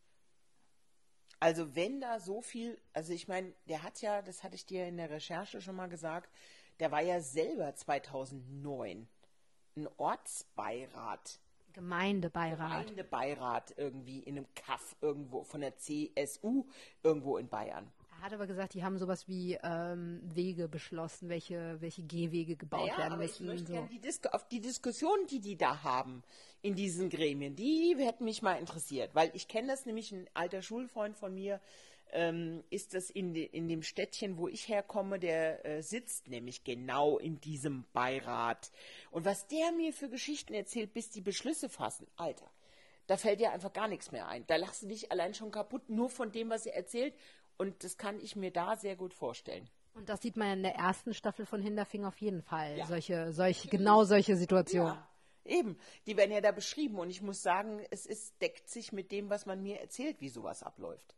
Also 1.39 1.76
wenn 1.76 2.02
da 2.02 2.19
so 2.19 2.41
viel, 2.41 2.80
also 2.93 3.13
ich 3.13 3.28
meine, 3.28 3.54
der 3.67 3.84
hat 3.84 4.02
ja, 4.02 4.23
das 4.23 4.43
hatte 4.43 4.56
ich 4.56 4.65
dir 4.65 4.88
in 4.88 4.97
der 4.97 5.12
Recherche 5.12 5.62
schon 5.62 5.76
mal 5.76 5.89
gesagt, 5.89 6.32
der 6.80 6.91
war 6.91 7.02
ja 7.02 7.21
selber 7.21 7.76
2009 7.76 9.08
ein 9.76 9.88
Ortsbeirat. 9.97 11.39
Gemeindebeirat. 11.73 12.58
Gemeindebeirat 12.58 13.73
irgendwie 13.78 14.19
in 14.19 14.38
einem 14.38 14.47
Kaff 14.56 14.95
irgendwo 15.02 15.43
von 15.43 15.62
der 15.62 15.78
CSU 15.78 16.65
irgendwo 17.04 17.38
in 17.38 17.47
Bayern. 17.47 17.91
Er 18.19 18.25
hat 18.25 18.34
aber 18.34 18.47
gesagt, 18.47 18.73
die 18.73 18.84
haben 18.84 18.97
sowas 18.97 19.27
wie 19.27 19.58
ähm, 19.63 20.21
Wege 20.23 20.67
beschlossen, 20.67 21.30
welche, 21.30 21.77
welche 21.82 22.01
Gehwege 22.01 22.56
gebaut 22.56 22.88
naja, 22.88 22.97
werden 22.97 23.19
müssen. 23.19 23.43
Ich 23.43 23.49
möchte 23.49 23.73
so. 23.73 23.88
die 23.91 23.99
Dis 23.99 24.21
auf 24.32 24.47
die 24.47 24.60
Diskussion, 24.60 25.17
die 25.30 25.39
die 25.39 25.56
da 25.56 25.84
haben 25.84 26.23
in 26.62 26.75
diesen 26.75 27.10
Gremien, 27.10 27.56
die 27.56 27.95
hätten 27.99 28.23
mich 28.23 28.41
mal 28.41 28.56
interessiert, 28.56 29.13
weil 29.13 29.30
ich 29.34 29.47
kenne 29.47 29.67
das 29.67 29.86
nämlich, 29.86 30.12
ein 30.12 30.27
alter 30.34 30.63
Schulfreund 30.63 31.15
von 31.15 31.34
mir, 31.34 31.62
ähm, 32.12 32.63
ist 32.69 32.93
das 32.93 33.10
in, 33.10 33.34
de, 33.34 33.43
in 33.43 33.67
dem 33.67 33.84
Städtchen, 33.84 34.38
wo 34.38 34.47
ich 34.47 34.68
herkomme, 34.68 35.20
der 35.20 35.65
äh, 35.65 35.84
sitzt 35.84 36.28
nämlich 36.28 36.63
genau 36.63 37.18
in 37.20 37.39
diesem 37.39 37.86
Beirat. 37.93 38.72
Und 39.11 39.26
was 39.26 39.47
der 39.47 39.72
mir 39.74 39.93
für 39.93 40.09
Geschichten 40.09 40.53
erzählt, 40.53 40.93
bis 40.93 41.09
die 41.09 41.22
Beschlüsse 41.22 41.70
fassen, 41.70 42.07
Alter, 42.15 42.49
da 43.07 43.15
fällt 43.15 43.39
dir 43.39 43.51
einfach 43.51 43.72
gar 43.72 43.88
nichts 43.88 44.11
mehr 44.11 44.28
ein. 44.28 44.45
Da 44.47 44.57
lachst 44.57 44.84
du 44.84 44.88
dich 44.88 45.11
allein 45.11 45.34
schon 45.34 45.49
kaputt, 45.49 45.89
nur 45.89 46.09
von 46.09 46.32
dem, 46.32 46.49
was 46.49 46.65
er 46.65 46.76
erzählt. 46.76 47.13
Und 47.58 47.84
das 47.84 47.97
kann 47.97 48.20
ich 48.20 48.36
mir 48.36 48.51
da 48.51 48.76
sehr 48.76 48.95
gut 48.95 49.14
vorstellen. 49.14 49.70
Und 49.93 50.10
das 50.10 50.22
sieht 50.22 50.38
man 50.38 50.58
in 50.58 50.64
der 50.64 50.76
ersten 50.76 51.14
Staffel 51.14 51.45
von 51.45 51.62
Hinterfing 51.62 52.05
auf 52.05 52.18
jeden 52.22 52.43
Fall. 52.43 52.78
Ja. 52.78 52.86
Solche, 52.86 53.34
solche, 53.34 53.68
genau 53.68 54.03
solche 54.03 54.36
Situationen. 54.36 54.93
Ja, 54.93 55.10
eben. 55.45 55.78
Die 56.05 56.16
werden 56.16 56.32
ja 56.32 56.41
da 56.41 56.51
beschrieben. 56.51 56.99
Und 56.99 57.10
ich 57.10 57.22
muss 57.22 57.41
sagen, 57.41 57.82
es 57.89 58.05
ist, 58.05 58.39
deckt 58.41 58.70
sich 58.70 58.91
mit 58.91 59.12
dem, 59.12 59.30
was 59.30 59.47
man 59.47 59.64
mir 59.64 59.80
erzählt, 59.80 60.22
wie 60.22 60.30
sowas 60.30 60.62
abläuft. 60.62 61.16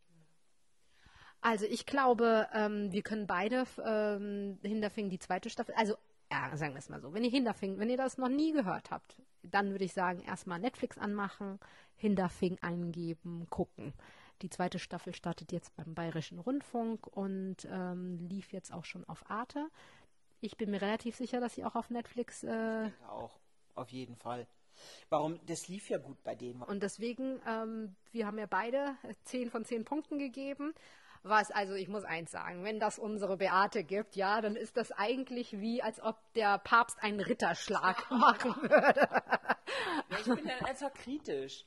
Also 1.42 1.66
ich 1.66 1.86
glaube, 1.86 2.48
ähm, 2.54 2.92
wir 2.92 3.02
können 3.02 3.26
beide 3.26 3.64
ähm, 3.84 4.58
Hinterfing 4.62 5.08
die 5.08 5.18
zweite 5.18 5.48
Staffel, 5.48 5.74
also 5.74 5.94
ja, 6.30 6.56
sagen 6.56 6.74
wir 6.74 6.78
es 6.78 6.88
mal 6.88 7.00
so, 7.00 7.12
wenn 7.12 7.24
ihr 7.24 7.30
Hinterfing, 7.30 7.78
wenn 7.78 7.90
ihr 7.90 7.96
das 7.96 8.18
noch 8.18 8.28
nie 8.28 8.52
gehört 8.52 8.90
habt, 8.90 9.16
dann 9.42 9.70
würde 9.70 9.84
ich 9.84 9.92
sagen, 9.92 10.22
erstmal 10.22 10.58
Netflix 10.60 10.98
anmachen, 10.98 11.58
Hinterfing 11.96 12.58
eingeben, 12.60 13.46
gucken. 13.48 13.94
Die 14.42 14.50
zweite 14.50 14.78
Staffel 14.78 15.14
startet 15.14 15.52
jetzt 15.52 15.74
beim 15.76 15.94
Bayerischen 15.94 16.38
Rundfunk 16.38 17.06
und 17.06 17.56
ähm, 17.70 18.18
lief 18.28 18.52
jetzt 18.52 18.72
auch 18.72 18.84
schon 18.84 19.06
auf 19.08 19.30
Arte. 19.30 19.68
Ich 20.40 20.56
bin 20.56 20.70
mir 20.70 20.80
relativ 20.80 21.16
sicher, 21.16 21.40
dass 21.40 21.54
sie 21.54 21.64
auch 21.64 21.74
auf 21.74 21.90
Netflix. 21.90 22.42
Äh, 22.42 22.86
ich 22.86 22.92
denke 22.92 23.10
auch, 23.10 23.38
auf 23.74 23.90
jeden 23.90 24.16
Fall. 24.16 24.46
Warum? 25.10 25.38
Das 25.46 25.68
lief 25.68 25.90
ja 25.90 25.98
gut 25.98 26.22
bei 26.22 26.34
denen. 26.34 26.62
Und 26.62 26.82
deswegen, 26.82 27.40
ähm, 27.46 27.94
wir 28.12 28.26
haben 28.26 28.38
ja 28.38 28.46
beide 28.46 28.96
10 29.24 29.50
von 29.50 29.64
10 29.64 29.84
Punkten 29.84 30.18
gegeben. 30.18 30.74
Was, 31.22 31.50
also 31.50 31.74
ich 31.74 31.88
muss 31.88 32.04
eins 32.04 32.30
sagen, 32.30 32.64
wenn 32.64 32.80
das 32.80 32.98
unsere 32.98 33.36
Beate 33.36 33.84
gibt, 33.84 34.16
ja, 34.16 34.40
dann 34.40 34.56
ist 34.56 34.78
das 34.78 34.90
eigentlich 34.90 35.60
wie, 35.60 35.82
als 35.82 36.00
ob 36.00 36.16
der 36.32 36.56
Papst 36.58 37.02
einen 37.02 37.20
Ritterschlag 37.20 38.10
machen 38.10 38.56
würde. 38.62 39.06
Ja, 40.08 40.18
ich 40.18 40.24
bin 40.24 40.46
dann 40.46 40.64
einfach 40.64 40.94
kritisch. 40.94 41.66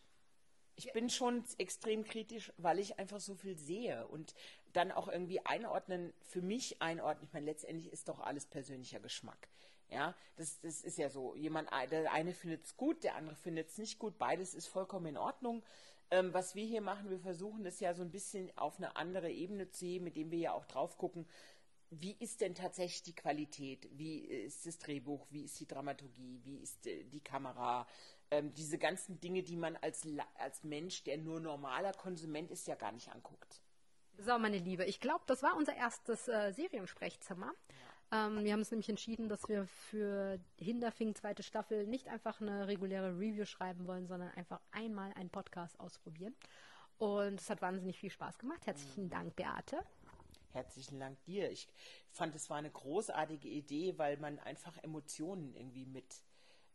Ich 0.75 0.91
bin 0.93 1.09
schon 1.09 1.43
extrem 1.57 2.03
kritisch, 2.03 2.51
weil 2.57 2.79
ich 2.79 2.97
einfach 2.99 3.19
so 3.19 3.35
viel 3.35 3.57
sehe 3.57 4.07
und 4.07 4.33
dann 4.73 4.91
auch 4.91 5.07
irgendwie 5.07 5.45
einordnen, 5.45 6.13
für 6.21 6.41
mich 6.41 6.81
einordnen. 6.81 7.27
Ich 7.27 7.33
meine, 7.33 7.45
letztendlich 7.45 7.91
ist 7.93 8.09
doch 8.09 8.19
alles 8.19 8.47
persönlicher 8.47 8.99
Geschmack. 8.99 9.49
Ja, 9.89 10.15
das, 10.37 10.59
das 10.61 10.81
ist 10.81 10.97
ja 10.97 11.09
so. 11.09 11.35
Jemand, 11.35 11.69
der 11.91 12.11
eine 12.11 12.33
findet 12.33 12.65
es 12.65 12.75
gut, 12.75 13.03
der 13.03 13.15
andere 13.15 13.35
findet 13.35 13.69
es 13.69 13.77
nicht 13.77 13.99
gut. 13.99 14.17
Beides 14.17 14.55
ist 14.55 14.67
vollkommen 14.67 15.05
in 15.05 15.17
Ordnung. 15.17 15.63
Ähm, 16.09 16.33
was 16.33 16.55
wir 16.55 16.65
hier 16.65 16.81
machen, 16.81 17.09
wir 17.09 17.19
versuchen 17.19 17.63
das 17.63 17.79
ja 17.79 17.93
so 17.93 18.01
ein 18.01 18.11
bisschen 18.11 18.55
auf 18.57 18.77
eine 18.77 18.95
andere 18.95 19.31
Ebene 19.31 19.69
zu 19.69 19.79
sehen, 19.79 20.03
mit 20.03 20.15
dem 20.15 20.31
wir 20.31 20.39
ja 20.39 20.53
auch 20.53 20.65
drauf 20.65 20.97
gucken, 20.97 21.27
wie 21.89 22.15
ist 22.19 22.41
denn 22.41 22.55
tatsächlich 22.55 23.03
die 23.03 23.15
Qualität? 23.15 23.87
Wie 23.91 24.19
ist 24.19 24.65
das 24.65 24.79
Drehbuch? 24.79 25.27
Wie 25.29 25.43
ist 25.43 25.59
die 25.59 25.67
Dramaturgie? 25.67 26.41
Wie 26.43 26.57
ist 26.57 26.87
äh, 26.87 27.03
die 27.03 27.19
Kamera? 27.21 27.87
Ähm, 28.33 28.51
diese 28.55 28.79
ganzen 28.79 29.19
Dinge, 29.19 29.43
die 29.43 29.55
man 29.55 29.75
als, 29.77 30.07
als 30.39 30.63
Mensch, 30.63 31.03
der 31.03 31.19
nur 31.19 31.39
normaler 31.39 31.93
Konsument 31.93 32.49
ist, 32.49 32.67
ja 32.67 32.73
gar 32.73 32.91
nicht 32.91 33.09
anguckt. 33.09 33.61
So, 34.17 34.39
meine 34.39 34.57
Liebe, 34.57 34.85
ich 34.85 34.99
glaube, 34.99 35.23
das 35.27 35.43
war 35.43 35.55
unser 35.55 35.75
erstes 35.75 36.27
äh, 36.27 36.51
Seriensprechzimmer. 36.51 37.53
Ja. 38.11 38.25
Ähm, 38.25 38.43
wir 38.43 38.53
haben 38.53 38.61
uns 38.61 38.71
nämlich 38.71 38.89
entschieden, 38.89 39.29
dass 39.29 39.47
wir 39.47 39.67
für 39.67 40.39
Hinterfing 40.59 41.13
zweite 41.13 41.43
Staffel 41.43 41.85
nicht 41.85 42.07
einfach 42.07 42.41
eine 42.41 42.67
reguläre 42.67 43.19
Review 43.19 43.45
schreiben 43.45 43.85
wollen, 43.85 44.07
sondern 44.07 44.31
einfach 44.31 44.61
einmal 44.71 45.13
einen 45.13 45.29
Podcast 45.29 45.79
ausprobieren. 45.79 46.35
Und 46.97 47.39
es 47.39 47.51
hat 47.51 47.61
wahnsinnig 47.61 47.99
viel 47.99 48.09
Spaß 48.09 48.39
gemacht. 48.39 48.65
Herzlichen 48.65 49.05
mhm. 49.05 49.09
Dank, 49.11 49.35
Beate. 49.35 49.83
Herzlichen 50.53 50.99
Dank 50.99 51.23
dir. 51.25 51.51
Ich 51.51 51.67
fand, 52.09 52.33
es 52.33 52.49
war 52.49 52.57
eine 52.57 52.71
großartige 52.71 53.47
Idee, 53.47 53.99
weil 53.99 54.17
man 54.17 54.39
einfach 54.39 54.75
Emotionen 54.79 55.53
irgendwie 55.53 55.85
mit 55.85 56.15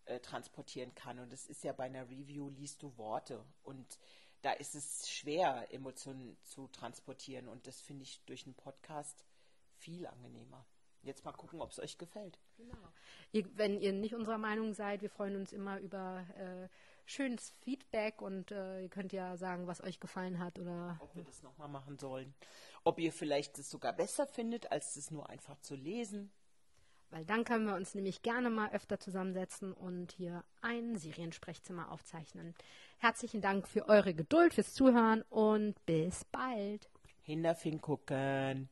äh, 0.08 0.20
transportieren 0.20 0.94
kann. 0.94 1.18
Und 1.18 1.32
es 1.32 1.46
ist 1.46 1.64
ja 1.64 1.72
bei 1.72 1.84
einer 1.84 2.08
Review, 2.08 2.50
liest 2.50 2.82
du 2.82 2.96
Worte. 2.96 3.44
Und 3.62 3.98
da 4.42 4.52
ist 4.52 4.74
es 4.74 5.08
schwer, 5.08 5.72
Emotionen 5.72 6.36
zu 6.42 6.68
transportieren. 6.68 7.48
Und 7.48 7.66
das 7.66 7.80
finde 7.80 8.04
ich 8.04 8.20
durch 8.24 8.46
einen 8.46 8.54
Podcast 8.54 9.24
viel 9.76 10.06
angenehmer. 10.06 10.64
Jetzt 11.02 11.24
mal 11.24 11.32
gucken, 11.32 11.60
ob 11.60 11.70
es 11.70 11.78
euch 11.78 11.96
gefällt. 11.96 12.38
Genau. 12.56 12.76
Ihr, 13.32 13.48
wenn 13.56 13.80
ihr 13.80 13.92
nicht 13.92 14.14
unserer 14.14 14.38
Meinung 14.38 14.74
seid, 14.74 15.00
wir 15.00 15.10
freuen 15.10 15.36
uns 15.36 15.52
immer 15.52 15.78
über 15.78 16.26
äh, 16.36 16.68
schönes 17.06 17.50
Feedback 17.62 18.20
und 18.20 18.50
äh, 18.50 18.82
ihr 18.82 18.88
könnt 18.88 19.12
ja 19.12 19.36
sagen, 19.36 19.66
was 19.66 19.82
euch 19.82 20.00
gefallen 20.00 20.38
hat 20.38 20.58
oder. 20.58 20.98
Ob 21.00 21.14
wir 21.14 21.24
das 21.24 21.42
nochmal 21.42 21.68
machen 21.68 21.98
sollen. 21.98 22.34
Ob 22.84 22.98
ihr 22.98 23.12
vielleicht 23.12 23.58
es 23.58 23.70
sogar 23.70 23.92
besser 23.92 24.26
findet, 24.26 24.72
als 24.72 24.96
es 24.96 25.10
nur 25.10 25.28
einfach 25.30 25.58
zu 25.60 25.76
lesen. 25.76 26.32
Weil 27.10 27.24
dann 27.24 27.44
können 27.44 27.66
wir 27.66 27.74
uns 27.74 27.94
nämlich 27.94 28.22
gerne 28.22 28.50
mal 28.50 28.70
öfter 28.70 28.98
zusammensetzen 29.00 29.72
und 29.72 30.12
hier 30.12 30.44
ein 30.60 30.96
Seriensprechzimmer 30.96 31.90
aufzeichnen. 31.90 32.54
Herzlichen 32.98 33.40
Dank 33.40 33.66
für 33.66 33.88
eure 33.88 34.12
Geduld, 34.12 34.54
fürs 34.54 34.74
Zuhören 34.74 35.22
und 35.30 35.74
bis 35.86 36.24
bald. 36.26 36.90
Hinterfing 37.22 37.80
gucken. 37.80 38.68